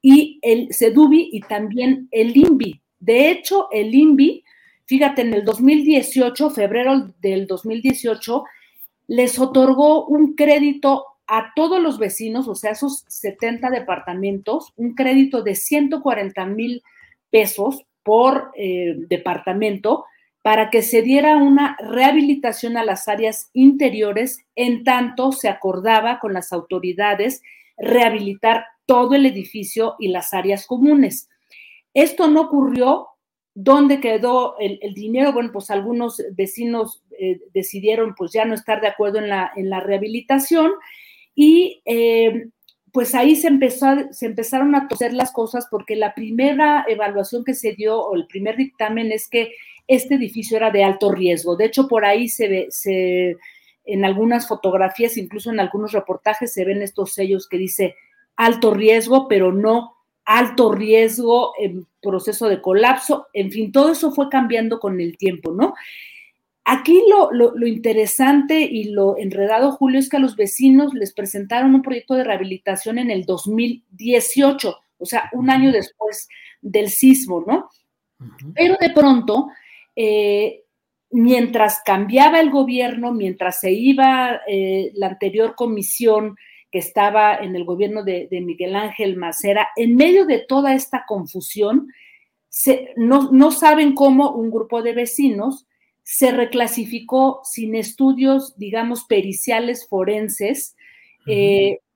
[0.00, 2.80] y el CEDUBI y también el INVI.
[2.98, 4.44] De hecho, el INVI,
[4.86, 8.44] fíjate, en el 2018, febrero del 2018,
[9.08, 15.42] les otorgó un crédito a todos los vecinos, o sea, esos 70 departamentos, un crédito
[15.42, 16.82] de 140 mil
[17.30, 20.04] pesos por eh, departamento
[20.42, 26.32] para que se diera una rehabilitación a las áreas interiores, en tanto se acordaba con
[26.32, 27.42] las autoridades
[27.76, 31.28] rehabilitar todo el edificio y las áreas comunes.
[31.94, 33.08] Esto no ocurrió.
[33.52, 35.32] ¿Dónde quedó el, dinero?
[35.32, 39.68] Bueno, pues algunos vecinos eh, decidieron pues ya no estar de acuerdo en la, en
[39.68, 40.70] la rehabilitación
[41.34, 42.46] y eh,
[42.92, 47.54] pues ahí se, empezó se empezaron a toser las cosas porque la primera evaluación que
[47.54, 49.52] se dio o el primer dictamen es que
[49.86, 51.56] este edificio era de alto riesgo.
[51.56, 53.36] De hecho, por ahí se ve, se,
[53.84, 57.94] en algunas fotografías, incluso en algunos reportajes, se ven estos sellos que dice
[58.36, 63.26] alto riesgo, pero no alto riesgo en proceso de colapso.
[63.32, 65.74] En fin, todo eso fue cambiando con el tiempo, ¿no?
[66.64, 71.74] Aquí lo, lo, interesante y lo enredado, Julio, es que a los vecinos les presentaron
[71.74, 76.28] un proyecto de rehabilitación en el 2018, o sea, un año después
[76.60, 77.70] del sismo, ¿no?
[78.54, 79.48] Pero de pronto
[80.02, 80.64] eh,
[81.10, 86.36] mientras cambiaba el gobierno, mientras se iba eh, la anterior comisión
[86.70, 91.88] que estaba en el gobierno de, Miguel Ángel Macera, en medio de toda esta confusión,
[92.96, 95.66] no, saben cómo un grupo de vecinos
[96.02, 100.76] se reclasificó sin estudios, digamos, periciales forenses,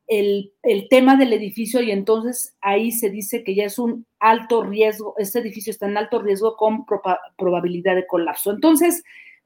[0.06, 0.52] el,
[0.90, 5.38] tema del edificio y entonces ahí se dice que ya es un alto riesgo, este
[5.38, 6.84] edificio está en alto riesgo con
[7.36, 8.50] probabilidad de colapso.
[8.50, 9.02] Entonces,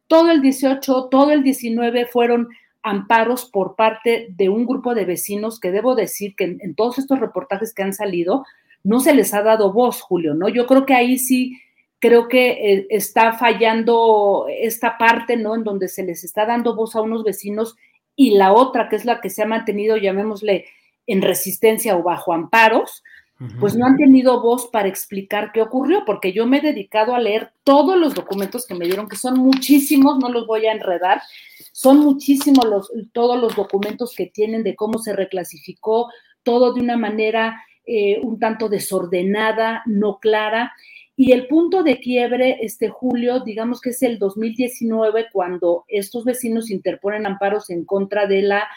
[0.06, 2.48] todo el 18, todo el 19 fueron
[2.82, 7.20] amparos por parte de un grupo de vecinos que debo decir que en, todos estos
[7.20, 8.44] reportajes que han salido
[8.84, 10.48] no se les ha dado voz, Julio, ¿no?
[10.48, 11.59] Yo creo que ahí sí
[11.98, 15.56] creo que eh, está fallando esta parte, ¿no?
[15.56, 17.76] En donde se les está dando voz a unos vecinos
[18.20, 20.66] y la otra, que es la que se ha mantenido, llamémosle,
[21.06, 23.04] en resistencia o bajo amparos,
[23.60, 27.20] pues no han tenido voz para explicar qué ocurrió, porque yo me he dedicado a
[27.20, 31.22] leer todos los documentos que me dieron, que son muchísimos, no los voy a enredar,
[31.70, 36.10] son muchísimos los, todos los documentos que tienen de cómo se reclasificó,
[36.43, 40.72] todo de una manera eh, un tanto desordenada, no clara,
[41.20, 46.70] y el punto de quiebre, este julio, digamos que es el 2019, cuando estos vecinos
[46.70, 48.69] interponen amparos en contra de la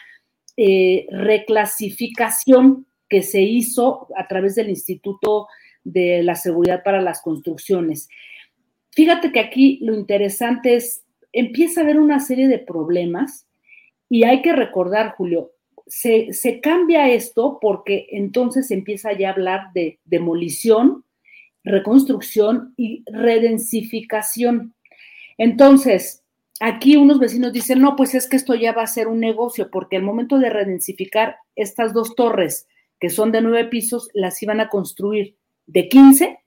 [0.56, 5.46] eh, reclasificación que se hizo a través del Instituto
[5.84, 8.08] de la Seguridad para las Construcciones.
[8.90, 13.46] Fíjate que aquí lo interesante es, empieza a haber una serie de problemas
[14.08, 15.52] y hay que recordar, Julio,
[15.86, 21.04] se, se cambia esto porque entonces empieza ya a hablar de demolición,
[21.64, 24.74] reconstrucción y redensificación.
[25.38, 26.22] Entonces,
[26.60, 29.70] aquí unos vecinos dicen, no, pues es que esto ya va a ser un negocio,
[29.70, 32.66] porque al momento de redensificar estas dos torres,
[33.00, 35.36] que son de nueve pisos, las iban a construir
[35.66, 36.38] de 15,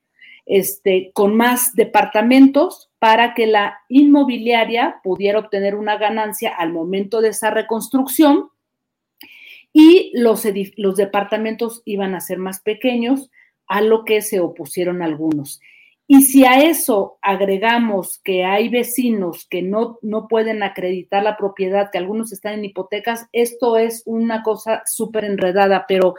[0.46, 7.30] este, con más departamentos para que la inmobiliaria pudiera obtener una ganancia al momento de
[7.30, 8.50] esa reconstrucción
[9.74, 10.44] y los,
[10.78, 13.30] los departamentos iban a ser más pequeños,
[13.68, 15.62] a lo que se opusieron algunos.
[16.08, 21.90] Y si a eso agregamos que hay vecinos que no, no pueden acreditar la propiedad,
[21.92, 26.14] que algunos están en hipotecas, esto es una cosa súper enredada, pero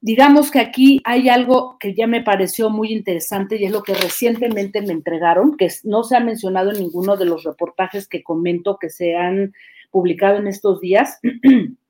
[0.00, 3.94] digamos que aquí hay algo que ya me pareció muy interesante y es lo que
[3.94, 8.78] recientemente me entregaron, que no se ha mencionado en ninguno de los reportajes que comento
[8.80, 9.52] que se han
[9.90, 11.18] publicado en estos días.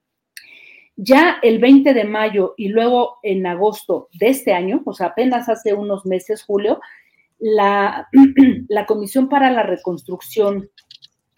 [1.00, 5.48] Ya el 20 de mayo y luego en agosto de este año, o sea, apenas
[5.48, 6.80] hace unos meses, Julio,
[7.38, 8.08] la,
[8.68, 10.68] la Comisión para la Reconstrucción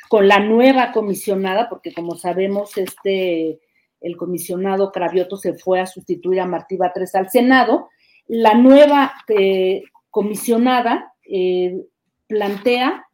[0.08, 3.60] con la nueva comisionada, porque como sabemos, este,
[4.00, 7.90] el comisionado Cravioto se fue a sustituir a Martí Batres al Senado,
[8.26, 11.84] la nueva eh, comisionada eh,
[12.26, 13.04] plantea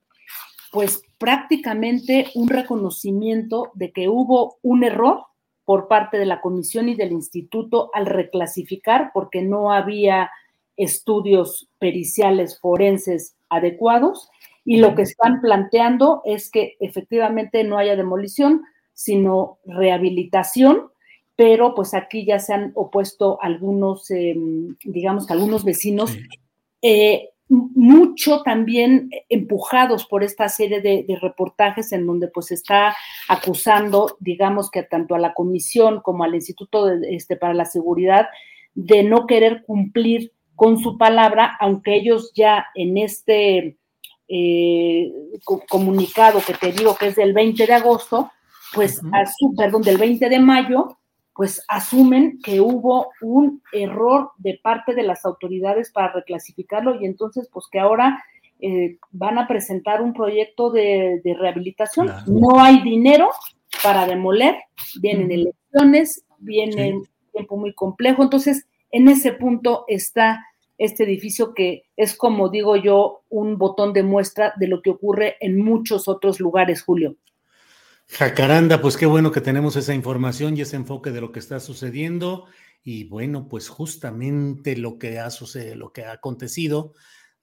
[0.70, 5.24] pues prácticamente un reconocimiento de que hubo un error
[5.66, 10.30] por parte de la comisión y del instituto al reclasificar porque no había
[10.76, 14.30] estudios periciales forenses adecuados.
[14.64, 18.64] Y lo que están planteando es que efectivamente no haya demolición,
[18.94, 20.90] sino rehabilitación,
[21.36, 26.16] pero pues aquí ya se han opuesto algunos, em, digamos, algunos vecinos,
[26.82, 32.96] eh, mucho también empujados por esta serie de, reportajes en donde pues está
[33.28, 38.26] acusando, digamos que tanto a la comisión como al Instituto este, para la Seguridad
[38.74, 43.78] de no querer cumplir con su palabra, aunque ellos ya en este
[44.28, 45.12] eh,
[45.68, 48.32] comunicado que te digo que es del 20 de agosto,
[48.74, 49.00] pues,
[49.56, 50.98] perdón, del 20 de mayo,
[51.36, 57.48] pues asumen que hubo un error de parte de las autoridades para reclasificarlo y entonces,
[57.52, 58.24] pues que ahora
[58.60, 62.10] eh, van a presentar un proyecto de, rehabilitación.
[62.26, 63.28] No hay dinero
[63.82, 64.56] para demoler,
[64.98, 70.42] vienen elecciones, viene un tiempo muy complejo, entonces en ese punto está
[70.78, 75.36] este edificio que es, como digo yo, un botón de muestra de lo que ocurre
[75.40, 77.16] en muchos otros lugares, Julio.
[78.08, 81.60] Jacaranda, pues qué bueno que tenemos esa información y ese enfoque de lo que está
[81.60, 82.46] sucediendo.
[82.82, 86.94] Y bueno, pues justamente lo que ha sucedido, lo que ha acontecido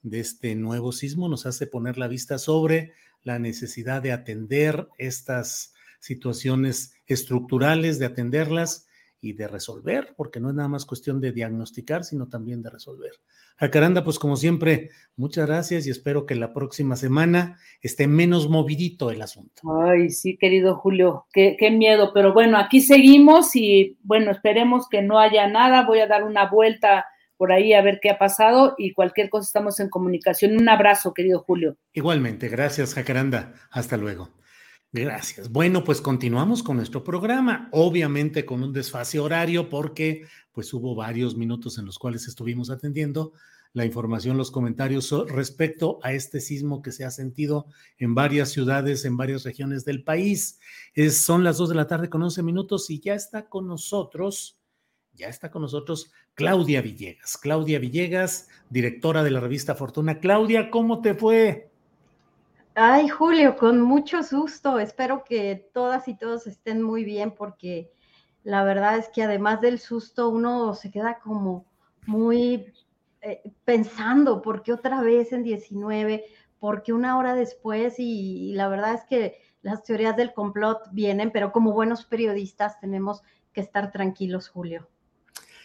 [0.02, 5.74] de este nuevo sismo nos hace poner la vista sobre la necesidad de atender estas
[6.00, 8.88] situaciones estructurales, de atenderlas
[9.24, 13.12] y de resolver, porque no es nada más cuestión de diagnosticar, sino también de resolver.
[13.56, 19.12] Jacaranda, pues como siempre, muchas gracias y espero que la próxima semana esté menos movidito
[19.12, 19.62] el asunto.
[19.82, 25.02] Ay, sí, querido Julio, qué, qué miedo, pero bueno, aquí seguimos y bueno, esperemos que
[25.02, 25.86] no haya nada.
[25.86, 27.06] Voy a dar una vuelta
[27.38, 30.58] por ahí a ver qué ha pasado y cualquier cosa estamos en comunicación.
[30.58, 31.78] Un abrazo, querido Julio.
[31.94, 33.54] Igualmente, gracias, Jacaranda.
[33.72, 34.43] Hasta luego.
[34.96, 35.52] Gracias.
[35.52, 41.36] Bueno, pues continuamos con nuestro programa, obviamente con un desfase horario porque pues hubo varios
[41.36, 43.34] minutos en los cuales estuvimos atendiendo
[43.74, 47.66] la información, los comentarios respecto a este sismo que se ha sentido
[47.98, 50.60] en varias ciudades, en varias regiones del país.
[51.10, 54.60] Son las dos de la tarde con 11 minutos y ya está con nosotros,
[55.14, 57.36] ya está con nosotros Claudia Villegas.
[57.38, 60.20] Claudia Villegas, directora de la revista Fortuna.
[60.20, 61.73] Claudia, ¿cómo te fue?
[62.76, 64.80] Ay, Julio, con mucho susto.
[64.80, 67.92] Espero que todas y todos estén muy bien porque
[68.44, 71.66] la verdad es que además del susto uno se queda como
[72.08, 72.74] muy
[73.22, 76.26] eh, pensando, ¿por qué otra vez en 19?
[76.60, 77.96] ¿Por qué una hora después?
[78.00, 83.22] Y, la verdad es que las teorías del complot vienen, pero como buenos periodistas tenemos
[83.54, 84.90] que estar tranquilos, Julio.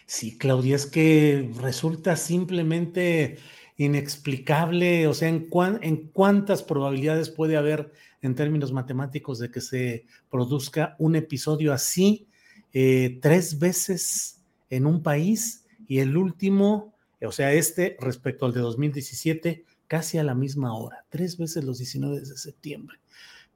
[0.06, 3.38] Sí, Claudia, es que resulta simplemente
[3.78, 5.48] inexplicable, o sea, ¿en,
[5.82, 12.26] en cuántas probabilidades puede haber en términos matemáticos de que se produzca un episodio así
[12.72, 16.92] eh, tres veces en un país y el último,
[17.22, 21.78] o sea, este respecto al de 2017, casi a la misma hora, tres veces los
[21.78, 22.98] 19 de septiembre.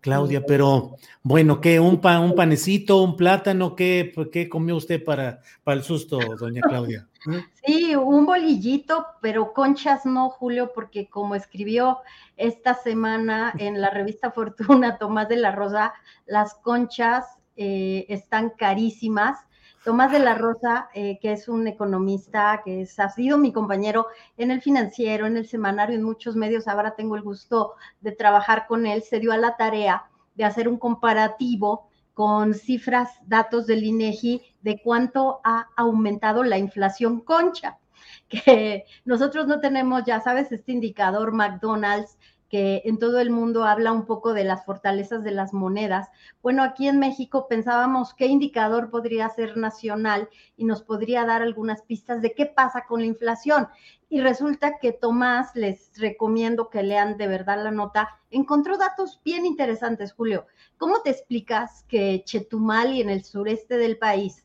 [0.03, 1.79] Claudia, pero bueno, ¿qué?
[1.79, 3.77] ¿Un, pan, un panecito, un plátano?
[3.77, 7.09] ¿Qué, qué comió usted para, para el susto, doña Claudia?
[7.33, 7.45] ¿Eh?
[7.65, 11.99] Sí, un bolillito, pero conchas no, Julio, porque como escribió
[12.37, 15.95] esta semana en la revista Fortuna Tomás de la Rosa,
[16.27, 17.25] las conchas
[17.57, 19.39] eh, están carísimas
[19.85, 24.07] Tomás de la Rosa, eh, que es un economista, que ha sido mi compañero
[24.37, 28.69] en el financiero, en el semanario, en muchos medios, ahora tengo el gusto de trabajar
[28.69, 30.05] con él, se dio a la tarea
[30.37, 37.21] de hacer un comparativo con cifras, datos del INEGI de cuánto ha aumentado la inflación
[37.21, 37.79] concha
[38.29, 42.19] que nosotros no tenemos, ya sabes, este indicador McDonald's
[42.53, 46.11] que en todo el mundo habla un poco de las fortalezas de las monedas.
[46.43, 51.81] Bueno, aquí en México pensábamos qué indicador podría ser nacional y nos podría dar algunas
[51.81, 53.69] pistas de qué pasa con la inflación.
[54.11, 59.47] Y resulta que Tomás, les recomiendo que lean de verdad la nota, encontró datos bien
[59.47, 60.45] interesantes, Julio.
[60.77, 64.45] ¿Cómo te explicas que Chetumal y en el sureste del país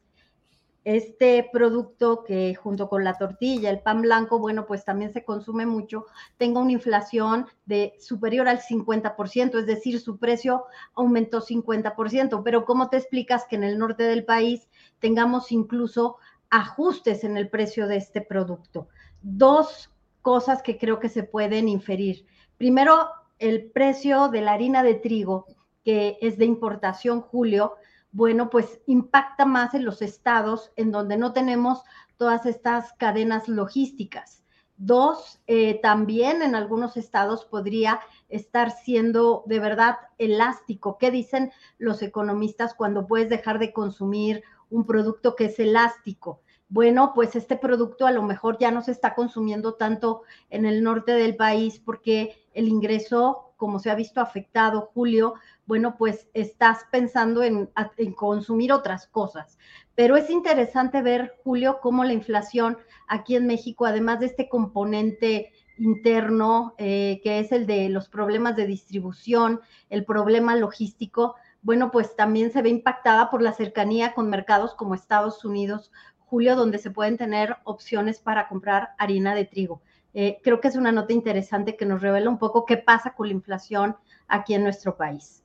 [0.88, 5.65] este producto que junto con la tortilla, el pan blanco, bueno, pues también se consume
[5.65, 6.05] mucho,
[6.38, 10.64] tenga una inflación de superior al 50%, es decir, su precio
[10.95, 14.69] aumentó 50%, pero ¿cómo te explicas que en el norte del país
[14.99, 16.19] tengamos incluso
[16.49, 18.88] ajustes en el precio de este producto?
[19.22, 19.91] Dos
[20.22, 22.26] cosas que creo que se pueden inferir.
[22.57, 23.09] Primero,
[23.39, 25.47] el precio de la harina de trigo,
[25.84, 27.76] que es de importación, Julio,
[28.12, 31.84] bueno, pues impacta más en los estados en donde no tenemos
[32.18, 34.44] todas estas cadenas logísticas.
[34.78, 40.98] Dos, eh, también en algunos estados podría estar siendo de verdad elástico.
[41.00, 46.42] ¿Qué dicen los economistas cuando puedes dejar de consumir un producto que es elástico?
[46.70, 50.84] Bueno, pues este producto a lo mejor ya no se está consumiendo tanto en el
[50.84, 55.34] norte del país porque el ingreso como se ha visto afectado, Julio,
[55.66, 57.70] bueno, pues estás pensando en,
[58.16, 59.58] consumir otras cosas.
[59.96, 62.78] Pero es interesante ver, Julio, cómo la inflación
[63.08, 68.56] aquí en México, además de este componente interno, eh, que es el de los problemas
[68.56, 69.60] de distribución,
[69.90, 74.96] el problema logístico, bueno, pues también se ve impactada por la cercanía con mercados como
[74.96, 79.82] Estados Unidos, Julio, donde se pueden tener opciones para comprar harina de trigo.
[80.14, 83.28] Eh, creo que es una nota interesante que nos revela un poco qué pasa con
[83.28, 83.96] la inflación
[84.28, 85.44] aquí en nuestro país.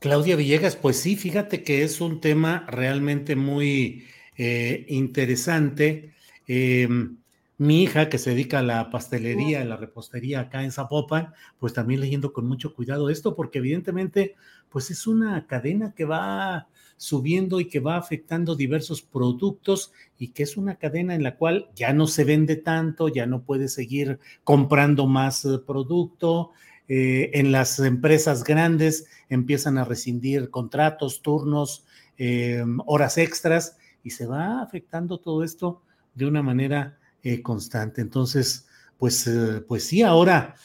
[0.00, 6.14] Claudia Villegas, pues sí, fíjate que es un tema realmente muy eh, interesante.
[6.46, 7.18] Em,
[7.58, 11.72] mi hija, que se dedica a la pastelería, a la repostería acá en Zapopan, pues
[11.72, 14.36] también leyendo con mucho cuidado esto, porque evidentemente,
[14.68, 20.42] pues es una cadena que va subiendo y que va afectando diversos productos y que
[20.42, 24.18] es una cadena en la cual ya no se vende tanto, ya no puede seguir
[24.44, 26.50] comprando más eh, producto.
[26.88, 31.84] Eh, en las empresas grandes empiezan a rescindir contratos, turnos,
[32.16, 35.82] eh, horas extras y se va afectando todo esto
[36.14, 38.00] de una manera eh, constante.
[38.00, 38.66] Entonces,
[38.98, 39.30] pues,
[39.68, 40.56] pues sí, ahora,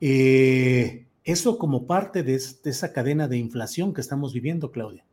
[0.00, 5.04] eso como parte de esa cadena de inflación que estamos viviendo, Claudia.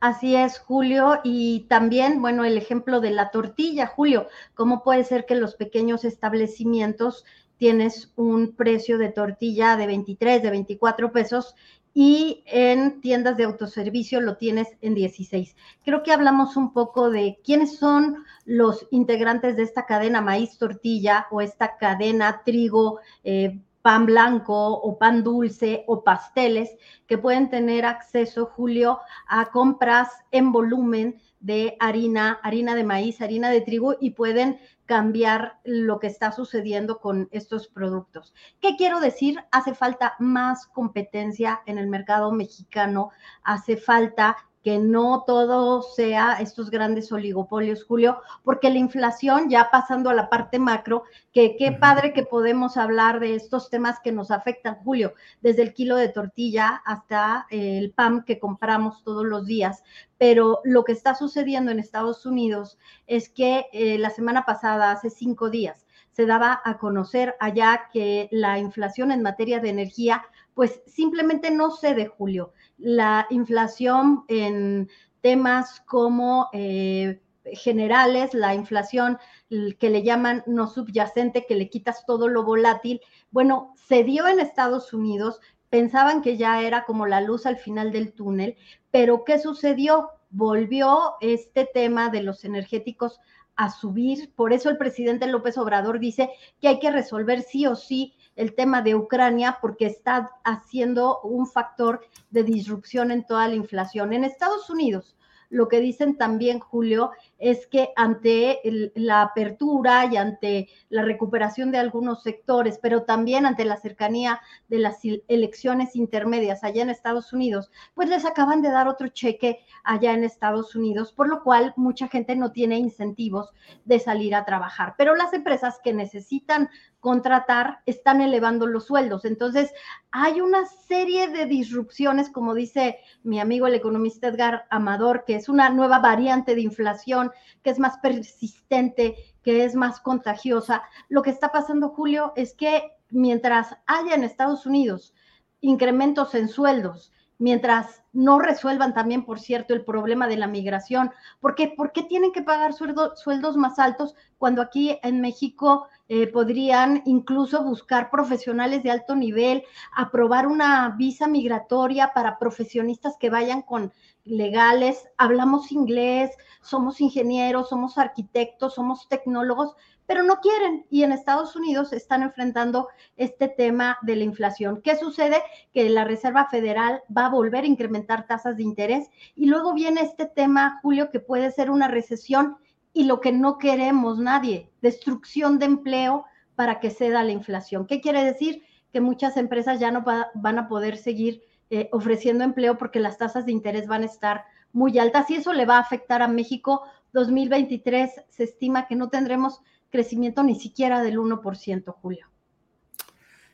[0.00, 1.20] Así es, Julio.
[1.24, 4.28] Y también, bueno, el ejemplo de la tortilla, Julio.
[4.54, 7.24] ¿Cómo puede ser que los pequeños establecimientos
[7.56, 11.54] tienes un precio de tortilla de 23, de 24 pesos
[11.98, 15.56] y en tiendas de autoservicio lo tienes en 16.
[15.82, 21.26] Creo que hablamos un poco de quiénes son los integrantes de esta cadena maíz tortilla
[21.30, 23.00] o esta cadena trigo.
[23.24, 26.74] Eh, pan blanco o pan dulce o pasteles
[27.06, 28.98] que pueden tener acceso, Julio,
[29.28, 35.60] a compras en volumen de harina, harina de maíz, harina de trigo y pueden cambiar
[35.62, 38.34] lo que está sucediendo con estos productos.
[38.60, 39.38] ¿Qué quiero decir?
[39.52, 43.12] Hace falta más competencia en el mercado mexicano,
[43.44, 44.36] hace falta
[44.66, 50.28] que no todo sea estos grandes oligopolios, Julio, porque la inflación, ya pasando a la
[50.28, 55.14] parte macro, que qué padre que podemos hablar de estos temas que nos afectan, Julio,
[55.40, 59.84] desde el kilo de tortilla hasta el pan que compramos todos los días.
[60.18, 62.76] Pero lo que está sucediendo en Estados Unidos
[63.06, 68.28] es que eh, la semana pasada, hace cinco días, se daba a conocer allá que
[68.32, 70.24] la inflación en materia de energía,
[70.54, 74.88] pues simplemente no cede, Julio la inflación en
[75.20, 77.20] temas como eh,
[77.52, 83.00] generales, la inflación que le llaman no subyacente, que le quitas todo lo volátil,
[83.30, 85.40] bueno, se dio en Estados Unidos,
[85.70, 88.56] pensaban que ya era como la luz al final del túnel,
[88.90, 90.10] pero ¿qué sucedió?
[90.30, 93.20] Volvió este tema de los energéticos
[93.54, 96.30] a subir, por eso el presidente López Obrador dice
[96.60, 101.46] que hay que resolver sí o sí el tema de Ucrania porque está haciendo un
[101.46, 104.12] factor de disrupción en toda la inflación.
[104.12, 105.16] En Estados Unidos,
[105.48, 108.60] lo que dicen también, Julio, es que ante
[108.94, 114.78] la apertura y ante la recuperación de algunos sectores, pero también ante la cercanía de
[114.78, 114.98] las
[115.28, 120.24] elecciones intermedias allá en Estados Unidos, pues les acaban de dar otro cheque allá en
[120.24, 123.52] Estados Unidos, por lo cual mucha gente no tiene incentivos
[123.84, 124.94] de salir a trabajar.
[124.96, 129.24] Pero las empresas que necesitan contratar están elevando los sueldos.
[129.24, 129.72] Entonces,
[130.10, 135.48] hay una serie de disrupciones, como dice mi amigo el economista Edgar Amador, que es
[135.48, 137.25] una nueva variante de inflación,
[137.62, 140.82] que es más persistente, que es más contagiosa.
[141.08, 145.14] Lo que está pasando, Julio, es que mientras haya en Estados Unidos
[145.60, 151.12] incrementos en sueldos, mientras no resuelvan también, por cierto, el problema de la migración.
[151.38, 156.26] ¿Por qué, ¿Por qué tienen que pagar sueldos más altos cuando aquí en México eh,
[156.28, 159.64] podrían incluso buscar profesionales de alto nivel,
[159.94, 163.92] aprobar una visa migratoria para profesionistas que vayan con
[164.24, 166.30] legales, hablamos inglés,
[166.62, 169.74] somos ingenieros, somos arquitectos, somos tecnólogos,
[170.06, 170.86] pero no quieren.
[170.90, 174.80] Y en Estados Unidos están enfrentando este tema de la inflación.
[174.82, 175.42] ¿Qué sucede?
[175.72, 180.00] Que la Reserva Federal va a volver a incrementar tasas de interés y luego viene
[180.00, 182.56] este tema, Julio, que puede ser una recesión
[182.92, 186.24] y lo que no queremos nadie, destrucción de empleo
[186.54, 187.86] para que ceda la inflación.
[187.86, 188.62] ¿Qué quiere decir?
[188.92, 190.02] Que muchas empresas ya no
[190.34, 194.44] van a poder seguir eh, ofreciendo empleo porque las tasas de interés van a estar
[194.72, 196.82] muy altas y eso le va a afectar a México.
[197.12, 199.60] 2023 se estima que no tendremos
[199.90, 202.26] crecimiento ni siquiera del 1%, Julio.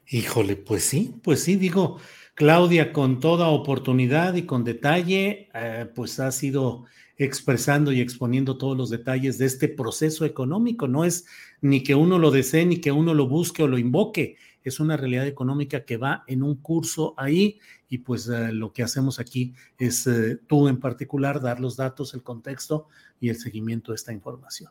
[0.09, 1.99] Híjole, pues sí, pues sí, digo,
[2.35, 6.85] Claudia, con toda oportunidad y con detalle, eh, pues ha sido
[7.17, 10.89] expresando y exponiendo todos los detalles de este proceso económico.
[10.89, 11.27] No es
[11.61, 14.97] ni que uno lo desee, ni que uno lo busque o lo invoque, es una
[14.97, 17.59] realidad económica que va en un curso ahí
[17.89, 22.15] y pues eh, lo que hacemos aquí es eh, tú en particular dar los datos,
[22.15, 22.89] el contexto
[23.21, 24.71] y el seguimiento de esta información.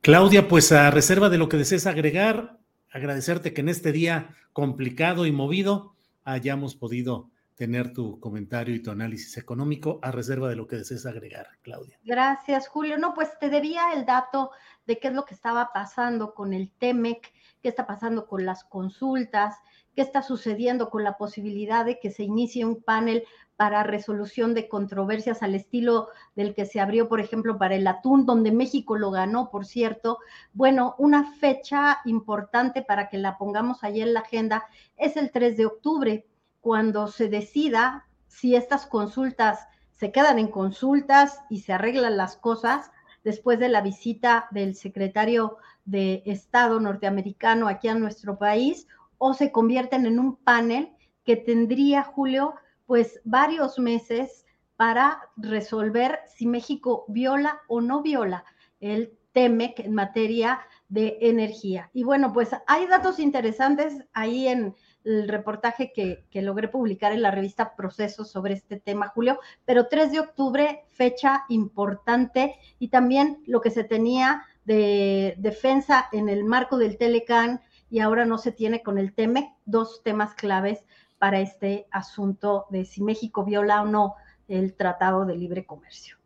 [0.00, 2.58] Claudia, pues a reserva de lo que desees agregar,
[2.90, 5.94] agradecerte que en este día complicado y movido
[6.24, 7.30] hayamos podido
[7.60, 11.98] tener tu comentario y tu análisis económico a reserva de lo que desees agregar, Claudia.
[12.02, 12.96] Gracias, Julio.
[12.96, 14.50] No, pues te debía el dato
[14.86, 17.30] de qué es lo que estaba pasando con el TEMEC,
[17.62, 19.56] qué está pasando con las consultas,
[19.94, 23.24] qué está sucediendo con la posibilidad de que se inicie un panel
[23.60, 28.24] para resolución de controversias al estilo del que se abrió, por ejemplo, para el atún,
[28.24, 30.18] donde México lo ganó, por cierto.
[30.54, 34.64] Bueno, una fecha importante para que la pongamos ahí en la agenda
[34.96, 36.26] es el 3 de octubre
[36.62, 42.90] cuando se decida si estas consultas se quedan en consultas y se arreglan las cosas
[43.24, 48.88] después de la visita del secretario de Estado norteamericano aquí a nuestro país
[49.18, 50.94] o se convierten en un panel
[51.26, 52.54] que tendría, Julio,
[52.90, 54.44] pues varios meses
[54.74, 58.44] para resolver si México viola o no viola
[58.80, 60.58] el TEMEC en materia
[60.88, 61.88] de energía.
[61.92, 67.30] Y bueno, pues hay datos interesantes ahí en, el reportaje que, logré publicar en la
[67.30, 73.60] revista Procesos sobre este tema, Julio, pero 3 de octubre, fecha importante y también lo
[73.60, 78.82] que se tenía de defensa en el marco del Telecan y ahora no se tiene
[78.82, 80.84] con el TEMEC, dos temas claves
[81.20, 84.14] para este asunto de si México viola o no
[84.48, 86.16] el Tratado de Libre Comercio.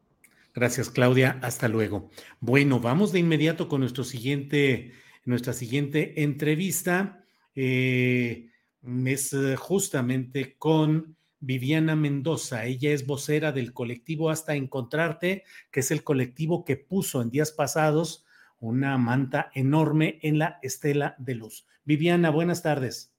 [0.54, 1.40] Gracias, Claudia.
[1.42, 2.10] Hasta luego.
[2.40, 4.92] Bueno, vamos de inmediato con nuestro siguiente,
[5.24, 7.24] nuestra siguiente entrevista.
[7.56, 8.50] Eh,
[9.06, 12.66] es eh, justamente con Viviana Mendoza.
[12.66, 17.52] Ella es vocera del colectivo Hasta Encontrarte, que es el colectivo que puso en días
[17.52, 18.26] pasados
[18.60, 21.66] una manta enorme en la estela de luz.
[21.84, 23.12] Viviana, buenas tardes.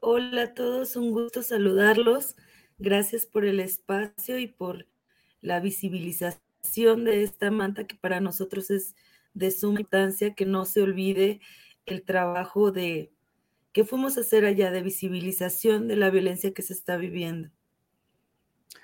[0.00, 2.36] Hola a todos, un gusto saludarlos.
[2.78, 4.86] Gracias por el espacio y por
[5.40, 8.94] la visibilización de esta manta que para nosotros es
[9.34, 11.40] de suma importancia, que no se olvide
[11.86, 13.12] el trabajo de
[13.72, 17.50] que fuimos a hacer allá de visibilización de la violencia que se está viviendo.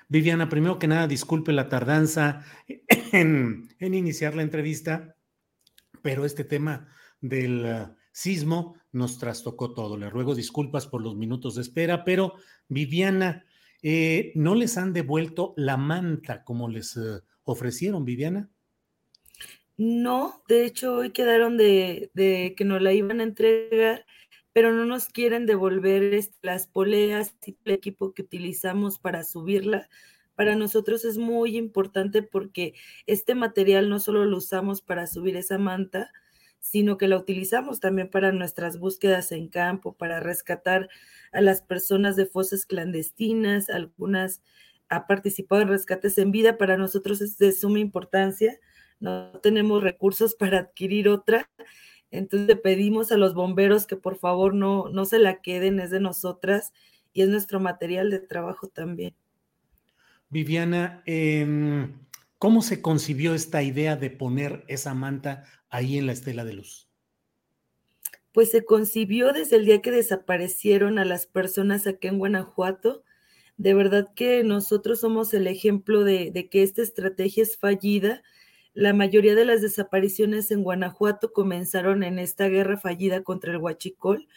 [0.07, 2.43] Viviana, primero que nada, disculpe la tardanza
[3.11, 5.15] en, iniciar la entrevista,
[6.01, 6.87] pero este tema
[7.21, 9.97] del uh, sismo nos trastocó todo.
[9.97, 12.33] Le ruego disculpas por los minutos de espera, pero
[12.67, 13.45] Viviana,
[13.81, 18.49] eh, ¿no les han devuelto la manta como les uh, ofrecieron, Viviana?
[19.77, 22.11] No, de hecho hoy quedaron de,
[22.57, 24.05] que nos la iban a entregar,
[24.51, 29.89] pero no nos quieren devolver las poleas y el equipo que utilizamos para subirla.
[30.35, 32.73] Para nosotros es muy importante porque
[33.05, 36.11] este material no solo lo usamos para subir esa manta,
[36.59, 40.89] sino que la utilizamos también para nuestras búsquedas en campo, para rescatar
[41.31, 44.41] a las personas de fosas clandestinas, algunas
[44.89, 48.59] ha participado en rescates en vida, para nosotros es de suma importancia.
[48.99, 51.49] No tenemos recursos para adquirir otra.
[52.11, 55.91] Entonces le pedimos a los bomberos que por favor no, no se la queden, es
[55.91, 56.73] de nosotras
[57.13, 59.15] y es nuestro material de trabajo también.
[60.29, 61.93] Viviana, em,
[62.39, 66.89] ¿cómo se concibió esta idea de poner esa manta ahí en la estela de luz?
[68.31, 73.03] Pues se concibió desde el día que desaparecieron a las personas aquí en Guanajuato
[73.59, 78.23] de verdad que nosotros somos el ejemplo de, que esta estrategia es fallida.
[78.73, 84.29] La mayoría de las desapariciones en Guanajuato comenzaron en esta guerra fallida contra el huachicol.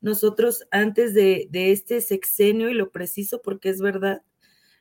[0.00, 4.22] Nosotros antes de, este sexenio, y lo preciso porque es verdad,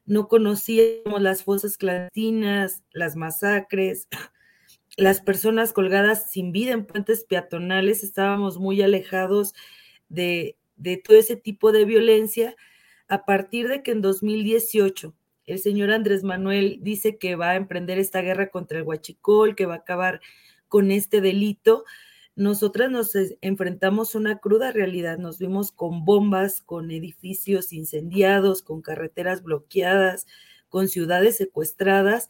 [0.05, 4.07] no conocíamos las fosas clandestinas, las masacres,
[4.95, 9.55] las personas colgadas sin vida en puentes peatonales, estábamos muy alejados
[10.07, 12.55] de, de todo ese tipo de violencia
[13.07, 15.13] a partir de que en 2018
[15.45, 19.65] el señor Andrés Manuel dice que va a emprender esta guerra contra el huachicol, que
[19.65, 20.19] va a acabar
[20.67, 21.85] con este delito,
[22.35, 28.81] nosotras nos enfrentamos a una cruda realidad, nos vimos con bombas, con edificios incendiados, con
[28.81, 30.27] carreteras bloqueadas,
[30.69, 32.29] con ciudades secuestradas,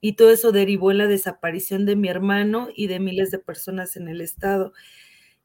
[0.00, 3.96] y todo eso derivó en la desaparición de mi hermano y de miles de personas
[3.96, 4.72] en el estado.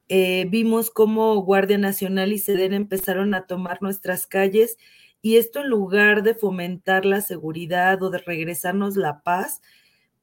[0.08, 4.78] Eh, vimos cómo Guardia Nacional y Sedena empezaron a tomar nuestras calles
[5.20, 9.60] y esto en lugar de fomentar la seguridad o de regresarnos la paz,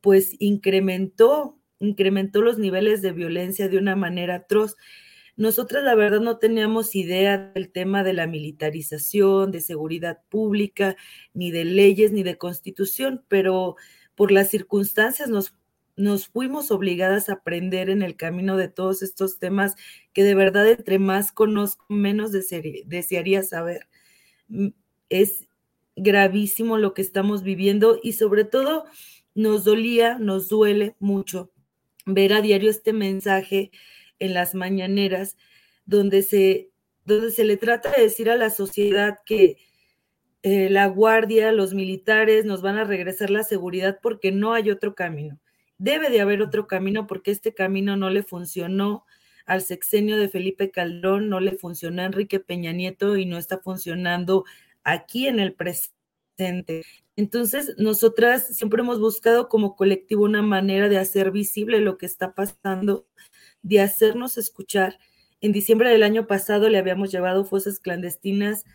[0.01, 4.75] pues incrementó incrementó los niveles de violencia de una manera atroz.
[5.37, 10.95] Nosotras, la verdad, no teníamos idea del tema de la militarización, de seguridad pública,
[11.33, 13.75] ni de leyes, ni de constitución, pero
[14.15, 15.53] por las circunstancias nos,
[15.95, 19.75] nos fuimos obligadas a aprender en el camino de todos estos temas
[20.13, 23.87] que de verdad entre más conozco, menos desearía saber.
[24.47, 24.69] Mm,
[25.09, 25.47] es
[25.95, 28.85] gravísimo lo que estamos viviendo y sobre todo
[29.33, 31.51] nos dolía, nos duele mucho
[32.05, 33.71] ver a diario este mensaje
[34.19, 35.37] en las mañaneras
[35.85, 36.69] donde se,
[37.05, 39.57] donde se le trata de decir a la sociedad que
[40.43, 44.95] eh, la guardia, los militares nos van a regresar la seguridad porque no hay otro
[44.95, 45.39] camino.
[45.77, 49.05] Debe de haber otro camino porque este camino no le funcionó
[49.45, 53.59] al sexenio de Felipe Calderón, no le funcionó a Enrique Peña Nieto y no está
[53.59, 54.45] funcionando
[54.83, 56.83] aquí en el presente.
[57.15, 62.33] Entonces, nosotras siempre hemos buscado como colectivo una manera de hacer visible lo que está
[62.33, 63.07] pasando,
[63.61, 64.99] de hacernos escuchar.
[65.41, 68.65] En diciembre del año pasado le habíamos llevado fosas clandestinas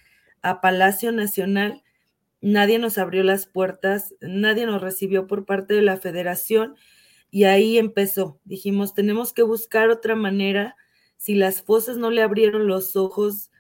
[0.43, 1.83] a Palacio Nacional.
[2.41, 6.77] Nadie nos abrió las puertas, nadie nos recibió por parte de la federación
[7.31, 8.41] y ahí empezó.
[8.45, 10.77] Dijimos, tenemos que buscar otra manera.
[11.17, 13.51] Si las fosas no le abrieron los ojos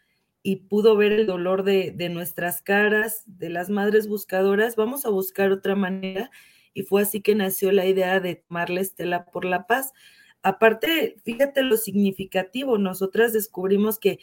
[0.43, 5.53] y pudo ver el dolor de, nuestras caras, de las madres buscadoras, vamos a buscar
[5.53, 6.31] otra manera.
[6.73, 9.93] Y fue así que nació la idea de tomarle Estela por la paz.
[10.43, 14.21] Aparte, fíjate lo significativo, nosotras descubrimos que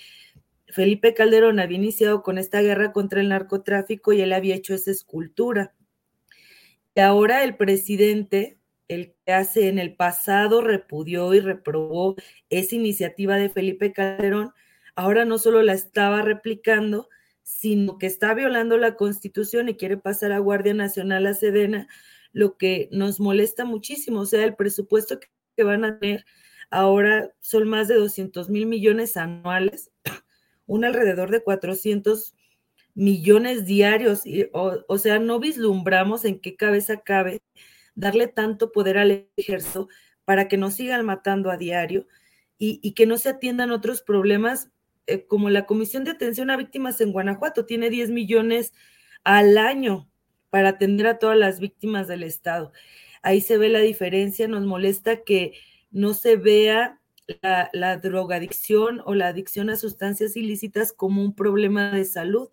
[0.70, 4.92] Felipe Calderón había iniciado con esta guerra contra el narcotráfico y él había hecho esa
[4.92, 5.74] escultura.
[6.96, 12.16] Y ahora el presidente, el que hace en el pasado repudió y reprobó
[12.50, 14.52] esa iniciativa de Felipe Calderón,
[14.96, 17.08] ahora no solo la estaba replicando,
[17.44, 21.88] sino que está violando la constitución y quiere pasar a Guardia Nacional a Sedena,
[22.34, 24.22] lo que nos molesta muchísimo.
[24.22, 25.20] O sea, el presupuesto
[25.56, 26.26] que van a tener
[26.70, 29.92] ahora son más de 200 mil millones anuales,
[30.68, 32.36] un alrededor de 400
[32.94, 34.24] millones diarios.
[34.54, 37.42] o, sea, no vislumbramos en qué cabeza cabe
[37.96, 39.88] darle tanto poder al ejército
[40.26, 42.08] para que nos sigan matando a diario
[42.60, 44.70] y, y que no se atiendan otros problemas
[45.08, 48.74] eh, como la Comisión de Atención a Víctimas en Guanajuato tiene 10 millones
[49.24, 50.10] al año
[50.50, 52.74] para atender a todas las víctimas del Estado.
[53.22, 55.54] Ahí se ve la diferencia, nos molesta que
[55.92, 57.00] no se vea
[57.74, 62.50] la, drogadicción o la adicción a sustancias ilícitas como un problema de salud.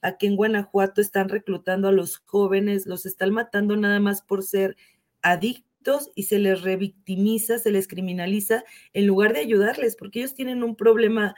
[0.00, 4.76] Aquí en Guanajuato están reclutando a los jóvenes, los están matando nada más por ser
[5.22, 10.62] adictos y se les revictimiza, se les criminaliza en lugar de ayudarles, porque ellos tienen
[10.62, 11.34] un problema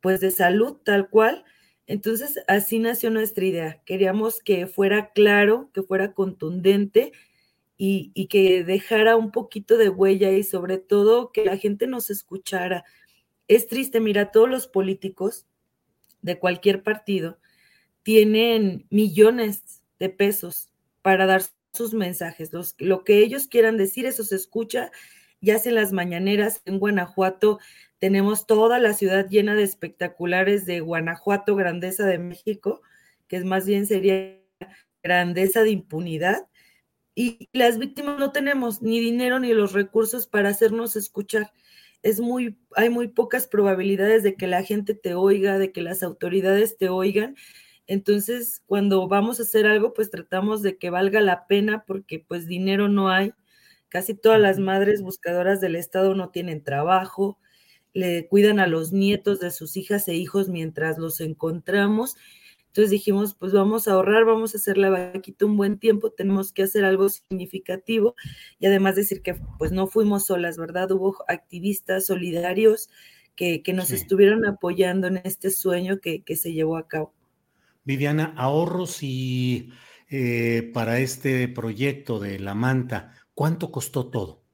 [0.00, 1.44] pues de salud tal cual.
[1.86, 3.82] Entonces, así nació nuestra idea.
[3.84, 7.12] Queríamos que fuera claro, que fuera contundente
[7.82, 12.84] y, que dejara un poquito de huella y sobre todo que la gente nos escuchara.
[13.48, 15.46] Es triste, mira, todos los políticos
[16.20, 17.38] de cualquier partido
[18.02, 20.68] tienen millones de pesos
[21.00, 21.42] para dar
[21.72, 22.50] sus mensajes.
[22.78, 24.90] lo que ellos quieran decir, eso se escucha,
[25.40, 27.60] ya hacen las mañaneras en Guanajuato
[27.98, 32.80] tenemos toda la ciudad llena de espectaculares de Guanajuato, grandeza de México,
[33.28, 34.38] que es más bien sería
[35.02, 36.48] grandeza de impunidad.
[37.14, 41.52] Y las víctimas no tenemos ni dinero ni los recursos para hacernos escuchar.
[42.02, 46.02] Es muy, hay muy pocas probabilidades de que la gente te oiga, de que las
[46.02, 47.36] autoridades te oigan.
[47.86, 52.46] Entonces, cuando vamos a hacer algo, pues tratamos de que valga la pena porque pues
[52.46, 53.32] dinero no hay.
[53.88, 57.38] Casi todas las madres buscadoras del Estado no tienen trabajo,
[57.92, 62.16] le cuidan a los nietos de sus hijas e hijos mientras los encontramos.
[62.70, 66.52] Entonces dijimos, pues vamos a ahorrar, vamos a hacer la vaquita un buen tiempo, tenemos
[66.52, 68.14] que hacer algo significativo
[68.60, 70.88] y además decir que pues no fuimos solas, ¿verdad?
[70.92, 72.88] Hubo activistas solidarios
[73.34, 77.12] que, nos estuvieron apoyando en este sueño que, se llevó a cabo.
[77.82, 79.72] Viviana, ahorros y
[80.08, 84.44] eh, para este proyecto de la manta, ¿cuánto costó todo?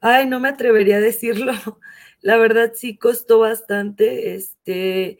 [0.00, 1.52] Ay, no me atrevería a decirlo.
[2.20, 4.34] La verdad sí costó bastante.
[4.34, 5.18] Este,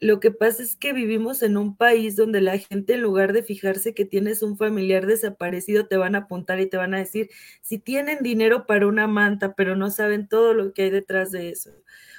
[0.00, 3.42] lo que pasa es que vivimos en un país donde la gente en lugar de
[3.42, 7.28] fijarse que tienes un familiar desaparecido, te van a apuntar y te van a decir
[7.60, 11.50] si tienen dinero para una manta, pero no saben todo lo que hay detrás de
[11.50, 11.70] eso.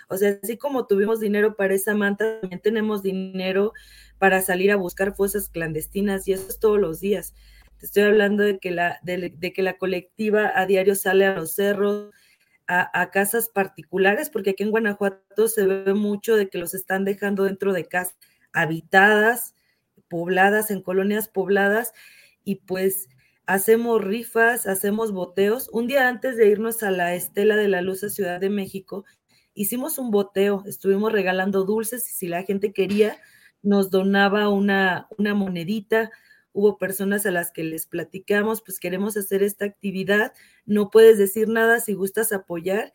[0.09, 3.73] O sea, así como tuvimos dinero para esa manta, también tenemos dinero
[4.19, 7.33] para salir a buscar fosas clandestinas y eso es todos los días.
[7.79, 11.35] Te estoy hablando de que la, de, de que la colectiva a diario sale a
[11.35, 12.11] los cerros,
[12.71, 17.43] a, casas particulares, porque aquí en Guanajuato se ve mucho de que los están dejando
[17.43, 18.15] dentro de casas
[18.53, 19.55] habitadas,
[20.07, 21.93] pobladas, en colonias pobladas,
[22.45, 23.09] y pues
[23.45, 25.69] hacemos rifas, hacemos boteos.
[25.73, 29.03] Un día antes de irnos a la Estela de la Luz a Ciudad de México,
[29.53, 33.17] hicimos un boteo, estuvimos regalando dulces y si la gente quería,
[33.61, 36.09] nos donaba una, una monedita
[36.53, 40.33] hubo personas a las que les platicamos, pues queremos hacer esta actividad,
[40.65, 42.93] no puedes decir nada si gustas apoyar,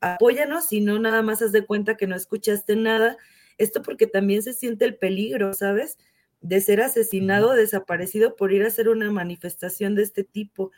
[0.00, 3.16] apóyanos, si no, nada más haz de cuenta que no escuchaste nada.
[3.58, 5.98] Esto porque también se siente el peligro, ¿sabes?
[6.40, 10.72] De ser asesinado o desaparecido por ir a hacer una manifestación de este tipo.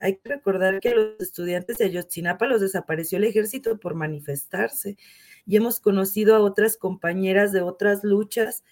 [0.00, 4.96] Hay que recordar que a los estudiantes de Ayotzinapa los desapareció el ejército por manifestarse
[5.44, 8.62] y hemos conocido a otras compañeras de otras luchas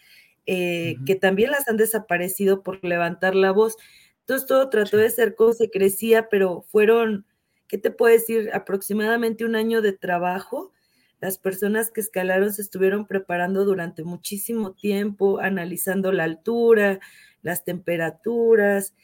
[0.47, 3.77] eh, que también las han desaparecido por levantar la voz.
[4.21, 7.27] Entonces todo trató de ser como se crecía, pero fueron,
[7.69, 8.51] ¿qué te puedo decir?
[8.53, 10.73] Aproximadamente un año de trabajo.
[11.21, 17.01] Las personas que escalaron se estuvieron preparando durante muchísimo tiempo, analizando la altura,
[17.43, 18.95] las temperaturas,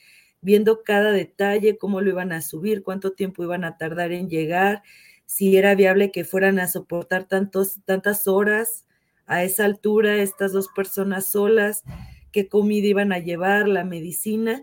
[0.42, 4.82] viendo cada detalle, cómo lo iban a subir, cuánto tiempo iban a tardar en llegar,
[5.24, 8.84] si era viable que fueran a soportar tantos, tantas horas
[9.26, 11.84] a esa altura estas dos personas solas,
[12.32, 14.62] qué comida iban a llevar, la medicina,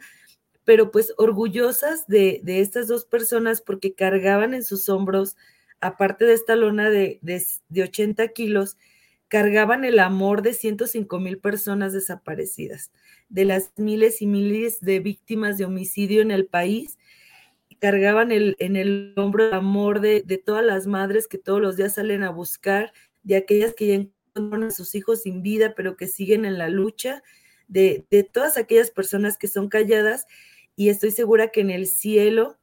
[0.66, 5.36] pero pues orgullosas de, estas dos personas porque cargaban en sus hombros,
[5.82, 8.78] aparte de esta lona de, de, 80 kilos,
[9.28, 12.92] cargaban el amor de 105 mil personas desaparecidas,
[13.30, 16.98] de las miles y miles de víctimas de homicidio en el país,
[17.80, 21.78] cargaban el, en el hombro el amor de, de, todas las madres que todos los
[21.78, 22.92] días salen a buscar,
[23.24, 24.06] de aquellas que ya
[24.40, 27.24] a sus hijos sin vida, pero que siguen en la lucha,
[27.68, 30.26] de, todas aquellas personas que son calladas
[30.76, 32.58] y estoy segura que en el cielo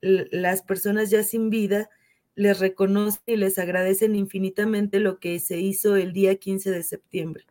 [0.00, 1.90] las personas ya sin vida
[2.34, 7.44] les reconocen y les agradecen infinitamente lo que se hizo el día 15 de septiembre.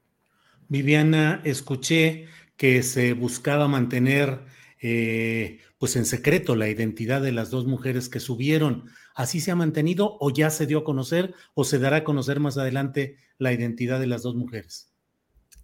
[0.70, 4.40] Viviana, escuché que se buscaba mantener
[4.82, 8.90] eh, pues en secreto la identidad de las dos mujeres que subieron.
[9.18, 12.40] ¿Así se ha mantenido o ya se dio a conocer o se dará a conocer
[12.40, 14.94] más adelante la identidad de las dos mujeres?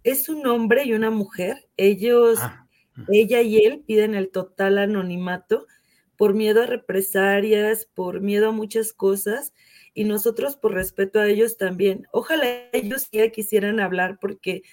[0.02, 1.68] Es un hombre y una mujer.
[1.76, 2.66] Ellos, ah,
[3.06, 5.68] ella y él piden el total anonimato
[6.16, 9.52] por miedo a represalias, por miedo a muchas cosas
[9.94, 12.08] y nosotros por respeto a ellos también.
[12.10, 14.64] Ojalá ellos ya quisieran hablar porque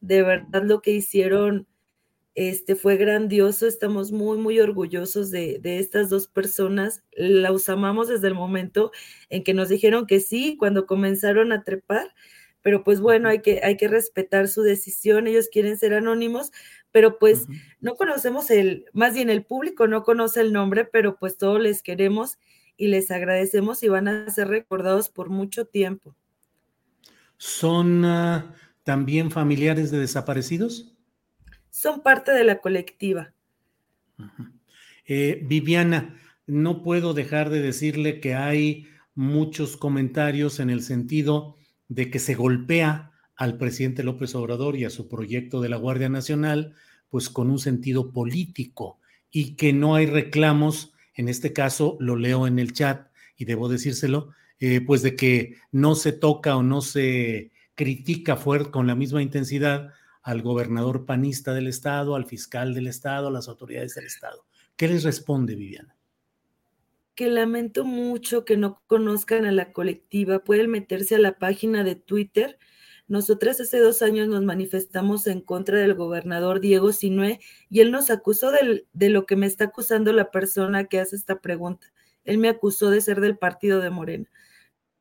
[0.00, 1.68] de verdad lo que hicieron
[2.34, 7.04] este fue grandioso, estamos muy, muy orgullosos de, estas dos personas.
[7.12, 8.90] Las amamos desde el momento
[9.30, 12.14] en que nos dijeron que sí, cuando comenzaron a trepar,
[12.60, 16.50] pero pues bueno, hay que, hay que respetar su decisión, ellos quieren ser anónimos,
[16.90, 17.46] pero pues
[17.80, 21.82] no conocemos el, más bien el público no conoce el nombre, pero pues todos les
[21.82, 22.38] queremos
[22.76, 26.16] y les agradecemos y van a ser recordados por mucho tiempo.
[27.36, 30.93] ¿Son ah, también familiares de desaparecidos?
[31.74, 33.32] Son parte de la colectiva.
[35.06, 38.86] Eh, Viviana, no puedo dejar de decirle que hay
[39.16, 41.56] muchos comentarios en el sentido
[41.88, 46.08] de que se golpea al presidente López Obrador y a su proyecto de la Guardia
[46.08, 46.74] Nacional,
[47.10, 49.00] pues con un sentido político
[49.32, 53.68] y que no hay reclamos, en este caso lo leo en el chat y debo
[53.68, 54.30] decírselo,
[54.60, 59.22] eh, pues de que no se toca o no se critica fuerte con la misma
[59.22, 59.90] intensidad
[60.24, 64.46] al gobernador panista del estado, al fiscal del estado, a las autoridades del estado.
[64.74, 65.94] ¿Qué les responde Viviana?
[67.14, 70.38] Que lamento mucho que no conozcan a la colectiva.
[70.42, 72.58] Pueden meterse a la página de Twitter.
[73.06, 77.38] Nosotras hace dos años nos manifestamos en contra del gobernador Diego Sinue
[77.68, 81.40] y él nos acusó de lo que me está acusando la persona que hace esta
[81.40, 81.92] pregunta.
[82.24, 84.30] Él me acusó de ser del partido de Morena.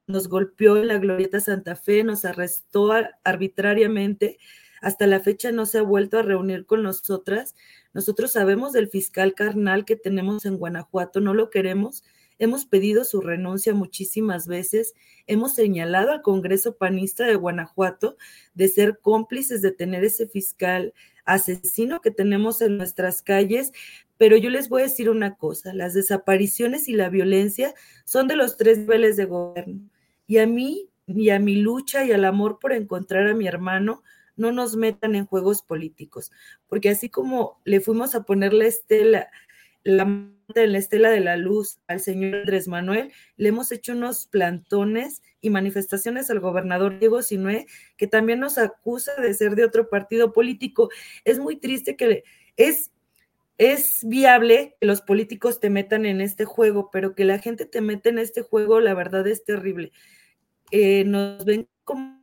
[0.06, 2.92] Nos golpeó en la Glorieta Santa Fe, nos arrestó
[3.24, 4.38] arbitrariamente
[4.84, 7.56] hasta la fecha no se ha vuelto a reunir con nosotras.
[7.94, 12.04] Nosotros sabemos del fiscal carnal que tenemos en Guanajuato, no lo queremos.
[12.38, 14.94] Hemos pedido su renuncia muchísimas veces.
[15.26, 18.18] Hemos señalado al Congreso Panista de Guanajuato
[18.56, 20.94] de ser cómplices de tener ese fiscal
[21.24, 23.72] asesino que tenemos en nuestras calles.
[24.18, 27.74] Pero yo les voy a decir una cosa, las desapariciones y la violencia
[28.04, 29.80] son de los tres niveles de gobierno.
[30.28, 34.04] Y a mí y a mi lucha y al amor por encontrar a mi hermano,
[34.36, 36.32] no nos metan en juegos políticos,
[36.68, 39.30] porque así como le fuimos a poner la estela,
[39.84, 45.22] la, la estela de la luz al señor Andrés Manuel, le hemos hecho unos plantones
[45.42, 50.34] y manifestaciones al gobernador Diego Sinué, que también nos acusa de ser de otro partido
[50.34, 50.90] político.
[51.26, 52.24] Es muy triste que
[52.56, 52.92] es
[53.58, 57.82] es viable que los políticos te metan en este juego, pero que la gente te
[57.82, 59.92] meta en este juego, la verdad es terrible.
[60.72, 62.23] Eh, nos ven como,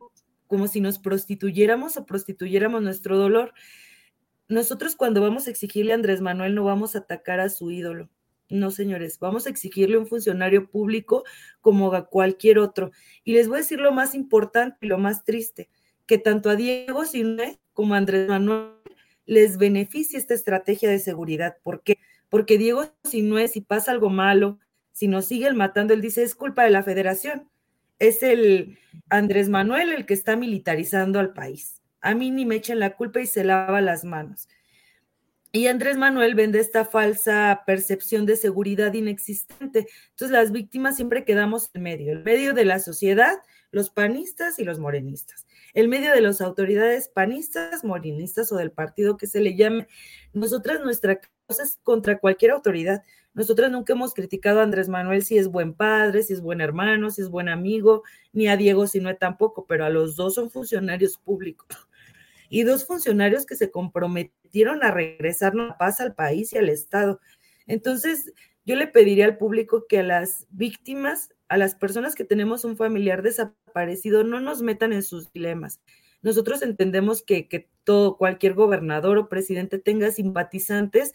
[0.51, 3.53] como si nos prostituyéramos o prostituyéramos nuestro dolor.
[4.49, 8.09] Nosotros cuando vamos a exigirle a Andrés Manuel no vamos a atacar a su ídolo.
[8.49, 11.23] No, señores, vamos a exigirle a un funcionario público
[11.61, 12.91] como a cualquier otro.
[13.23, 15.69] Y les voy a decir lo más importante y lo más triste,
[16.05, 18.73] que tanto a Diego Siné como a Andrés Manuel
[19.25, 21.55] les beneficia esta estrategia de seguridad.
[21.63, 21.97] ¿Por qué?
[22.27, 24.59] Porque Diego si no es, si pasa algo malo,
[24.91, 27.49] si nos siguen matando, él dice, es culpa de la federación.
[28.01, 28.79] Es el
[29.09, 31.81] Andrés Manuel el que está militarizando al país.
[32.01, 34.49] A mí ni me echen la culpa y se lava las manos.
[35.51, 39.85] Y Andrés Manuel vende esta falsa percepción de seguridad inexistente.
[40.09, 43.37] Entonces las víctimas siempre quedamos en medio, en medio de la sociedad,
[43.69, 49.17] los panistas y los morenistas el medio de las autoridades panistas, morinistas o del partido
[49.17, 49.87] que se le llame.
[50.33, 51.19] Nosotras, nuestra
[51.59, 53.03] es contra cualquier autoridad.
[53.33, 57.09] Nosotras nunca hemos criticado a Andrés Manuel si es buen padre, si es buen hermano,
[57.11, 58.03] si es buen amigo,
[58.33, 61.67] ni a Diego si no es tampoco, pero a los dos son funcionarios públicos.
[62.49, 67.21] Y dos funcionarios que se comprometieron a regresar la paz al país y al Estado.
[67.65, 68.33] Entonces,
[68.65, 72.77] yo le pediría al público que a las víctimas a las personas que tenemos un
[72.77, 75.81] familiar desaparecido no nos metan en sus dilemas.
[76.21, 81.11] Nosotros entendemos que, que todo, cualquier gobernador o presidente tenga simpatizantes,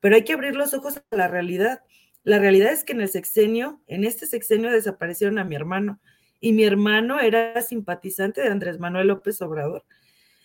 [0.00, 1.82] pero hay que abrir los ojos a la realidad.
[2.22, 6.00] La realidad es que en el sexenio, en este sexenio desaparecieron a mi hermano
[6.40, 9.84] y mi hermano era simpatizante de Andrés Manuel López Obrador.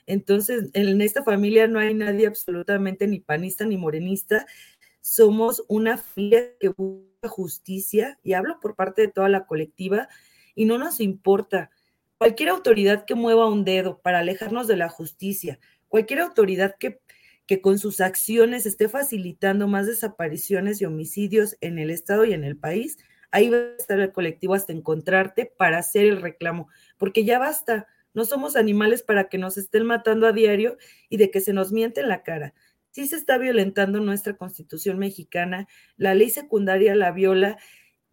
[0.06, 4.46] Entonces, en esta familia no hay nadie absolutamente ni panista ni morenista.
[5.02, 10.10] Somos una familia que busca justicia, y hablo por parte de toda la colectiva,
[10.56, 11.70] y no nos importa.
[12.18, 17.00] Cualquier autoridad que mueva un dedo para alejarnos de la justicia, cualquier autoridad que,
[17.45, 22.44] que con sus acciones esté facilitando más desapariciones y homicidios en el Estado y en
[22.44, 22.98] el país,
[23.32, 26.68] ahí va a estar el colectivo hasta encontrarte para hacer el reclamo,
[26.98, 27.88] porque ya basta.
[28.14, 30.78] No somos animales para que nos estén matando a diario
[31.10, 32.53] y de que se nos miente en la cara
[32.94, 35.68] sí se está violentando nuestra constitución mexicana,
[35.98, 37.57] la ley secundaria la viola,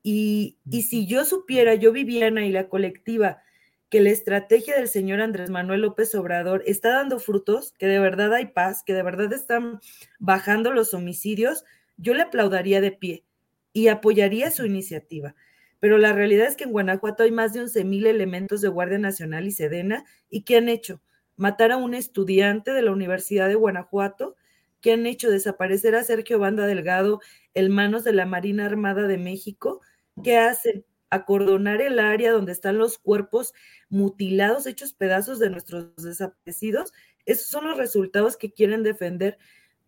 [0.02, 3.42] y, y si yo supiera, yo Viviana y la colectiva,
[3.90, 8.32] que la estrategia del señor Andrés Manuel López Obrador está dando frutos, que de verdad
[8.32, 9.80] hay paz, que de verdad están
[10.20, 11.64] bajando los homicidios,
[11.96, 13.24] yo le aplaudaría de pie
[13.72, 15.34] y apoyaría su iniciativa.
[15.80, 18.98] Pero la realidad es que en Guanajuato hay más de 11 mil elementos de Guardia
[18.98, 20.04] Nacional y Sedena.
[20.28, 21.00] ¿Y qué han hecho?
[21.36, 24.36] Matar a un estudiante de la Universidad de Guanajuato
[24.80, 27.20] que han hecho desaparecer a Sergio Banda Delgado
[27.54, 29.80] en manos de la Marina Armada de México,
[30.22, 33.52] que hacen acordonar el área donde están los cuerpos
[33.88, 36.92] mutilados, hechos pedazos de nuestros desaparecidos.
[37.26, 39.38] Esos son los resultados que quieren defender.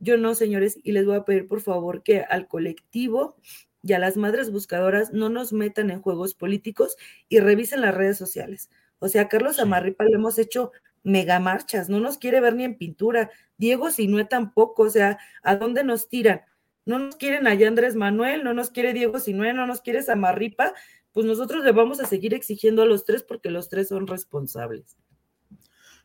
[0.00, 3.36] Yo no, señores, y les voy a pedir por favor que al colectivo
[3.82, 6.96] y a las madres buscadoras no nos metan en juegos políticos
[7.28, 8.70] y revisen las redes sociales.
[8.98, 10.72] O sea, a Carlos Amarripa le hemos hecho
[11.02, 13.30] megamarchas, no nos quiere ver ni en pintura.
[13.58, 16.42] Diego Sinue tampoco, o sea, ¿a dónde nos tiran?
[16.84, 20.74] No nos quieren allá Andrés Manuel, no nos quiere Diego Sinue, no nos quiere Samarripa,
[21.12, 24.96] pues nosotros le vamos a seguir exigiendo a los tres porque los tres son responsables.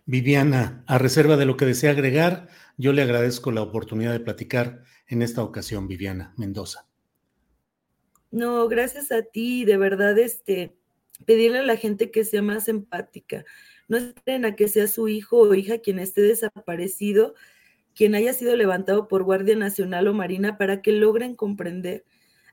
[0.06, 2.48] Viviana, a reserva de lo que desea agregar,
[2.78, 6.88] yo le agradezco la oportunidad de platicar en esta ocasión, Viviana Mendoza.
[8.32, 10.78] No, gracias a ti, de verdad, este,
[11.26, 13.46] pedirle a la gente que sea más empática.
[13.88, 17.36] No esperen a que sea su hijo o hija quien esté desaparecido,
[17.96, 22.06] quien haya sido levantado por Guardia Nacional o Marina para que logren comprender.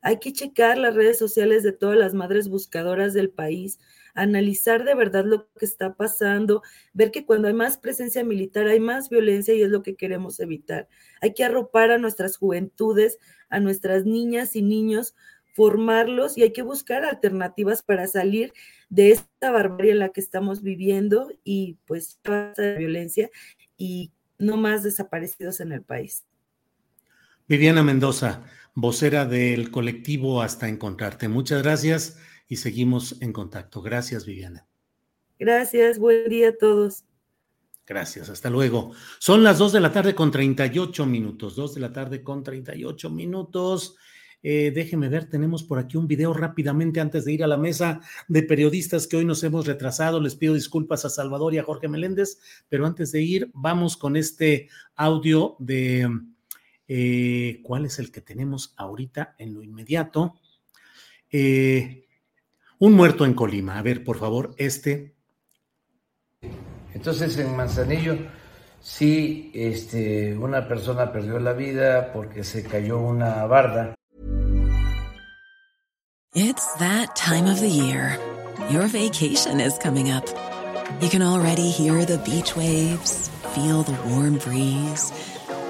[0.05, 3.81] Hay que checar las redes sociales de todas las madres buscadoras del país,
[4.15, 6.63] analizar de verdad lo que está pasando,
[6.93, 10.41] ver que cuando hay más presencia militar hay más violencia y es lo que queremos
[10.41, 10.89] evitar.
[11.23, 13.19] Hay que arropar a nuestras juventudes,
[13.49, 15.17] a nuestras niñas y niños,
[15.55, 18.53] formarlos y hay que buscar alternativas para salir
[18.91, 22.21] de esta barbarie en la que estamos viviendo y pues
[22.59, 23.31] de violencia
[23.79, 26.27] y no más desaparecidos en el país.
[27.47, 28.43] Viviana Mendoza,
[28.75, 31.29] vocera del colectivo Hasta Encontrarte.
[31.29, 32.17] Muchas gracias
[32.49, 33.83] y seguimos en contacto.
[33.83, 34.67] Gracias, Viviana.
[35.39, 37.05] Gracias, buen día a todos.
[37.87, 38.93] Gracias, hasta luego.
[39.19, 43.11] Son las 2 de la tarde con 38 minutos, 2 de la tarde con 38
[43.11, 43.95] minutos.
[44.43, 48.01] Eh, déjeme ver, tenemos por aquí un video rápidamente antes de ir a la mesa
[48.27, 50.19] de periodistas que hoy nos hemos retrasado.
[50.19, 52.39] Les pido disculpas a Salvador y a Jorge Meléndez,
[52.71, 56.09] pero antes de ir, vamos con este audio de
[56.89, 60.35] eh, cuál es el que tenemos ahorita en lo inmediato.
[61.31, 62.07] Eh,
[62.79, 63.79] un muerto en Colima.
[63.79, 65.15] A ver, por favor, este.
[66.93, 68.17] Entonces, en Manzanillo,
[68.81, 73.95] sí, este, una persona perdió la vida porque se cayó una barda.
[76.37, 78.19] It's that time of the year.
[78.71, 80.25] Your vacation is coming up.
[81.01, 85.13] You can already hear the beach waves, feel the warm breeze,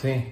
[0.00, 0.24] Sí.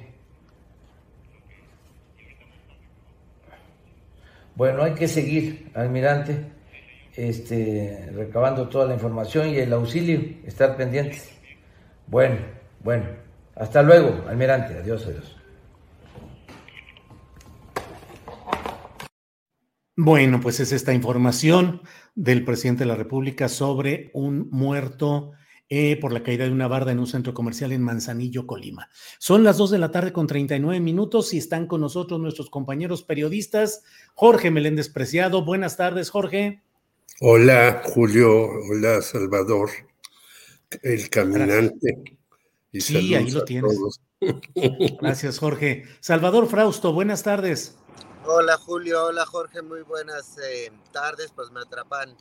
[4.55, 6.53] Bueno, hay que seguir, almirante,
[7.17, 11.31] este, recabando toda la información y el auxilio, estar pendientes.
[12.07, 12.37] Bueno,
[12.81, 13.07] bueno.
[13.57, 14.77] Hasta luego, almirante.
[14.77, 15.37] Adiós, adiós.
[19.97, 21.81] Bueno, pues es esta información
[22.15, 25.33] del presidente de la República sobre un muerto
[25.77, 28.89] eh, por la caída de una barda en un centro comercial en Manzanillo, Colima.
[29.19, 33.03] Son las 2 de la tarde con 39 minutos y están con nosotros nuestros compañeros
[33.03, 33.83] periodistas.
[34.15, 36.63] Jorge Meléndez Preciado, buenas tardes, Jorge.
[37.21, 38.49] Hola, Julio.
[38.71, 39.71] Hola, Salvador.
[40.83, 42.19] El caminante.
[42.73, 43.79] Y sí, ahí lo tienes.
[45.01, 45.85] Gracias, Jorge.
[46.01, 47.77] Salvador Frausto, buenas tardes.
[48.27, 49.07] Hola, Julio.
[49.07, 49.61] Hola, Jorge.
[49.63, 51.31] Muy buenas eh, tardes.
[51.35, 52.17] Pues me atrapan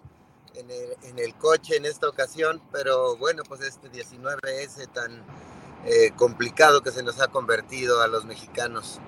[0.56, 5.24] en el, en el, coche en esta ocasión, pero bueno, pues este 19S tan
[5.86, 9.00] eh, complicado que se nos ha convertido a los mexicanos.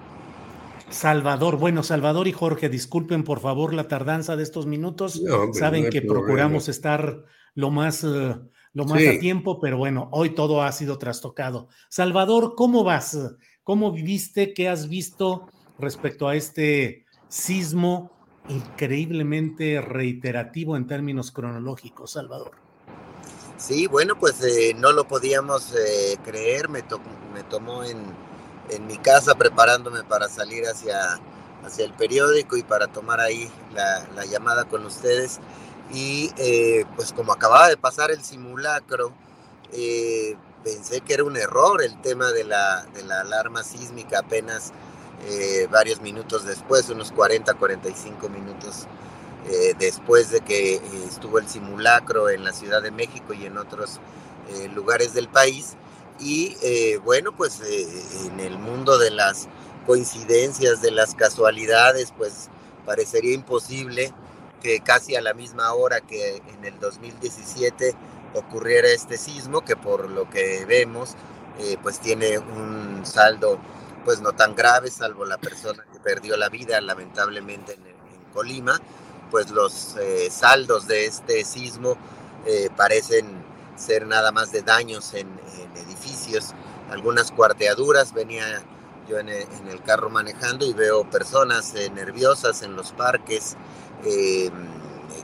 [0.89, 5.22] Salvador, bueno, Salvador y Jorge, disculpen por favor la tardanza de estos minutos.
[5.22, 6.26] No, hombre, Saben no que problema.
[6.26, 7.23] procuramos estar
[7.55, 9.07] lo más, uh, lo más sí.
[9.07, 11.69] a tiempo, pero bueno, hoy todo ha sido trastocado.
[11.89, 13.17] Salvador, ¿cómo vas?
[13.63, 14.53] ¿Cómo viviste?
[14.53, 15.47] ¿Qué has visto
[15.80, 18.11] respecto a este sismo
[18.49, 22.51] increíblemente reiterativo en términos cronológicos, Salvador.
[23.57, 26.99] Sí, bueno, pues eh, no lo podíamos eh, creer, me, to
[27.34, 27.97] me tomó en,
[28.69, 31.19] en, mi casa preparándome para salir hacia,
[31.63, 35.39] hacia el periódico y para tomar ahí la, la llamada con ustedes.
[35.93, 39.13] Y eh, pues como acababa de pasar el simulacro,
[40.63, 44.73] pensé que era un error el tema de la, de la alarma sísmica apenas
[45.27, 48.85] eh, varios minutos después, unos 40, 45 minutos
[49.49, 53.57] eh, después de que eh, estuvo el simulacro en la Ciudad de México y en
[53.57, 53.99] otros
[54.76, 55.73] lugares del país.
[56.19, 56.56] Y
[57.03, 57.61] bueno, pues
[58.26, 59.47] en el mundo de las
[59.88, 62.49] coincidencias, de las casualidades, pues
[62.85, 64.14] parecería imposible
[64.61, 67.95] que casi a la misma hora que en el 2017
[68.35, 71.15] ocurriera este sismo, que por lo que vemos,
[71.81, 73.60] pues tiene un saldo
[74.06, 77.95] pues no tan grave, salvo la persona que perdió la vida lamentablemente en,
[78.34, 78.82] Colima,
[79.32, 81.95] pues los eh, saldos de este sismo
[82.45, 83.45] eh, parecen
[83.77, 85.27] ser nada más de daños en,
[85.88, 86.53] edificios,
[86.90, 88.61] algunas cuarteaduras, venía
[89.07, 93.56] yo en el, en el carro manejando y veo personas eh, nerviosas en los parques,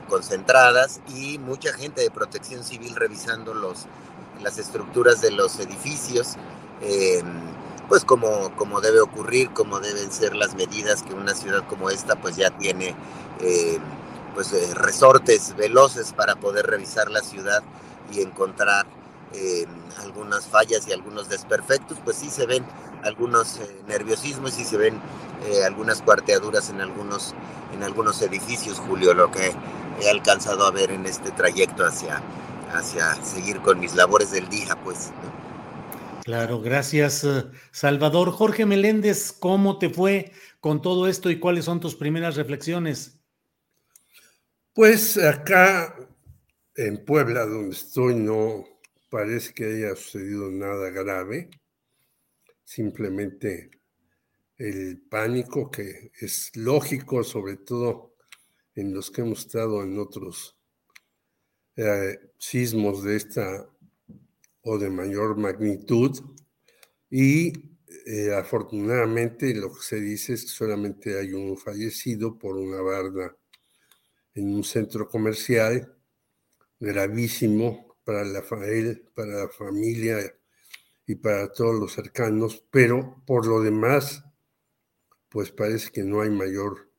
[0.08, 3.86] concentradas y mucha gente de protección civil revisando los,
[4.42, 6.36] las estructuras de los edificios.
[7.88, 12.16] Pues como, como debe ocurrir, como deben ser las medidas que una ciudad como esta
[12.16, 12.94] pues ya tiene
[13.40, 13.78] eh,
[14.34, 17.62] pues eh, resortes veloces para poder revisar la ciudad
[18.12, 18.86] y encontrar
[19.34, 19.66] eh,
[20.00, 22.64] algunas fallas y algunos desperfectos, pues sí se ven
[23.02, 25.00] algunos nerviosismos y se ven
[25.66, 27.34] algunas cuarteaduras en algunos,
[27.74, 29.52] en algunos edificios, Julio, lo que
[30.00, 32.22] he alcanzado a ver en este trayecto hacia,
[32.72, 35.10] hacia seguir con mis labores del día, pues.
[36.24, 38.30] Claro, gracias, eh, Salvador.
[38.30, 40.30] Jorge Meléndez, ¿cómo te fue
[40.60, 43.18] con todo esto y cuáles son tus primeras reflexiones?
[44.72, 45.96] Pues acá
[46.76, 48.64] en Puebla, donde estoy, no
[49.10, 51.50] parece que haya sucedido nada grave.
[52.64, 53.70] Simplemente
[54.58, 58.14] el pánico que es lógico, sobre todo
[58.76, 60.56] en los que hemos estado en otros
[61.74, 63.71] eh, sismos de esta
[64.62, 66.18] o de mayor magnitud.
[67.10, 67.52] Y
[68.06, 73.36] eh, afortunadamente lo que se dice es que solamente hay un fallecido por una barda
[74.34, 75.94] en un centro comercial
[76.80, 78.42] gravísimo para la,
[79.14, 80.18] para la familia
[81.06, 84.24] y para todos los cercanos, pero por lo demás,
[85.28, 86.90] pues parece que no hay mayor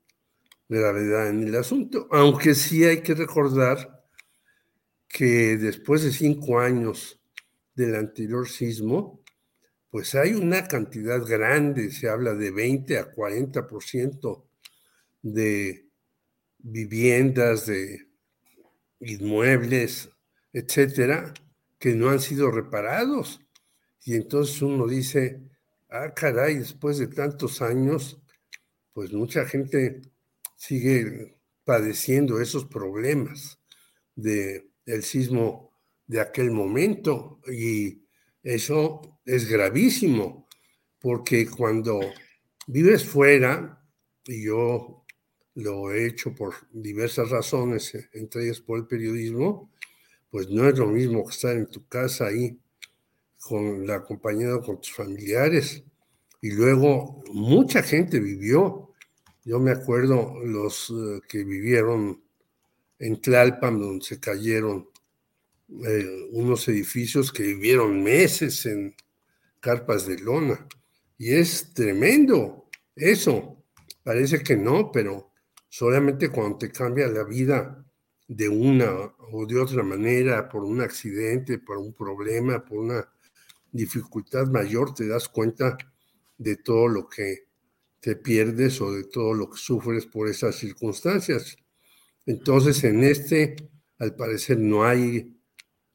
[0.69, 4.06] gravedad en el asunto, aunque sí hay que recordar
[5.07, 7.22] que después de cinco años
[7.75, 9.23] del anterior sismo,
[9.89, 14.43] pues hay una cantidad grande, se habla de 20 a 40%
[15.21, 15.87] de
[16.57, 18.07] viviendas, de
[18.99, 20.09] inmuebles,
[20.51, 21.33] etcétera,
[21.77, 23.41] que no han sido reparados.
[24.03, 25.41] Y entonces uno dice,
[25.89, 28.21] ah, caray, después de tantos años,
[28.93, 30.01] pues mucha gente
[30.55, 33.59] sigue padeciendo esos problemas
[34.15, 35.72] de el sismo
[36.07, 38.03] de aquel momento y
[38.41, 40.47] eso es gravísimo
[40.99, 41.99] porque cuando
[42.67, 43.85] vives fuera
[44.25, 45.05] y yo
[45.55, 49.71] lo he hecho por diversas razones, entre ellas por el periodismo,
[50.30, 52.57] pues no es lo mismo que estar en tu casa ahí
[53.39, 55.84] con la acompañado con tus familiares.
[56.41, 58.93] Y luego mucha gente vivió.
[59.43, 62.23] Yo me acuerdo los eh, que vivieron
[62.99, 64.89] en Tlalpan, donde se cayeron
[65.69, 68.95] eh, unos edificios que vivieron meses en
[69.60, 70.68] carpas de lona.
[71.18, 73.64] Y es tremendo eso.
[74.03, 75.31] Parece que no, pero
[75.69, 77.85] solamente cuando te cambia la vida
[78.27, 78.91] de una
[79.31, 83.10] o de otra manera, por un accidente, por un problema, por una
[83.72, 85.77] dificultad mayor, te das cuenta
[86.38, 87.48] de todo lo que
[87.99, 91.56] te pierdes o de todo lo que sufres por esas circunstancias.
[92.26, 93.56] Entonces, en este,
[93.98, 95.34] al parecer, no hay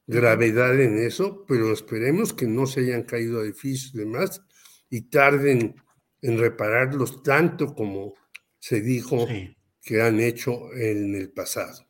[0.09, 4.41] gravedad en eso, pero esperemos que no se hayan caído edificios y demás
[4.89, 5.75] y tarden
[6.21, 8.15] en repararlos tanto como
[8.57, 9.27] se dijo
[9.81, 11.85] que han hecho en el pasado.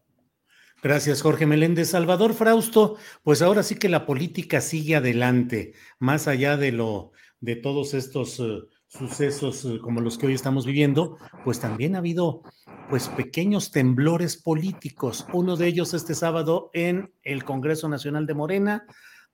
[0.84, 1.90] Gracias, Jorge Meléndez.
[1.90, 7.56] Salvador Frausto, pues ahora sí que la política sigue adelante, más allá de lo de
[7.56, 8.60] todos estos eh,
[8.90, 12.42] sucesos eh, como los que hoy estamos viviendo, pues también ha habido
[12.90, 15.26] pues pequeños temblores políticos.
[15.32, 18.86] Uno de ellos este sábado en el Congreso Nacional de Morena,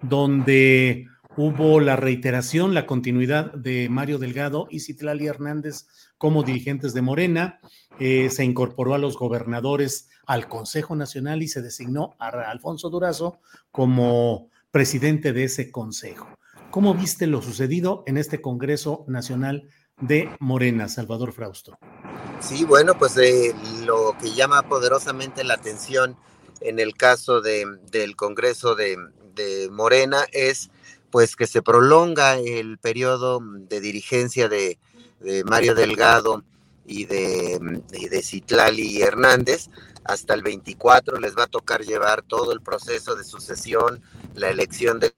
[0.02, 1.08] donde
[1.38, 5.88] hubo la reiteración, la continuidad de Mario Delgado y Citlali Hernández
[6.18, 7.60] como dirigentes de Morena.
[8.00, 13.40] Eh, se incorporó a los gobernadores al Consejo Nacional y se designó a Alfonso Durazo
[13.72, 16.28] como presidente de ese consejo.
[16.76, 19.70] ¿Cómo viste lo sucedido en este Congreso Nacional
[20.02, 21.80] de Morena, Salvador Frausto?
[22.42, 26.18] Sí, bueno, pues eh, lo que llama poderosamente la atención
[26.60, 28.98] en el caso del Congreso de,
[29.72, 30.70] Morena es
[31.12, 34.78] pues que se prolonga el periodo de dirigencia de,
[35.46, 36.44] Mario Delgado
[36.86, 37.58] y de,
[37.94, 39.70] y Citlali Hernández
[40.04, 44.04] hasta el 24 les va a tocar llevar todo el proceso de sucesión,
[44.34, 45.14] la elección del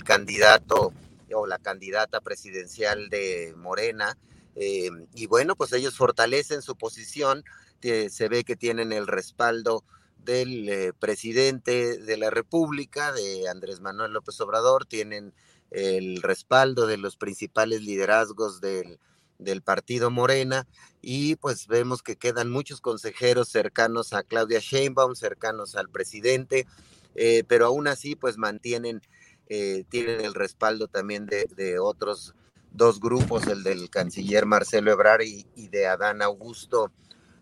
[0.00, 0.92] candidato
[1.34, 4.16] o la candidata presidencial de Morena.
[4.54, 7.44] Eh, y bueno, pues ellos fortalecen su posición,
[7.80, 9.84] se ve que tienen el respaldo
[10.24, 15.34] del eh, presidente de la República, de Andrés Manuel López Obrador, tienen
[15.70, 19.00] el respaldo de los principales liderazgos del,
[19.38, 20.68] del partido Morena
[21.00, 26.66] y pues vemos que quedan muchos consejeros cercanos a Claudia Sheinbaum, cercanos al presidente,
[27.14, 29.02] eh, pero aún así pues mantienen
[29.48, 32.34] eh, tienen el respaldo también de, otros
[32.70, 36.90] dos grupos, el del canciller Marcelo Ebrard y, de Adán Augusto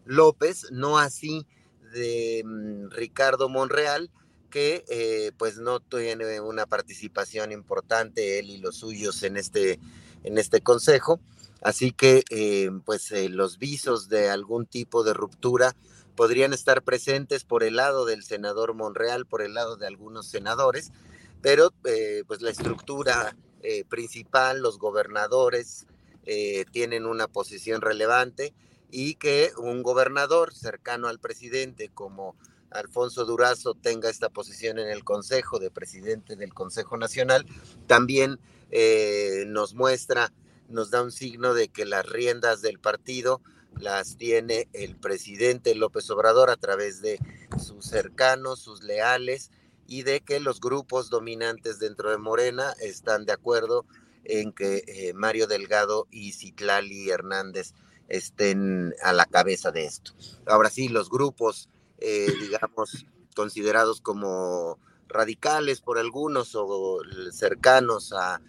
[0.04, 1.46] López, no así
[1.92, 4.10] de mm, Ricardo Monreal,
[4.50, 9.78] que eh, pues no tiene una participación importante él y los suyos en este,
[10.24, 11.20] en este consejo.
[11.62, 15.76] Así que eh, pues los visos de algún tipo de ruptura
[16.20, 20.92] podrían estar presentes por el lado del senador Monreal, por el lado de algunos senadores,
[21.42, 25.86] pero eh, pues la estructura eh, principal, los gobernadores
[26.26, 28.52] eh, tienen una posición relevante
[28.90, 32.36] y que un gobernador cercano al presidente como
[32.70, 37.46] Alfonso Durazo tenga esta posición en el Consejo de presidente del Consejo Nacional,
[37.86, 38.38] también
[39.48, 40.32] nos muestra,
[40.68, 43.40] nos da un signo de que las riendas del partido
[43.78, 47.18] las tiene el presidente López Obrador a través de
[47.58, 49.50] sus cercanos, sus leales,
[49.90, 53.84] y de que los grupos dominantes dentro de Morena están de acuerdo
[54.22, 57.74] en que eh, Mario Delgado y Citlali Hernández
[58.08, 60.12] estén a la cabeza de esto.
[60.46, 61.68] Ahora sí, los grupos,
[61.98, 63.04] eh, digamos,
[63.34, 67.00] considerados como radicales por algunos o
[67.32, 68.40] cercanos a,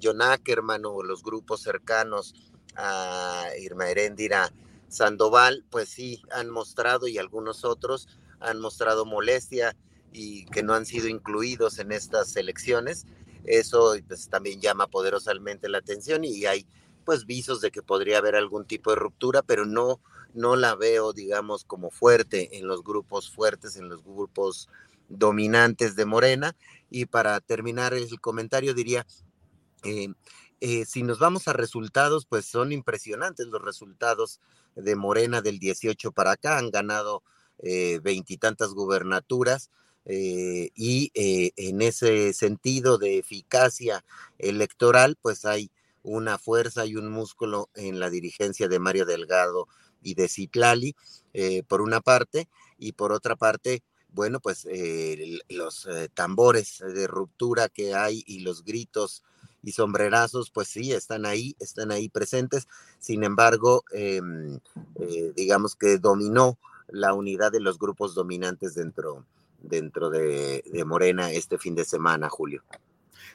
[0.00, 2.34] John Ackerman o los grupos cercanos
[2.76, 4.50] a Irma Heréndira
[4.88, 8.08] Sandoval, pues sí han mostrado y algunos otros
[8.40, 9.76] han mostrado molestia
[10.12, 13.06] y que no han sido incluidos en estas elecciones.
[13.44, 16.66] Eso pues, también llama poderosamente la atención y hay
[17.04, 20.00] pues visos de que podría haber algún tipo de ruptura, pero no,
[20.34, 24.68] no la veo, digamos, como fuerte en los grupos fuertes, en los grupos
[25.08, 26.56] dominantes de Morena.
[26.90, 29.06] Y para terminar el comentario diría,
[29.84, 30.08] eh,
[30.60, 34.40] eh, si nos vamos a resultados, pues son impresionantes los resultados
[34.74, 36.58] de Morena del 18 para acá.
[36.58, 37.22] Han ganado
[37.58, 39.70] eh, veintitantas gubernaturas.
[40.08, 44.04] Eh, y eh, en ese sentido de eficacia
[44.38, 45.70] electoral, pues hay
[46.02, 49.66] una fuerza y un músculo en la dirigencia de Mario Delgado
[50.02, 50.94] y de Citlali,
[51.34, 54.66] eh, por una parte, y por otra parte, bueno, pues
[55.48, 59.24] los tambores de ruptura que hay y los gritos
[59.62, 62.68] y sombrerazos, pues sí, están ahí, están ahí presentes.
[62.98, 64.60] Sin embargo, em,
[65.34, 66.58] digamos que dominó
[66.88, 69.26] la unidad de los grupos dominantes dentro,
[69.68, 72.62] dentro de, Morena este fin de semana, Julio.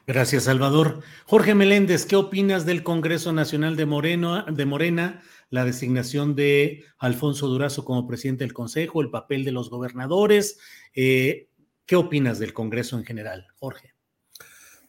[0.08, 1.02] Gracias, Salvador.
[1.26, 7.48] Jorge Meléndez, ¿qué opinas del Congreso Nacional de, Moreno, de Morena, la designación de Alfonso
[7.48, 10.58] Durazo como presidente del Consejo, el papel de los gobernadores?
[10.96, 11.50] Eh,
[11.86, 13.94] ¿Qué opinas del Congreso en general, Jorge?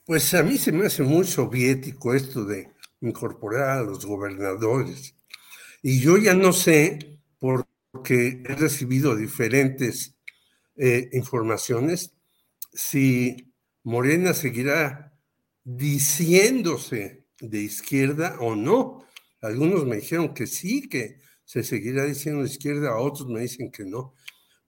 [0.05, 2.71] Pues a mí se me hace muy soviético esto de
[3.01, 5.15] incorporar a los gobernadores.
[5.83, 10.15] Y yo ya no sé, porque he recibido diferentes
[10.77, 12.15] eh, informaciones
[12.73, 15.13] si Morena seguirá
[15.65, 19.05] diciéndose de izquierda o no.
[19.41, 23.85] Algunos me dijeron que sí, que se seguirá diciendo de izquierda, otros me dicen que
[23.85, 24.15] no.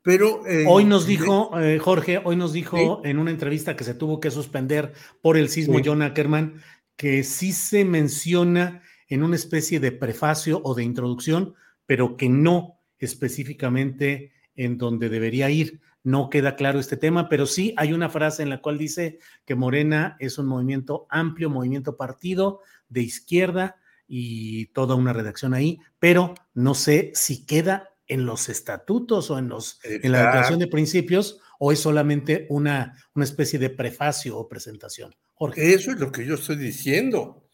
[0.03, 3.95] Pero eh, hoy nos dijo, eh, Jorge, hoy nos dijo en una entrevista que se
[3.95, 6.61] tuvo que suspender por el sismo John Ackerman,
[6.97, 11.55] que sí se menciona en una especie de prefacio o de introducción,
[11.87, 15.81] pero que no específicamente en donde debería ir.
[16.05, 19.55] No queda claro este tema, pero sí hay una frase en la cual dice que
[19.55, 23.77] Morena es un movimiento amplio, movimiento partido de izquierda
[24.07, 29.49] y toda una redacción ahí, pero no sé si queda en los estatutos o en,
[29.49, 34.47] los, en la declaración de principios o es solamente una, una especie de prefacio o
[34.47, 35.15] presentación.
[35.33, 35.73] Jorge.
[35.73, 37.49] Eso es lo que yo estoy diciendo,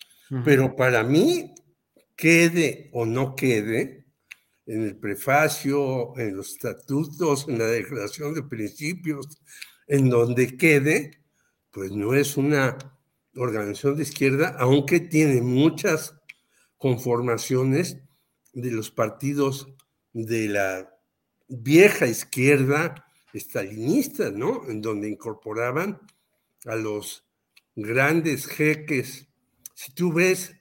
[0.44, 1.54] pero para mí,
[2.16, 3.99] quede o no quede,
[4.70, 9.26] en el prefacio, en los estatutos, en la declaración de principios,
[9.88, 11.24] en donde quede,
[11.72, 12.78] pues no es una
[13.34, 16.14] organización de izquierda, aunque tiene muchas
[16.76, 17.98] conformaciones
[18.52, 19.66] de los partidos
[20.12, 20.88] de la
[21.48, 24.68] vieja izquierda estalinista, ¿no?
[24.68, 25.98] En donde incorporaban
[26.66, 27.24] a los
[27.74, 29.26] grandes jeques.
[29.74, 30.54] Si tú ves,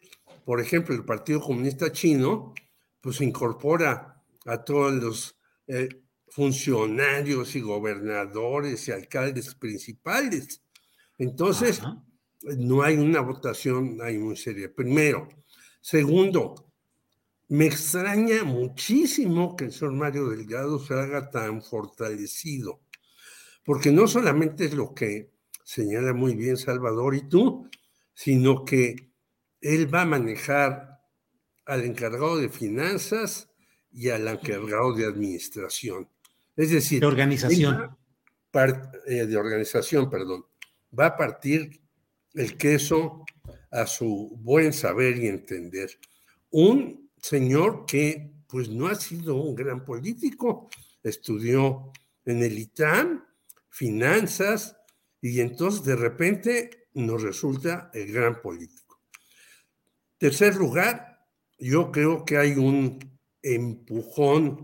[0.46, 2.56] por ejemplo, el Partido Comunista Chino,
[3.02, 5.90] pues incorpora a todos los eh,
[6.28, 10.62] funcionarios y gobernadores y alcaldes principales.
[11.18, 11.82] Entonces,
[12.42, 14.74] no hay una votación ahí muy seria.
[14.74, 15.28] Primero.
[15.82, 16.72] Segundo,
[17.50, 22.82] me extraña muchísimo que el señor Mario Delgado se haga tan fortalecido,
[23.64, 25.32] porque no solamente es lo que
[25.64, 27.70] señala muy bien Salvador y tú,
[28.14, 29.12] sino que
[29.62, 30.99] él va a manejar
[31.70, 33.48] al encargado de finanzas
[33.92, 36.10] y al encargado de administración.
[36.56, 37.96] Es decir, de organización.
[39.06, 40.46] Eh, de organización, perdón.
[40.98, 41.80] Va a partir
[42.34, 43.24] el queso
[43.70, 45.92] a su buen saber y entender.
[46.50, 50.70] Un señor que pues no ha sido un gran político,
[51.04, 51.92] estudió
[52.26, 53.24] en el ITAM,
[53.70, 54.76] finanzas,
[55.22, 59.02] y entonces de repente nos resulta el gran político.
[60.18, 61.09] Tercer lugar,
[61.60, 63.00] yo creo que hay un
[63.42, 64.64] empujón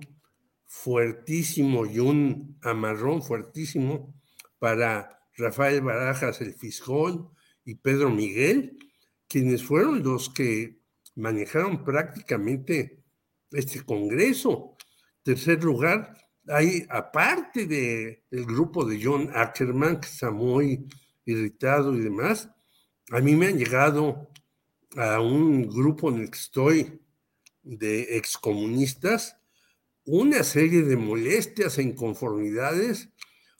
[0.66, 4.14] fuertísimo y un amarrón fuertísimo
[4.60, 7.28] para Rafael Barajas, el fiscal,
[7.64, 8.78] y Pedro Miguel,
[9.28, 10.80] quienes fueron los que
[11.16, 13.04] manejaron prácticamente
[13.52, 14.76] este Congreso.
[15.24, 16.16] Tercer lugar,
[16.48, 20.88] hay, aparte de, del grupo de John Ackerman, que está muy
[21.26, 22.50] irritado y demás,
[23.12, 24.30] a mí me han llegado
[24.96, 27.02] a un grupo en el que estoy
[27.64, 29.38] de excomunistas
[30.06, 33.10] una serie de molestias e inconformidades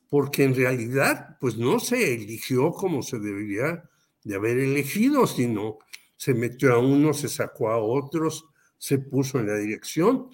[0.10, 3.84] porque en realidad pues no se eligió como se debería
[4.24, 5.80] de haber elegido, sino
[6.16, 8.46] se metió a uno, se sacó a otros,
[8.78, 10.30] se puso en la dirección.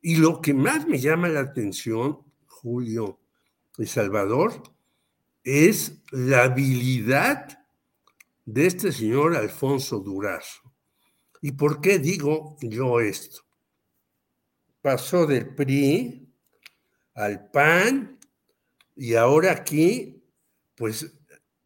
[0.00, 3.18] Y lo que más me llama la atención, Julio
[3.76, 4.62] y Salvador,
[5.42, 7.58] es la habilidad
[8.48, 10.62] de este señor Alfonso Durazo.
[11.42, 13.42] ¿Y por qué digo yo esto?
[14.80, 16.32] Pasó del PRI
[17.12, 18.18] al PAN
[18.96, 20.24] y ahora aquí,
[20.74, 21.12] pues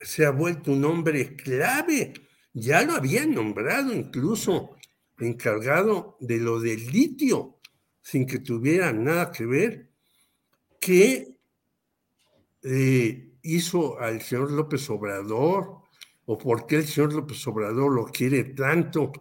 [0.01, 2.15] se ha vuelto un hombre clave.
[2.53, 4.77] Ya lo habían nombrado incluso
[5.21, 7.61] encargado de lo del litio,
[8.03, 9.93] sin que tuviera nada que ver,
[10.81, 11.37] que
[12.65, 15.82] eh, hizo al señor López Obrador,
[16.27, 19.13] o por qué el señor López Obrador lo quiere tanto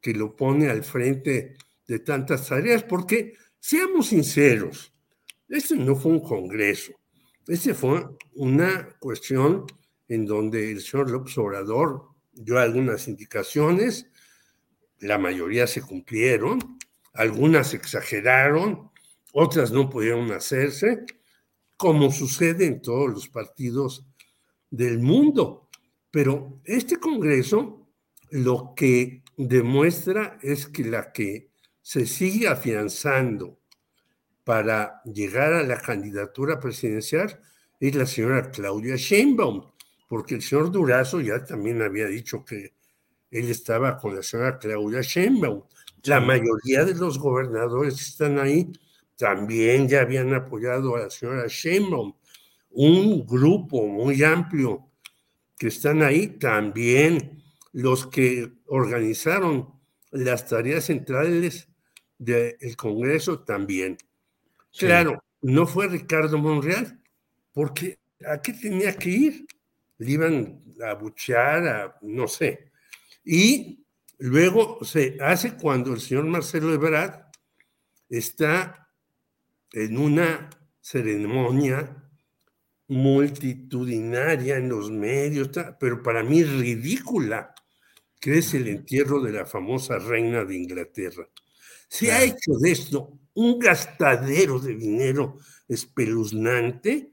[0.00, 1.54] que lo pone al frente
[1.86, 4.92] de tantas tareas, porque seamos sinceros,
[5.48, 6.92] este no fue un congreso,
[7.46, 8.04] este fue
[8.34, 9.66] una cuestión
[10.08, 14.06] en donde el señor López Obrador dio algunas indicaciones,
[15.00, 16.78] la mayoría se cumplieron,
[17.12, 18.90] algunas exageraron,
[19.32, 21.04] otras no pudieron hacerse,
[21.76, 24.06] como sucede en todos los partidos
[24.70, 25.61] del mundo.
[26.12, 27.88] Pero este Congreso
[28.30, 33.58] lo que demuestra es que la que se sigue afianzando
[34.44, 37.40] para llegar a la candidatura presidencial
[37.80, 39.72] es la señora Claudia Sheinbaum,
[40.06, 42.74] porque el señor Durazo ya también había dicho que
[43.30, 45.62] él estaba con la señora Claudia Sheinbaum.
[46.04, 48.70] La mayoría de los gobernadores que están ahí
[49.16, 52.12] también ya habían apoyado a la señora Sheinbaum.
[52.70, 54.91] Un grupo muy amplio
[55.62, 57.40] que están ahí también,
[57.72, 59.72] los que organizaron
[60.10, 61.68] las tareas centrales
[62.18, 63.96] del Congreso también.
[64.76, 67.00] Claro, no fue Ricardo Monreal,
[67.52, 69.46] porque ¿a qué tenía que ir?
[69.98, 72.72] Le iban a buchear, a, no sé.
[73.24, 73.86] Y
[74.18, 77.26] luego se hace cuando el señor Marcelo Ebrard
[78.08, 78.88] está
[79.70, 82.02] en una ceremonia
[82.92, 85.48] multitudinaria en los medios,
[85.80, 87.54] pero para mí ridícula,
[88.20, 91.26] que es el entierro de la famosa reina de Inglaterra.
[91.88, 97.12] Se ha hecho de esto un gastadero de dinero espeluznante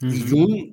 [0.00, 0.72] y un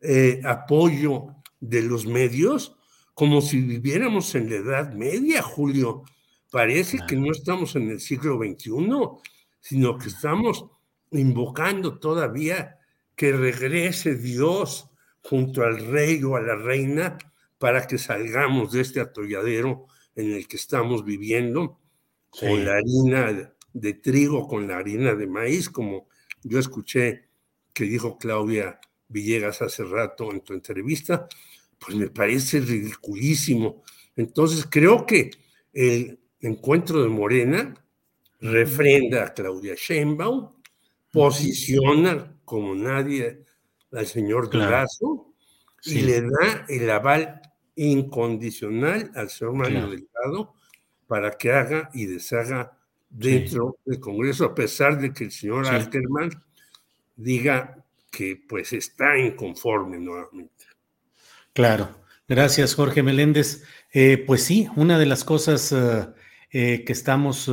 [0.00, 2.76] eh, apoyo de los medios
[3.14, 6.02] como si viviéramos en la Edad Media, Julio.
[6.50, 8.72] Parece que no estamos en el siglo XXI,
[9.60, 10.66] sino que estamos
[11.12, 12.78] invocando todavía
[13.22, 14.90] que regrese Dios
[15.20, 17.18] junto al rey o a la reina
[17.56, 19.86] para que salgamos de este atolladero
[20.16, 21.78] en el que estamos viviendo
[22.30, 26.08] con la harina de trigo, con la harina de maíz, como
[26.42, 27.28] yo escuché
[27.72, 31.28] que dijo Claudia Villegas hace rato en tu entrevista,
[31.78, 33.84] pues me parece ridiculísimo.
[34.16, 35.30] Entonces creo que
[35.72, 37.72] el encuentro de Morena
[38.40, 40.50] refrenda a Claudia Sheinbaum,
[41.12, 43.46] posiciona como nadie
[43.92, 45.32] al señor Durazo
[45.84, 47.40] y le da el aval
[47.76, 50.52] incondicional al señor Mario Delgado
[51.06, 52.76] para que haga y deshaga
[53.08, 56.28] dentro del Congreso, a pesar de que el señor Alterman
[57.16, 60.66] diga que pues está inconforme nuevamente.
[61.54, 61.88] Claro,
[62.28, 63.64] gracias Jorge Meléndez.
[63.94, 66.06] Eh, pues sí, una de las cosas eh,
[66.50, 67.50] eh, que estamos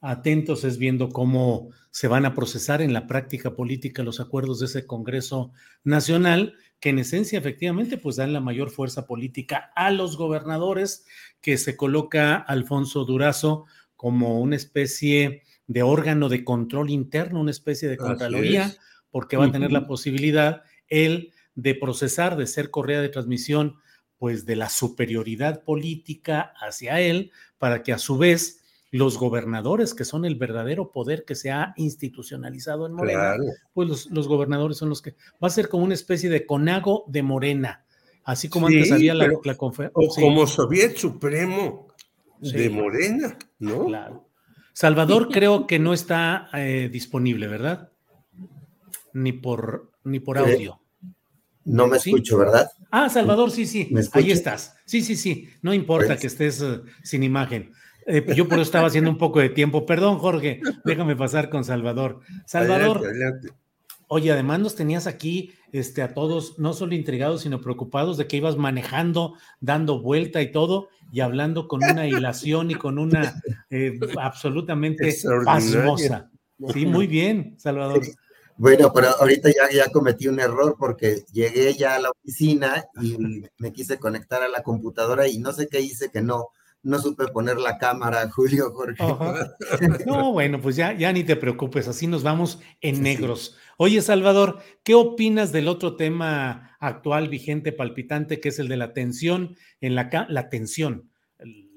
[0.00, 4.66] atentos es viendo cómo se van a procesar en la práctica política los acuerdos de
[4.66, 5.52] ese Congreso
[5.82, 11.06] Nacional, que en esencia efectivamente pues dan la mayor fuerza política a los gobernadores,
[11.40, 13.64] que se coloca Alfonso Durazo
[13.96, 18.76] como una especie de órgano de control interno, una especie de contraloría,
[19.10, 23.76] porque va a tener la posibilidad él de procesar, de ser correa de transmisión,
[24.18, 28.65] pues de la superioridad política hacia él, para que a su vez
[28.96, 33.36] los gobernadores, que son el verdadero poder que se ha institucionalizado en Morena,
[33.72, 35.14] pues los, gobernadores son los que...
[35.42, 37.84] Va a ser como una especie de conago de Morena,
[38.24, 39.92] así como antes había la, conferencia.
[39.94, 41.88] O como Soviet Supremo
[42.40, 43.86] de Morena, ¿no?
[43.86, 44.26] Claro.
[44.72, 47.90] Salvador creo que no está eh, disponible, ¿verdad?
[49.14, 50.80] Ni por, ni por eh, audio.
[51.64, 52.70] no me escucho, ¿verdad?
[52.90, 53.88] Ah, Salvador, sí, sí.
[54.12, 54.76] Ahí estás.
[54.84, 55.48] Sí, sí, sí.
[55.62, 57.72] No importa pues que estés eh, sin imagen.
[58.06, 59.84] Eh, yo por eso estaba haciendo un poco de tiempo.
[59.84, 62.20] Perdón, Jorge, déjame pasar con Salvador.
[62.46, 63.02] Salvador.
[64.08, 68.36] Oye, además nos tenías aquí este, a todos, no solo intrigados, sino preocupados de que
[68.36, 73.98] ibas manejando, dando vuelta y todo, y hablando con una hilación y con una eh,
[74.20, 75.12] absolutamente
[75.44, 76.30] pasmosa.
[76.72, 78.00] Sí, muy bien, Salvador.
[78.56, 83.18] Bueno, pero ahorita ya, ya cometí un error porque llegué ya a la oficina y
[83.58, 86.48] me quise conectar a la computadora y no sé qué hice que no,
[86.86, 89.02] no supe poner la cámara, Julio Jorge.
[90.06, 93.58] No, bueno, pues ya, ya ni te preocupes, así nos vamos en negros.
[93.76, 98.92] Oye, Salvador, ¿qué opinas del otro tema actual, vigente, palpitante, que es el de la
[98.92, 101.10] tensión en la, la tensión,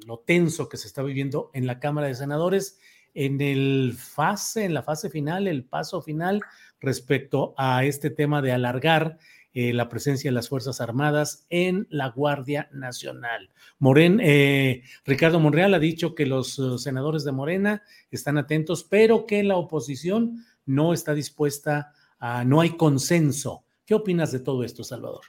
[0.05, 2.79] lo tenso que se está viviendo en la Cámara de Senadores
[3.15, 6.41] en el fase, en la fase final, el paso final
[6.79, 9.17] respecto a este tema de alargar
[9.53, 13.49] eh, la presencia de las Fuerzas Armadas en la Guardia Nacional.
[13.79, 19.25] Moren, eh, Ricardo Monreal ha dicho que los uh, senadores de Morena están atentos, pero
[19.25, 23.65] que la oposición no está dispuesta a, no hay consenso.
[23.85, 25.21] ¿Qué opinas de todo esto, Salvador?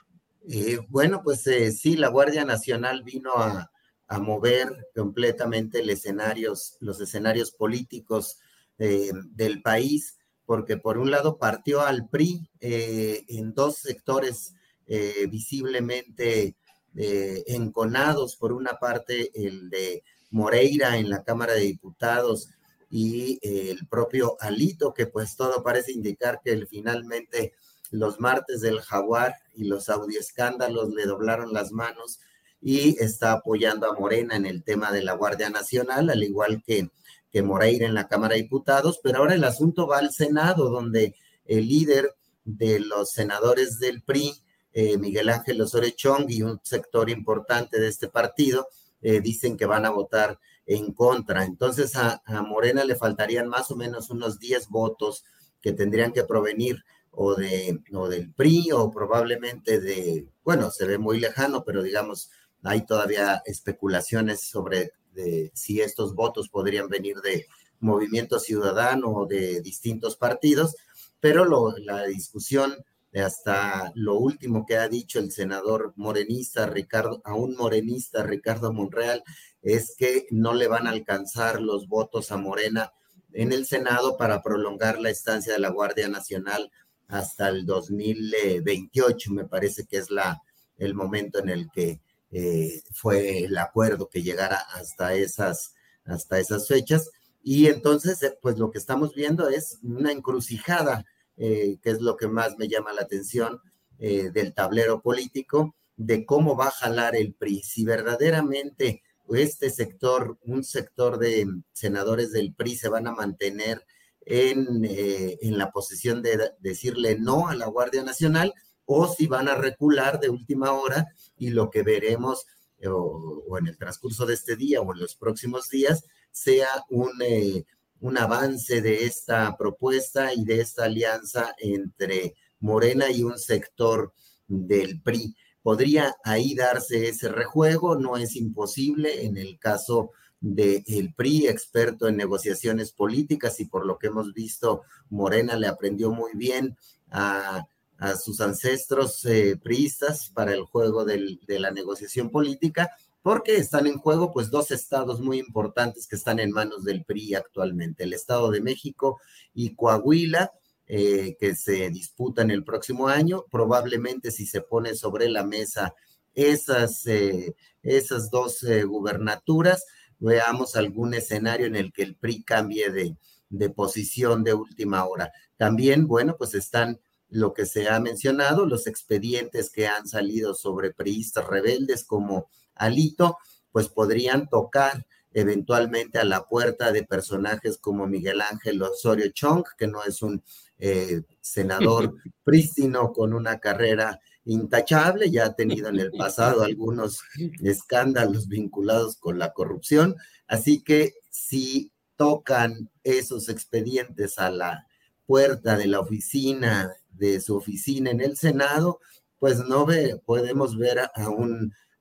[0.47, 1.43] Eh, bueno, pues
[1.77, 3.71] sí, la Guardia Nacional vino a,
[4.07, 8.39] a mover completamente escenarios, los escenarios políticos
[8.77, 10.17] del país
[10.51, 14.53] porque por un lado partió al PRI eh, en dos sectores
[14.85, 16.57] eh, visiblemente
[16.93, 22.49] eh, enconados, por una parte el de Moreira en la Cámara de Diputados
[22.89, 27.53] y el propio Alito, que pues todo parece indicar que finalmente
[27.89, 29.87] los martes del jaguar y los
[30.19, 32.19] escándalos le doblaron las manos
[32.59, 36.89] y está apoyando a Morena en el tema de la Guardia Nacional, al igual que
[37.31, 41.15] que Moreira en la Cámara de Diputados, pero ahora el asunto va al Senado, donde
[41.45, 42.13] el líder
[42.43, 44.33] de los senadores del PRI,
[44.73, 48.67] eh, Miguel Ángel Osorio Chong, y un sector importante de este partido,
[49.01, 51.43] eh, dicen que van a votar en contra.
[51.43, 55.23] Entonces a, Morena le faltarían más o menos unos 10 votos
[55.61, 60.97] que tendrían que provenir o, de, o del PRI o probablemente de, bueno, se ve
[60.97, 62.29] muy lejano, pero digamos,
[62.63, 67.47] hay todavía especulaciones sobre de si estos votos podrían venir de
[67.79, 70.75] Movimiento Ciudadano o de distintos partidos,
[71.19, 71.45] pero
[71.79, 72.75] la discusión
[73.13, 79.23] hasta lo último que ha dicho el senador morenista Ricardo, aún morenista Ricardo Monreal,
[79.61, 82.93] es que no le van a alcanzar los votos a Morena
[83.33, 86.71] en el Senado para prolongar la estancia de la Guardia Nacional
[87.07, 90.41] hasta el 2028, me parece que es la,
[90.77, 91.99] el momento en el que
[92.31, 95.73] eh, fue el acuerdo que llegara hasta esas,
[96.05, 97.09] hasta esas fechas.
[97.43, 101.05] Y entonces, eh, pues lo que estamos viendo es una encrucijada,
[101.37, 103.61] eh, que es lo que más me llama la atención
[103.99, 107.61] del tablero político, de cómo va a jalar el PRI.
[107.61, 113.85] Si verdaderamente este sector, un sector de senadores del PRI se van a mantener
[114.21, 118.55] en, en la posición de decirle no a la Guardia Nacional,
[118.93, 121.07] o si van a recular de última hora
[121.37, 122.45] y lo que veremos
[122.77, 127.11] eh, o, en el transcurso de este día o en los próximos días sea un,
[127.21, 127.65] eh,
[128.01, 134.13] un avance de esta propuesta y de esta alianza entre Morena y un sector
[134.47, 135.35] del PRI.
[135.63, 140.11] Podría ahí darse ese rejuego, no es imposible en el caso
[140.41, 146.11] del PRI, experto en negociaciones políticas y por lo que hemos visto, Morena le aprendió
[146.11, 146.75] muy bien
[147.09, 147.67] a
[148.01, 152.89] a sus ancestros eh, priistas para el juego de la negociación política,
[153.21, 157.35] porque están en juego pues dos estados muy importantes que están en manos del PRI
[157.35, 159.21] actualmente, el Estado de México
[159.53, 160.51] y Coahuila,
[160.87, 163.45] eh, que se disputan el próximo año.
[163.51, 165.93] Probablemente si se pone sobre la mesa
[166.33, 169.85] esas, eh, esas dos gubernaturas,
[170.17, 173.15] veamos algún escenario en el que el PRI cambie de,
[173.49, 175.31] de posición de última hora.
[175.55, 176.99] También, bueno, pues están
[177.31, 183.37] lo que se ha mencionado, los expedientes que han salido sobre priistas rebeldes como Alito,
[183.71, 189.87] pues podrían tocar eventualmente a la puerta de personajes como Miguel Ángel Osorio Chong, que
[189.87, 190.43] no es un
[190.77, 192.13] eh, senador
[192.43, 197.21] prístino con una carrera intachable, ya ha tenido en el pasado algunos
[197.63, 200.17] escándalos vinculados con la corrupción,
[200.47, 204.85] así que si tocan esos expedientes a la
[205.25, 206.91] puerta de la oficina
[207.21, 208.99] de su oficina en el Senado,
[209.37, 211.11] pues no ve, podemos ver a,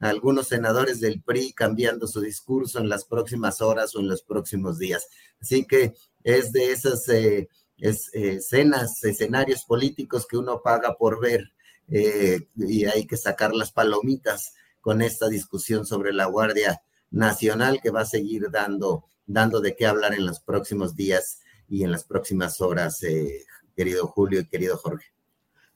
[0.01, 4.79] algunos senadores del PRI cambiando su discurso en las próximas horas o en los próximos
[4.79, 5.07] días.
[5.39, 5.93] Así que
[6.25, 11.53] es de esas eh, escenas, escenarios políticos que uno paga por ver
[11.89, 16.81] eh, y hay que sacar las palomitas con esta discusión sobre la Guardia
[17.11, 21.85] nacional que va a seguir dando, dando de qué hablar en los próximos días y
[21.85, 23.45] en las próximas horas, eh,
[23.81, 25.07] querido Julio y querido Jorge.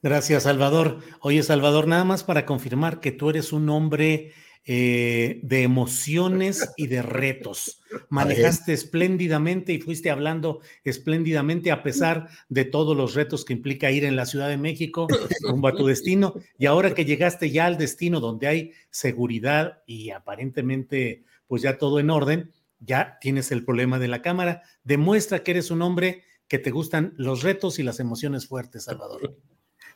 [0.03, 0.99] Gracias, Salvador.
[1.21, 4.31] Oye, Salvador, nada más para confirmar que tú eres un hombre
[4.63, 7.81] eh, de emociones y de retos.
[8.09, 14.05] Manejaste espléndidamente y fuiste hablando espléndidamente a pesar de todos los retos que implica ir
[14.05, 15.07] en la Ciudad de México
[15.41, 16.35] rumbo a tu destino.
[16.59, 21.99] Y ahora que llegaste ya al destino donde hay seguridad y aparentemente pues ya todo
[21.99, 24.61] en orden, ya tienes el problema de la cámara.
[24.83, 29.35] Demuestra que eres un hombre que te gustan los retos y las emociones fuertes, Salvador.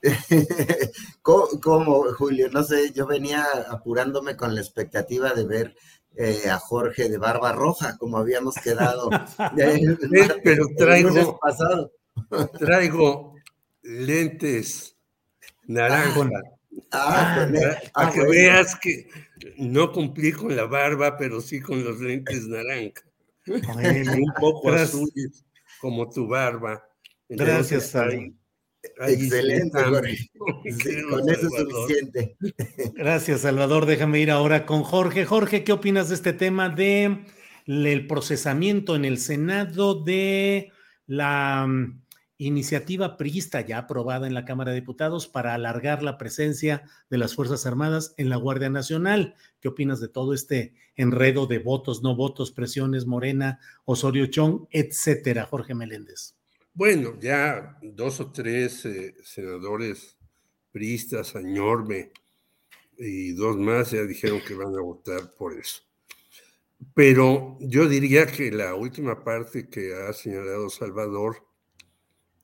[1.21, 2.49] ¿Cómo, Julio?
[2.51, 5.75] No sé, yo venía apurándome con la expectativa de ver
[6.15, 9.09] eh, a Jorge de Barba Roja, como habíamos quedado.
[10.43, 11.39] Pero traigo,
[12.57, 13.35] traigo
[13.81, 14.95] lentes
[15.65, 16.29] naranja.
[16.91, 17.47] Ah,
[17.93, 19.07] ah, que veas que
[19.57, 23.03] no cumplí con la barba, pero sí con los lentes naranja.
[23.47, 25.43] un poco azules,
[25.79, 26.83] como tu barba.
[27.27, 28.35] Gracias, Sari.
[28.81, 29.77] Excelente,
[31.09, 32.37] con eso es suficiente.
[32.95, 33.85] Gracias, Salvador.
[33.85, 35.25] Déjame ir ahora con Jorge.
[35.25, 37.25] Jorge, ¿qué opinas de este tema de
[37.65, 40.71] el procesamiento en el Senado de
[41.05, 41.98] la mm,
[42.39, 47.35] iniciativa priista ya aprobada en la Cámara de Diputados para alargar la presencia de las
[47.35, 49.35] Fuerzas Armadas en la Guardia Nacional?
[49.59, 55.45] ¿Qué opinas de todo este enredo de votos, no votos, presiones, Morena, Osorio Chong, etcétera,
[55.45, 56.35] Jorge Meléndez?
[56.73, 60.17] Bueno, ya dos o tres eh, senadores
[60.71, 62.11] priistas, Añorme
[62.97, 65.81] y dos más ya dijeron que van a votar por eso.
[66.93, 71.48] Pero yo diría que la última parte que ha señalado Salvador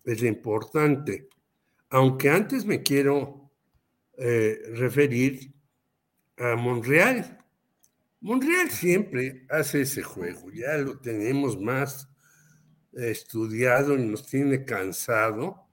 [0.06, 1.28] es la importante.
[1.90, 3.52] Aunque antes me quiero
[4.18, 5.52] eh, referir
[6.38, 7.38] a Monreal.
[8.22, 12.10] Monreal siempre hace ese juego, ya lo tenemos más
[12.94, 15.68] estudiado y nos tiene cansado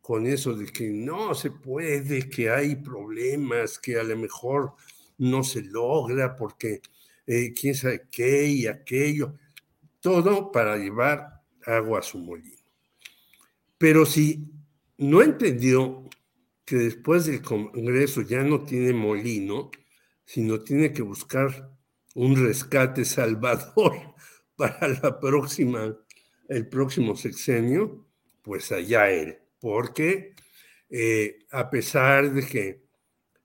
[0.00, 4.74] con eso de que no se puede, que hay problemas, que a lo mejor
[5.18, 6.80] no se logra porque
[7.26, 9.34] eh, quién sabe qué y aquello,
[10.00, 12.61] todo para llevar agua a su molino.
[13.82, 14.48] Pero si
[14.98, 16.08] no entendió
[16.64, 19.72] que después del Congreso ya no tiene molino,
[20.24, 21.76] sino tiene que buscar
[22.14, 24.14] un rescate salvador
[24.56, 25.98] para la próxima
[26.48, 28.06] el próximo sexenio,
[28.42, 30.36] pues allá él, porque
[30.88, 32.84] eh, a pesar de que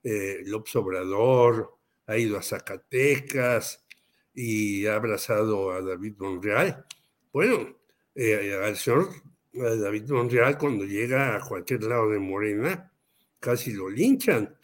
[0.04, 3.88] eh, López Obrador ha ido a Zacatecas
[4.36, 6.86] y ha abrazado a David Monreal,
[7.34, 7.76] bueno,
[8.14, 9.10] eh, al señor
[9.58, 12.92] David Monreal cuando llega a cualquier lado de Morena,
[13.40, 14.56] casi lo linchan.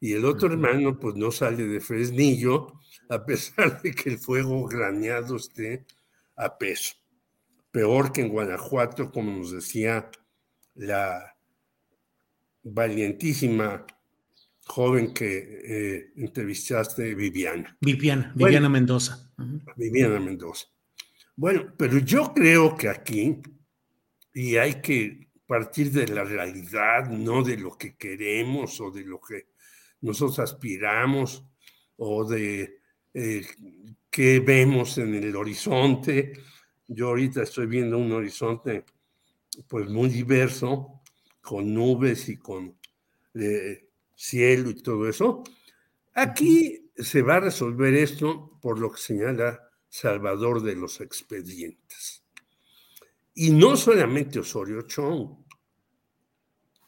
[0.00, 4.66] Y el otro hermano, pues no sale de Fresnillo, a pesar de que el fuego
[4.66, 5.84] graneado esté
[6.36, 6.94] a peso
[7.70, 10.10] peor que en Guanajuato, como nos decía
[10.74, 11.34] la
[12.62, 13.86] valientísima
[14.64, 17.76] joven que eh, entrevistaste, Viviana.
[17.80, 19.32] Viviana, Viviana Mendoza.
[19.76, 20.66] Viviana Mendoza.
[21.36, 23.40] Bueno, pero yo creo que aquí,
[24.32, 29.20] y hay que partir de la realidad, no de lo que queremos o de lo
[29.20, 29.48] que
[30.02, 31.44] nosotros aspiramos
[31.96, 32.80] o de
[33.14, 33.46] eh,
[34.10, 36.32] qué vemos en el horizonte,
[36.86, 38.84] yo ahorita estoy viendo un horizonte
[39.66, 41.02] pues muy diverso,
[41.40, 42.78] con nubes y con
[43.34, 45.42] eh, cielo y todo eso.
[46.14, 52.17] Aquí se va a resolver esto por lo que señala Salvador de los expedientes.
[53.40, 55.44] Y no solamente Osorio Chong.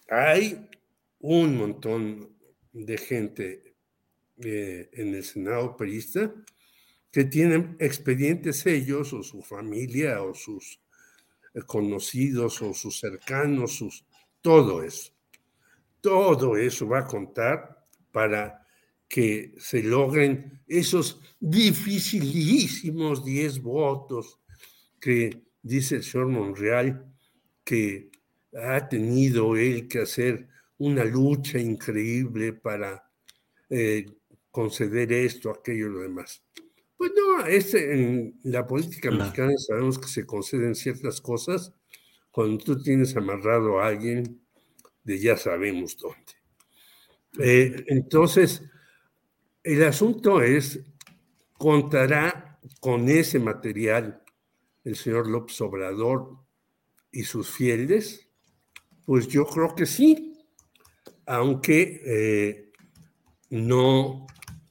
[0.08, 0.68] Hay
[1.20, 2.36] un montón
[2.72, 3.76] de gente
[4.42, 6.34] eh, en el Senado perista
[7.12, 10.80] que tienen expedientes ellos o su familia o sus
[11.54, 14.04] eh, conocidos o sus cercanos, sus,
[14.40, 15.12] todo eso.
[16.00, 18.66] Todo eso va a contar para
[19.06, 24.40] que se logren esos dificilísimos 10 votos
[25.00, 27.06] que dice el señor Monreal
[27.64, 28.10] que
[28.54, 33.10] ha tenido él que hacer una lucha increíble para
[33.68, 34.06] eh,
[34.50, 36.42] conceder esto, aquello y lo demás.
[36.96, 41.72] Pues no, es en la política mexicana sabemos que se conceden ciertas cosas
[42.30, 44.42] cuando tú tienes amarrado a alguien
[45.04, 46.32] de ya sabemos dónde.
[47.38, 48.62] Eh, entonces,
[49.62, 50.80] el asunto es,
[51.52, 54.22] ¿contará con ese material
[54.84, 56.38] el señor López Obrador
[57.12, 58.28] y sus fieles?
[59.04, 60.38] Pues yo creo que sí,
[61.26, 62.72] aunque eh,
[63.50, 64.26] no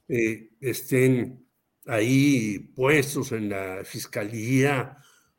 [0.08, 1.46] eh, estén
[1.86, 4.96] ahí puestos en la Fiscalía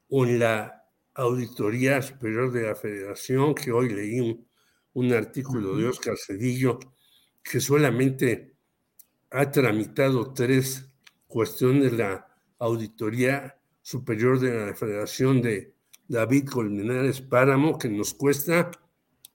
[0.10, 0.84] o en la
[1.14, 4.48] Auditoría Superior de la Federación, que hoy leí un,
[4.94, 6.80] un artículo de Oscar Cedillo,
[7.44, 8.56] que solamente
[9.32, 10.90] ha tramitado tres
[11.28, 12.28] cuestiones de la
[12.60, 15.74] Auditoría Superior de la Federación de
[16.08, 18.72] David Colmenares Páramo, que nos cuesta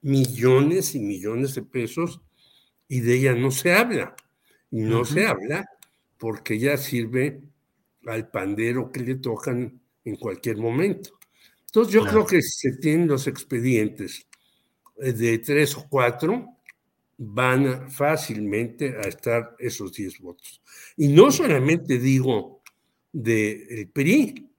[0.03, 2.21] millones y millones de pesos
[2.89, 4.15] y de ella no se habla.
[4.71, 5.65] Y no se habla
[6.19, 7.41] porque ya sirve
[8.07, 11.19] al pandero que le tocan en cualquier momento.
[11.67, 14.27] Entonces yo creo que si se tienen los expedientes
[14.99, 16.47] eh, de tres o cuatro,
[17.19, 20.63] van fácilmente a estar esos diez votos.
[20.97, 22.56] Y no solamente digo
[23.23, 24.51] del PRI,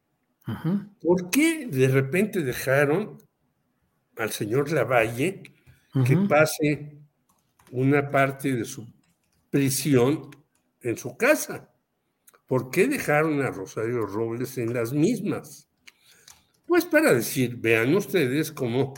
[1.01, 3.17] ¿por qué de repente dejaron
[4.17, 5.43] al señor Lavalle
[6.05, 6.97] que pase
[7.71, 8.87] una parte de su
[9.49, 10.29] prisión
[10.81, 11.71] en su casa.
[12.45, 15.67] ¿Por qué dejaron a Rosario Robles en las mismas?
[16.65, 18.93] Pues para decir, vean ustedes cómo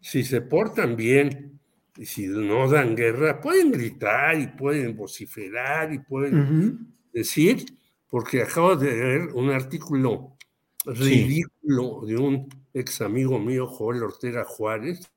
[0.00, 1.60] si se portan bien
[1.96, 7.64] y si no dan guerra, pueden gritar y pueden vociferar y pueden decir,
[8.10, 10.36] porque acabo de leer un artículo
[10.84, 15.10] ridículo de un ex amigo mío, Joel Ortega Juárez,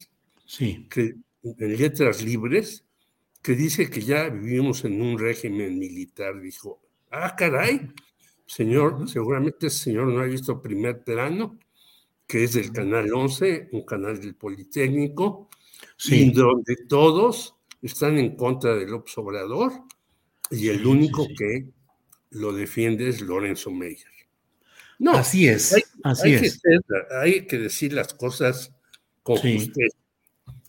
[0.45, 0.88] sí.
[0.90, 2.86] que en letras libres,
[3.41, 6.40] que dice que ya vivimos en un régimen militar.
[6.40, 7.91] Dijo, ah, caray,
[8.45, 11.60] señor, seguramente ese señor no ha visto primer plano,
[12.28, 15.49] que es del Canal 11, un canal del Politécnico,
[15.98, 16.32] Sí.
[16.32, 19.74] donde todos están en contra del Obrador
[20.49, 21.70] y el único que
[22.34, 24.08] lo defiende es Lorenzo Meyer.
[25.00, 26.60] No, Así es, hay, así hay que es.
[26.60, 26.82] ser-
[27.20, 28.72] hay que decir las cosas
[29.24, 29.56] con Sí.
[29.58, 29.98] justeza.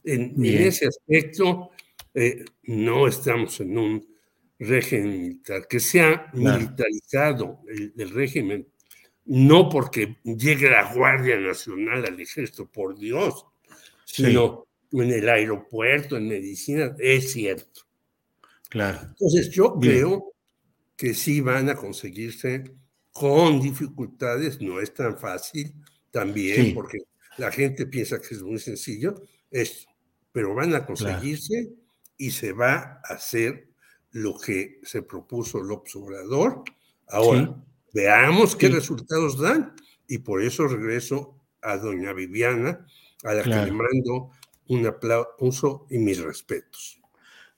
[0.04, 1.70] En, en ese aspecto,
[2.14, 4.06] eh, no estamos en un
[4.58, 5.66] régimen militar.
[5.68, 6.58] Que sea Claro.
[6.60, 8.66] militarizado el, el régimen,
[9.26, 13.46] no porque llegue la Guardia Nacional al ejército, por Dios,
[14.04, 14.24] Sí.
[14.26, 17.80] sino en el aeropuerto, en medicina, es cierto.
[18.68, 19.00] Claro.
[19.08, 19.94] Entonces yo Bien.
[19.94, 20.33] creo
[20.96, 22.64] que sí van a conseguirse
[23.12, 25.74] con dificultades, no es tan fácil
[26.10, 26.72] también, Sí.
[26.72, 26.98] porque
[27.38, 29.14] la gente piensa que es muy sencillo
[29.50, 29.88] esto,
[30.32, 31.72] pero van a conseguirse
[32.16, 33.68] y se va a hacer
[34.12, 36.62] lo que se propuso López Obrador.
[37.08, 37.62] Ahora,
[37.92, 38.72] veamos qué Sí.
[38.74, 39.74] resultados dan
[40.06, 42.86] y por eso regreso a doña Viviana,
[43.24, 43.64] a la Claro.
[43.64, 44.30] que le mando
[44.68, 47.00] un aplauso y mis respetos.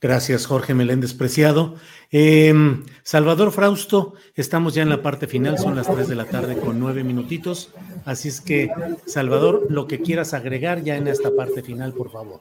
[0.01, 1.77] Gracias, Jorge Meléndez Preciado.
[2.11, 6.59] Em, Salvador Frausto, estamos ya en la parte final, son las 3 de la tarde
[6.59, 7.71] con nueve minutitos.
[8.05, 8.71] Así es que,
[9.07, 12.41] Salvador, lo que quieras agregar ya en esta parte final, por favor.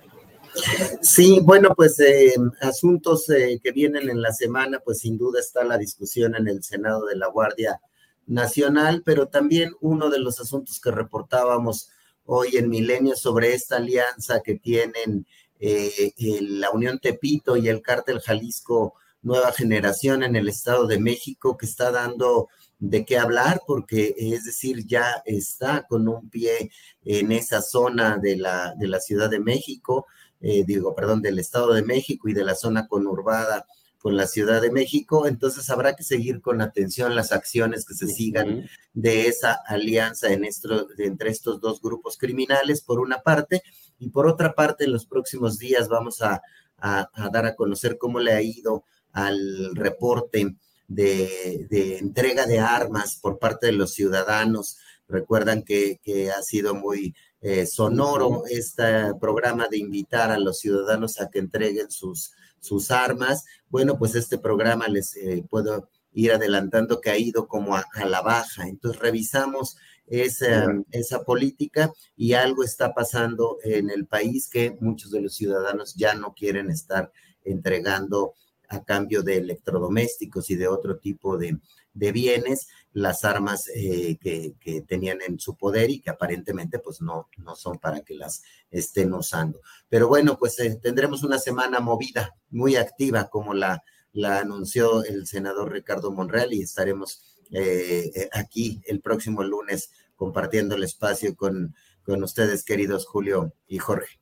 [1.02, 5.64] Sí, bueno, pues eh, asuntos eh, que vienen en la semana, pues sin duda está
[5.64, 7.80] la discusión en el Senado de la Guardia
[8.28, 11.90] Nacional, pero también uno de los asuntos que reportábamos
[12.26, 15.26] hoy en Milenio sobre esta alianza que tienen
[15.60, 21.00] eh, el- la Unión Tepito y el Cártel Jalisco Nueva Generación en el Estado de
[21.00, 26.70] México, que está dando de qué hablar, porque es decir, ya está con un pie
[27.04, 30.06] en esa zona de la, de la Ciudad de México,
[30.42, 33.66] eh, digo, perdón, del Estado de México y de la zona conurbada
[33.98, 38.06] con la Ciudad de México, entonces habrá que seguir con atención las acciones que se
[38.08, 38.48] sigan
[38.94, 43.64] de esa alianza en esto- entre estos dos grupos criminales, por una parte,
[44.00, 46.42] y por otra parte, en los próximos días vamos a,
[46.78, 50.56] a- a dar a conocer cómo le ha ido al reporte
[50.88, 54.78] de, de entrega de armas por parte de los ciudadanos.
[55.08, 61.22] Recuerdan que, que ha sido muy eh, sonoro este programa de invitar a los ciudadanos
[61.22, 63.46] a que entreguen sus, sus armas.
[63.70, 68.06] Bueno, pues este programa les eh, puedo ir adelantando que ha ido como a, a
[68.06, 68.68] la baja.
[68.68, 69.78] Entonces revisamos
[70.08, 75.96] esa, esa política y algo está pasando en el país que muchos de los ciudadanos
[75.96, 77.12] ya no quieren estar
[77.44, 78.34] entregando
[78.70, 81.60] a cambio de electrodomésticos y de otro tipo de,
[81.94, 87.02] de bienes las armas eh, que, que tenían en su poder y que aparentemente pues
[87.02, 89.62] no, no son para que las estén usando.
[89.90, 93.84] Pero bueno, pues eh, tendremos una semana movida, muy activa, como la,
[94.14, 100.76] la anunció el senador Ricardo Monreal y estaremos eh, eh, aquí el próximo lunes compartiendo
[100.76, 104.20] el espacio con, con ustedes, queridos Julio y Jorge.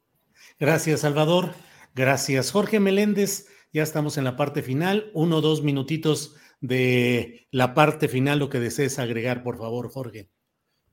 [0.60, 1.54] Gracias, Salvador.
[1.96, 3.48] Gracias, Jorge Meléndez.
[3.72, 5.12] Ya estamos en la parte final.
[5.14, 10.30] Uno o dos minutitos de la parte final, lo que desees agregar, por favor, Jorge.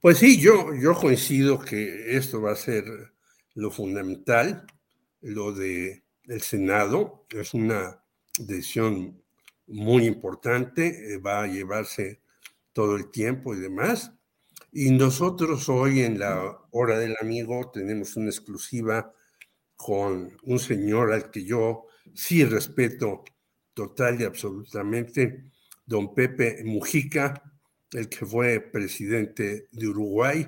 [0.01, 2.85] Pues sí, yo, yo coincido que esto va a ser
[3.55, 4.67] lo fundamental,
[5.21, 8.03] lo de el Senado, es una
[8.39, 9.23] decisión
[9.71, 12.21] muy importante, eh, va a llevarse
[12.73, 14.13] todo el tiempo y demás.
[14.73, 19.13] Y nosotros hoy en la hora del amigo tenemos una exclusiva
[19.77, 23.25] con un señor al que yo sí respeto
[23.75, 25.45] total y absolutamente,
[25.87, 27.43] don Pepe Mujica,
[27.93, 30.47] el que fue presidente de Uruguay,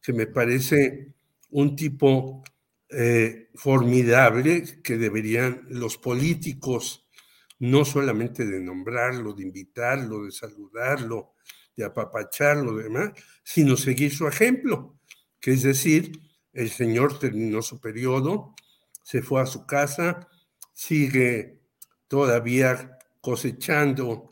[0.00, 1.14] que me parece
[1.50, 2.44] un tipo
[2.90, 7.03] eh, formidable que deberían los políticos
[7.58, 11.34] no solamente de nombrarlo, de invitarlo, de saludarlo,
[11.76, 13.12] de apapacharlo, demás,
[13.42, 14.98] sino seguir su ejemplo,
[15.40, 16.20] que es decir,
[16.52, 18.54] el señor terminó su periodo,
[19.02, 20.28] se fue a su casa,
[20.72, 21.60] sigue
[22.08, 24.28] todavía cosechando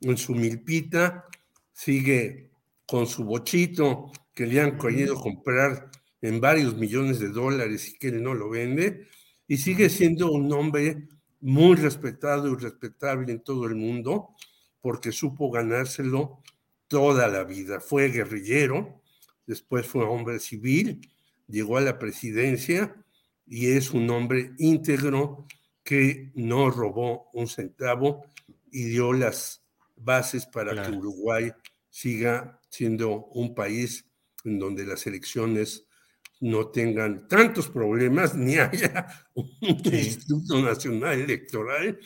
[0.00, 1.26] en su milpita,
[1.72, 2.50] sigue
[2.86, 5.90] con su bochito que le han querido comprar
[6.20, 9.06] en varios millones de dólares y que él no lo vende,
[9.48, 11.08] y sigue siendo un hombre
[11.42, 14.30] muy respetado y respetable en todo el mundo,
[14.80, 16.40] porque supo ganárselo
[16.88, 17.80] toda la vida.
[17.80, 19.02] Fue guerrillero,
[19.46, 21.00] después fue hombre civil,
[21.48, 22.94] llegó a la presidencia
[23.44, 25.46] y es un hombre íntegro
[25.82, 28.24] que no robó un centavo
[28.70, 29.64] y dio las
[29.96, 31.52] bases para que Uruguay
[31.90, 34.06] siga siendo un país
[34.44, 35.86] en donde las elecciones
[36.42, 39.48] no tengan tantos problemas ni haya un
[39.84, 41.98] Instituto Nacional Electoral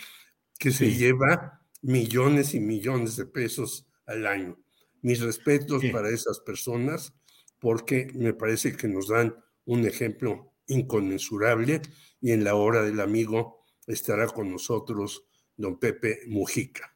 [0.58, 4.58] que se lleva millones y millones de pesos al año.
[5.02, 7.14] Mis respetos para esas personas
[7.58, 9.34] porque me parece que nos dan
[9.64, 11.80] un ejemplo inconmensurable
[12.20, 15.24] y en la hora del amigo estará con nosotros
[15.56, 16.94] don Pepe Mujica.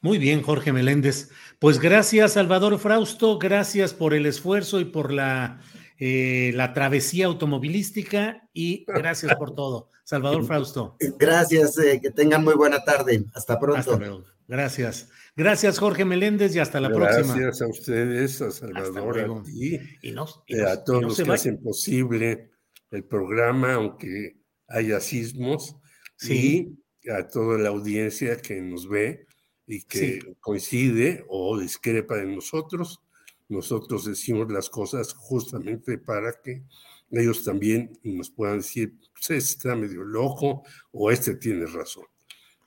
[0.00, 1.30] Muy bien, Jorge Meléndez.
[1.58, 5.60] Pues gracias, Salvador Frausto, gracias por el esfuerzo y por la
[6.02, 9.90] eh, la travesía automovilística y gracias por todo.
[10.02, 10.96] Salvador Frausto.
[11.18, 13.26] Gracias, eh, que tengan muy buena tarde.
[13.34, 13.78] Hasta pronto.
[13.78, 14.24] Hasta luego.
[14.48, 15.10] Gracias.
[15.36, 17.34] Gracias, Jorge Meléndez, y hasta la próxima.
[17.34, 22.50] Gracias a ustedes, a Salvador, a ti, y, eh, a todos los que hacen posible
[22.90, 24.38] el programa, aunque
[24.68, 25.76] haya sismos,
[26.16, 26.78] sí.
[27.02, 29.26] y a toda la audiencia que nos ve
[29.66, 33.02] y que coincide o discrepa de nosotros
[33.50, 36.62] nosotros decimos las cosas justamente para que
[37.10, 40.62] ellos también nos puedan decir, pues este está medio loco
[40.92, 42.04] o este tiene razón.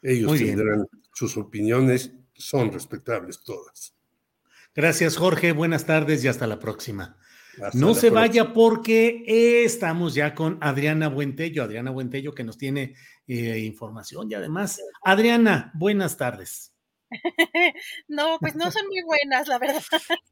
[0.01, 3.95] Ellos tendrán sus opiniones, son respetables todas.
[4.75, 5.53] Gracias, Jorge.
[5.53, 7.17] Buenas tardes y hasta la próxima.
[7.73, 9.23] no se vaya porque
[9.63, 11.63] estamos ya con Adriana Buentello.
[11.63, 12.95] Adriana Buentello que nos tiene
[13.27, 16.72] eh, información y además, Adriana, buenas tardes.
[18.07, 19.81] no, pues no son muy buenas, la verdad.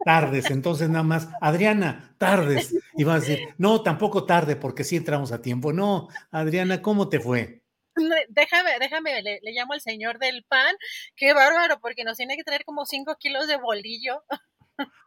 [0.03, 1.29] Tardes, entonces nada más.
[1.41, 2.75] Adriana, tardes.
[2.97, 5.71] Y vas a decir, no, tampoco tarde, porque sí entramos a tiempo.
[5.71, 7.63] No, Adriana, ¿cómo te fue?
[8.29, 10.75] Déjame, déjame, le, llamo al señor del pan.
[11.15, 14.23] Qué bárbaro, porque nos tiene que traer como cinco kilos de bolillo.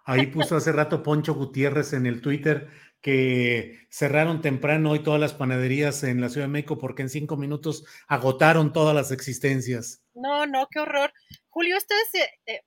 [0.05, 2.69] Ahí puso hace rato Poncho Gutiérrez en el Twitter
[3.05, 7.37] que cerraron temprano hoy todas las panaderías en la Ciudad de México porque en cinco
[7.37, 10.03] minutos agotaron todas las existencias.
[10.15, 11.13] No, no, qué horror.
[11.55, 12.63] Julio, esto es eh, eh,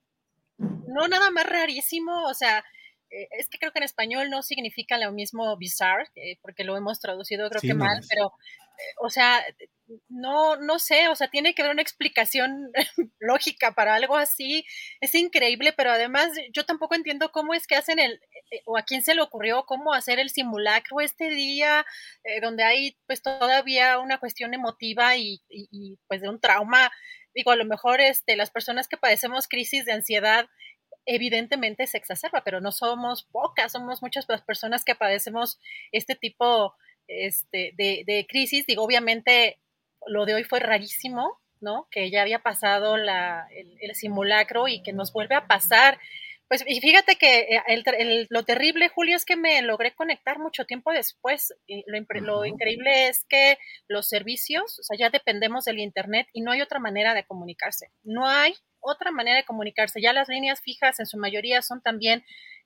[0.88, 2.64] no nada más rarísimo, o sea,
[3.10, 6.06] eh, es que creo que en español no significa lo mismo bizarre,
[6.42, 8.32] porque lo hemos traducido creo que mal, pero,
[9.02, 9.44] o sea,
[10.08, 12.72] no, no sé, o sea, tiene que haber una explicación
[13.20, 14.66] lógica para algo así.
[15.02, 18.22] Es increíble, pero además yo tampoco entiendo cómo es que hacen el,
[18.66, 21.86] o a quién se le ocurrió cómo hacer el simulacro este día,
[22.42, 26.90] donde hay pues todavía una cuestión emotiva y, y, pues de un trauma
[27.38, 30.50] digo, a lo mejor este, las personas que padecemos crisis de ansiedad,
[31.06, 35.60] evidentemente se exacerba, pero no somos pocas, somos muchas las personas que padecemos
[35.92, 36.76] este tipo
[37.08, 38.66] este, de, crisis.
[38.66, 39.60] Digo, obviamente
[40.08, 41.88] lo de hoy fue rarísimo, ¿no?
[41.92, 46.00] Que ya había pasado la, el, simulacro y que nos vuelve a pasar.
[46.48, 50.92] Pues y fíjate que eh, lo terrible, Julio, es que me logré conectar mucho tiempo
[50.92, 51.54] después.
[51.68, 56.42] Y lo, lo, increíble es que los servicios, o sea, ya dependemos del Internet y
[56.42, 57.92] no hay otra manera de comunicarse.
[58.04, 60.02] No hay otra manera de comunicarse.
[60.02, 62.24] Ya las líneas fijas en su mayoría son también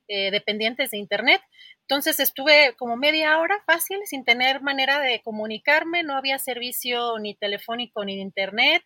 [0.07, 1.41] eh, dependientes de Internet.
[1.83, 7.35] Entonces estuve como media hora fácil sin tener manera de comunicarme, no había servicio ni
[7.35, 8.83] telefónico ni de Internet.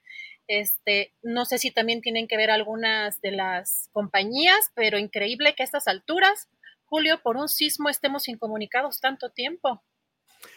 [0.48, 5.64] Este, no sé si también tienen que ver algunas de las compañías, pero increíble que
[5.64, 6.50] a estas alturas,
[6.86, 9.84] Julio, por un sismo estemos incomunicados tanto tiempo.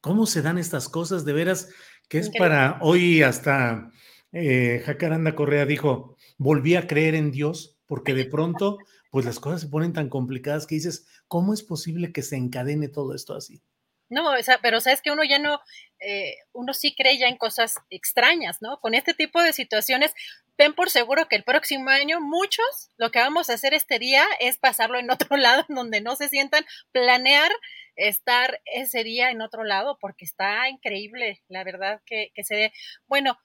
[0.00, 1.24] ¿Cómo se dan estas cosas?
[1.24, 1.70] De veras,
[2.08, 3.90] que es para hoy hasta
[4.32, 8.78] eh, Jacaranda Correa dijo, volví a creer en Dios, porque de pronto,
[9.10, 12.88] pues las cosas se ponen tan complicadas que dices, ¿cómo es posible que se encadene
[12.88, 13.62] todo esto así?
[14.10, 15.60] No, o sea, pero sabes que uno ya no,
[15.98, 18.78] eh, uno sí cree ya en cosas extrañas, ¿no?
[18.80, 20.12] Con este tipo de situaciones,
[20.58, 24.24] ven por seguro que el próximo año muchos lo que vamos a hacer este día
[24.40, 27.50] es pasarlo en otro lado, en donde no se sientan, planear
[27.96, 32.72] estar ese día en otro lado, porque está increíble, la verdad, que, que se ve.
[33.06, 33.38] Bueno,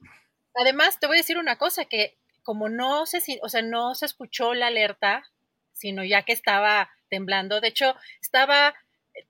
[0.55, 4.05] además te voy a decir una cosa, que como no se, o sea, no se
[4.05, 5.23] escuchó la alerta,
[5.73, 8.73] sino ya que estaba temblando, de hecho, estaba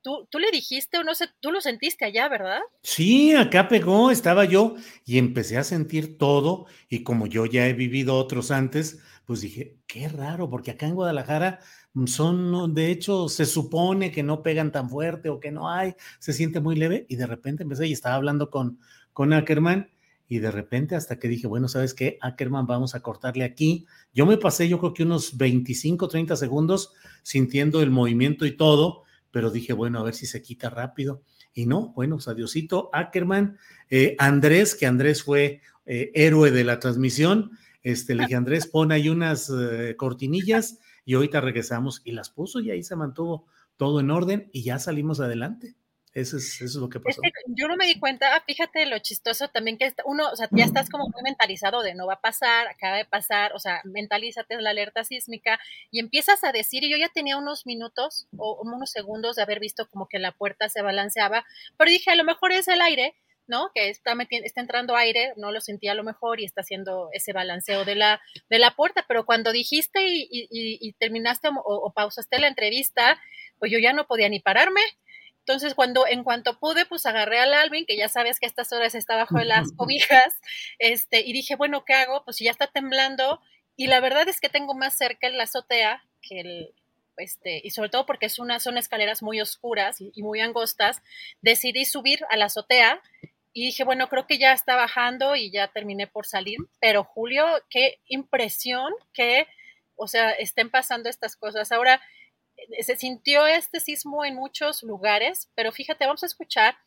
[0.03, 2.59] Tú, tú, le dijiste o no sé, tú lo sentiste allá, ¿verdad?
[2.83, 7.73] Sí, acá pegó, estaba yo y empecé a sentir todo y como yo ya he
[7.73, 11.59] vivido otros antes, pues dije, qué raro, porque acá en Guadalajara
[12.06, 16.34] son, de hecho, se supone que no pegan tan fuerte o que no hay, se
[16.34, 18.80] siente muy leve y de repente empecé y estaba hablando con,
[19.14, 19.90] con Ackerman
[20.27, 22.19] y de repente hasta que dije, bueno, ¿sabes qué?
[22.22, 23.88] Ackerman, vamos a cortarle aquí.
[24.14, 26.93] Yo me pasé, yo creo que unos 25, 30 segundos
[27.24, 31.24] sintiendo el movimiento y todo, pero dije, bueno, a ver si se quita rápido.
[31.53, 33.58] Y no, bueno, pues adiosito, Ackerman.
[33.90, 37.51] Eh, Andrés, que Andrés fue eh, héroe de la transmisión,
[37.82, 40.77] este, le dije, Andrés, pon ahí unas eh, cortinillas
[41.09, 43.47] y ahorita regresamos y las puso y ahí se mantuvo
[43.77, 45.73] todo en orden y ya salimos adelante.
[46.13, 47.19] Eso es, eso es lo que pasó.
[47.47, 50.65] yo no me di cuenta, ah, fíjate lo chistoso también que uno, o sea, ya
[50.65, 54.53] estás como muy mentalizado de no va a pasar, acaba de pasar, o sea, mentalízate
[54.53, 58.61] en la alerta sísmica y empiezas a decir, y yo ya tenía unos minutos o
[58.61, 61.43] unos segundos de haber visto como que la puerta se balanceaba,
[61.75, 63.15] pero dije, a lo mejor es el aire,
[63.50, 63.72] ¿no?
[63.74, 67.34] Que está, está entrando aire, no lo sentía a lo mejor y está haciendo ese
[67.34, 73.19] balanceo de la, de la puerta, pero cuando dijiste y, terminaste o, pausaste la entrevista,
[73.58, 74.82] pues yo ya no podía ni pararme.
[75.40, 78.72] Entonces, cuando, en cuanto pude, pues agarré al Alvin, que ya sabes que a estas
[78.72, 80.36] horas está bajo de las cobijas,
[80.78, 82.24] este, y dije, bueno, ¿qué hago?
[82.24, 83.42] Pues si ya está temblando,
[83.76, 86.74] y la verdad es que tengo más cerca la azotea que el,
[87.18, 91.02] este, y sobre todo porque es una, son escaleras muy oscuras y, y, muy angostas,
[91.42, 93.02] decidí subir a la azotea
[93.53, 97.45] y dije, bueno, creo que ya está bajando y ya terminé por salir, pero Julio,
[97.69, 99.48] qué impresión que,
[99.95, 101.72] o sea, estén pasando estas cosas.
[101.72, 102.02] Ahora,
[102.58, 106.78] eh, se sintió este sismo en muchos lugares, pero fíjate, vamos a escuchar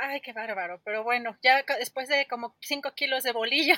[0.00, 0.80] Ay, qué bárbaro.
[0.84, 3.76] Pero bueno, ya después de como 5 kilos de bolillo,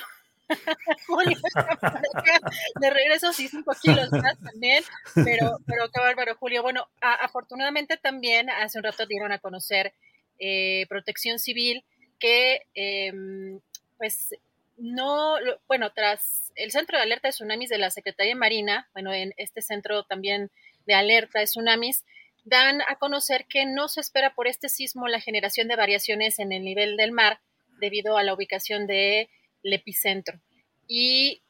[2.79, 4.83] de regreso sí 5 kilos más también,
[5.15, 6.63] pero, pero qué bárbaro, Julio.
[6.63, 9.93] Bueno, afortunadamente también hace un rato dieron a conocer
[10.39, 11.83] eh, Protección Civil
[12.19, 13.59] que, em,
[13.97, 14.35] pues,
[14.77, 15.35] no,
[15.67, 19.61] bueno, tras el centro de alerta de tsunamis de la Secretaría Marina, bueno, en este
[19.61, 20.51] centro también
[20.85, 22.05] de alerta de tsunamis,
[22.47, 26.51] dan a conocer que no se espera por este sismo la generación de variaciones en
[26.51, 27.39] el nivel del mar
[27.79, 29.27] debido a la ubicación del
[29.63, 30.39] epicentro.
[30.87, 31.41] Y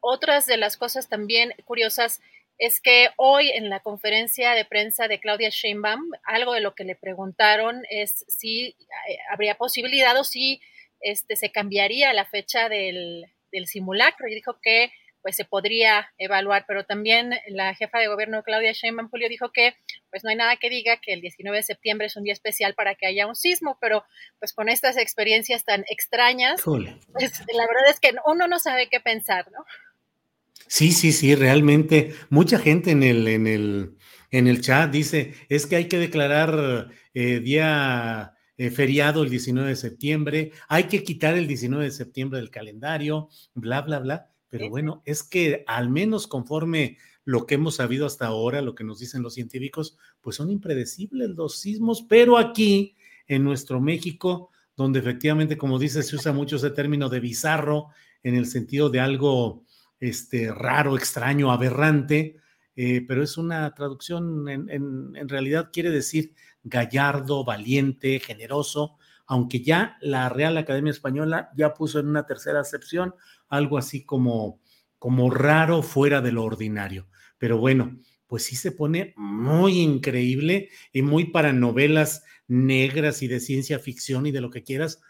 [0.00, 2.20] otras de las cosas también curiosas,
[2.58, 6.84] es que hoy en la conferencia de prensa de Claudia Sheinbaum, algo de lo que
[6.84, 10.60] le preguntaron es si eh, habría posibilidad o si
[11.00, 14.90] este, se cambiaría la fecha del, del simulacro y dijo que
[15.26, 19.74] pues se podría evaluar, pero también la jefa de gobierno Claudia Sheinbaum Julio dijo que
[20.08, 22.74] pues no hay nada que diga que el 19 de septiembre es un día especial
[22.74, 24.04] para que haya un sismo, pero
[24.38, 26.76] pues con estas experiencias tan extrañas, pues,
[27.52, 29.64] la verdad es que uno no sabe qué pensar, ¿no?
[30.68, 33.96] Sí, sí, sí, realmente mucha gente en el en el
[34.30, 39.70] en el chat dice, es que hay que declarar eh, día eh, feriado el 19
[39.70, 44.30] de septiembre, hay que quitar el 19 de septiembre del calendario, bla, bla, bla.
[44.48, 48.84] Pero bueno, es que al menos conforme lo que hemos sabido hasta ahora, lo que
[48.84, 52.94] nos dicen los científicos, pues son impredecibles los sismos, pero aquí
[53.26, 57.88] en nuestro México, donde efectivamente, como dice, se usa mucho ese término de bizarro
[58.22, 59.64] en el sentido de algo
[59.98, 62.36] este, raro, extraño, aberrante,
[62.76, 69.96] eh, pero es una traducción, en, en realidad quiere decir gallardo, valiente, generoso, aunque ya
[70.00, 73.14] la Real Academia Española ya puso en una tercera acepción
[73.48, 74.60] algo así como,
[74.98, 77.08] como raro fuera de lo ordinario.
[77.38, 83.40] Pero bueno, pues sí se pone muy increíble y muy para novelas negras y de
[83.40, 85.00] ciencia ficción y de lo que quieras,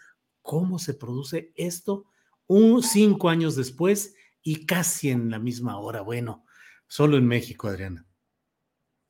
[0.42, 2.06] cómo se produce esto
[2.46, 6.00] un cinco años después y casi en la misma hora.
[6.02, 6.44] Bueno,
[6.86, 8.06] solo en México, Adriana.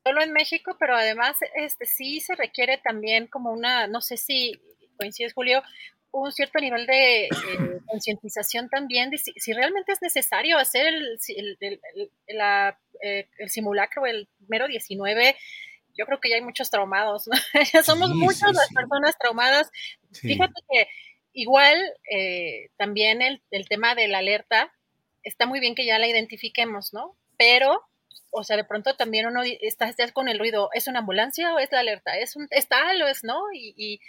[0.04, 4.60] Solo en México, pero además este sí se requiere también como una, no sé si
[4.96, 5.62] coincides, Julio,
[6.12, 7.28] un cierto nivel de eh,
[7.86, 11.18] concientización también de si, realmente es necesario hacer el,
[11.60, 11.78] el,
[13.02, 15.36] eh, el, simulacro el mero 19.
[15.98, 17.36] Yo creo que ya hay muchos traumados, ¿no?
[17.82, 19.70] Somos muchas las personas traumadas.
[20.12, 20.88] Fíjate que
[21.32, 21.78] igual
[22.10, 24.72] eh, también el, el tema de la alerta,
[25.22, 27.16] está muy bien que ya la identifiquemos, ¿no?
[27.36, 27.82] Pero
[28.30, 31.70] o sea, de pronto también uno está, con el ruido, ¿es una ambulancia o es
[31.72, 32.18] la alerta?
[32.18, 33.40] ¿Es, un, es tal o es no?
[33.52, 34.00] Y,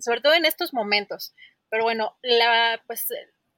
[0.00, 1.34] sobre todo en estos momentos.
[1.70, 3.08] Pero bueno, la, pues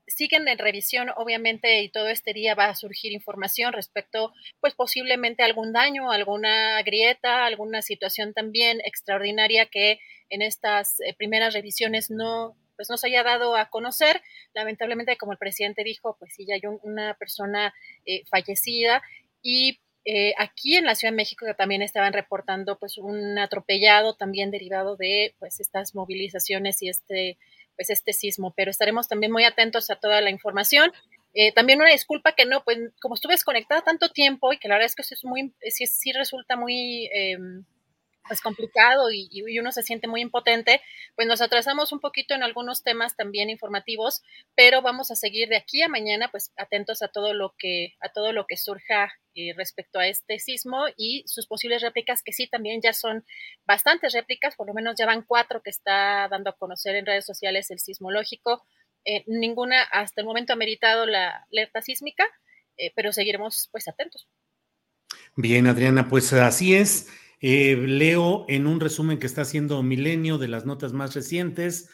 [0.07, 5.43] siguen en revisión, obviamente, y todo este día va a surgir información respecto, pues posiblemente
[5.43, 9.99] algún daño, alguna grieta, alguna situación también extraordinaria que
[10.31, 14.21] en estas eh, primeras revisiones no pues no se haya dado a conocer.
[14.53, 17.73] Lamentablemente, como el presidente dijo, pues sí, ya hay una persona
[18.05, 19.01] eh, fallecida
[19.43, 24.51] y eh, aquí en la Ciudad de México también estaban reportando pues un atropellado también
[24.51, 27.39] derivado de pues estas movilizaciones y este
[27.77, 30.93] pues este sismo, pero estaremos también muy atentos a toda la información.
[31.33, 34.77] Eh, también una disculpa que no, pues como estuve desconectada tanto tiempo y que la
[34.77, 37.65] verdad es que eso es muy, sí, sí resulta muy em,
[38.27, 40.81] pues complicado y, uno se siente muy impotente,
[41.15, 44.23] pues nos atrasamos un poquito en algunos temas también informativos,
[44.55, 48.09] pero vamos a seguir de aquí a mañana pues atentos a todo lo que a
[48.11, 52.47] todo lo que surja eh, respecto a este sismo y sus posibles réplicas que sí
[52.47, 53.25] también ya son
[53.67, 57.27] bastantes réplicas, por lo menos ya van cuatro que está dando a conocer en redes
[57.27, 58.65] sociales el sismológico.
[59.05, 62.25] Eh, ninguna hasta el momento ha meritado la alerta sísmica,
[62.79, 64.27] eh, pero seguiremos pues atentos.
[65.37, 67.09] Bien, Adriana, pues así es.
[67.41, 71.91] Eh, leo en un resumen que está haciendo Milenio de las notas más recientes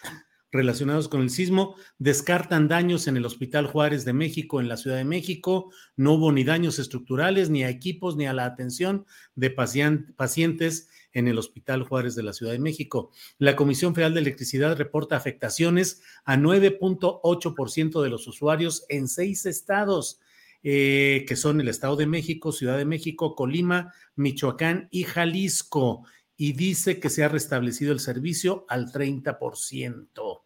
[0.53, 4.97] relacionados con el sismo, descartan daños en el Hospital Juárez de México, en la Ciudad
[4.97, 5.71] de México.
[5.97, 11.29] No hubo ni daños estructurales, ni a equipos, ni a la atención de pacientes en
[11.29, 13.13] el Hospital Juárez de la Ciudad de México.
[13.39, 20.21] La Comisión Federal de Electricidad reporta afectaciones a 9.8% de los usuarios en seis estados.
[20.63, 26.05] Eh, que son el Estado de México, Ciudad de México, Colima, Michoacán y Jalisco.
[26.37, 30.43] Y dice que se ha restablecido el servicio al 30%.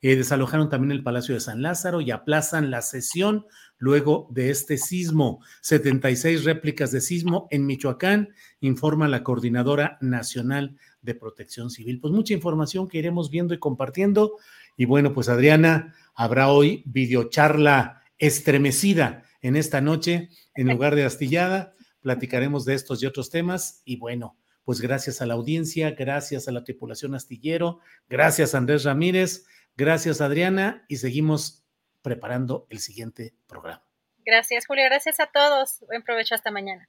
[0.00, 3.46] Eh, desalojaron también el Palacio de San Lázaro y aplazan la sesión
[3.78, 5.42] luego de este sismo.
[5.62, 8.30] 76 réplicas de sismo en Michoacán,
[8.60, 12.00] informa la Coordinadora Nacional de Protección Civil.
[12.00, 14.36] Pues mucha información que iremos viendo y compartiendo.
[14.76, 21.74] Y bueno, pues Adriana, habrá hoy videocharla estremecida en esta noche, en lugar de astillada,
[22.00, 23.82] platicaremos de estos y otros temas.
[23.84, 29.46] Y bueno, pues gracias a la audiencia, gracias a la tripulación astillero, gracias Andrés Ramírez,
[29.76, 31.64] gracias Adriana y seguimos
[32.02, 33.82] preparando el siguiente programa.
[34.26, 35.84] Gracias Julio, gracias a todos.
[35.86, 36.88] Buen provecho hasta mañana.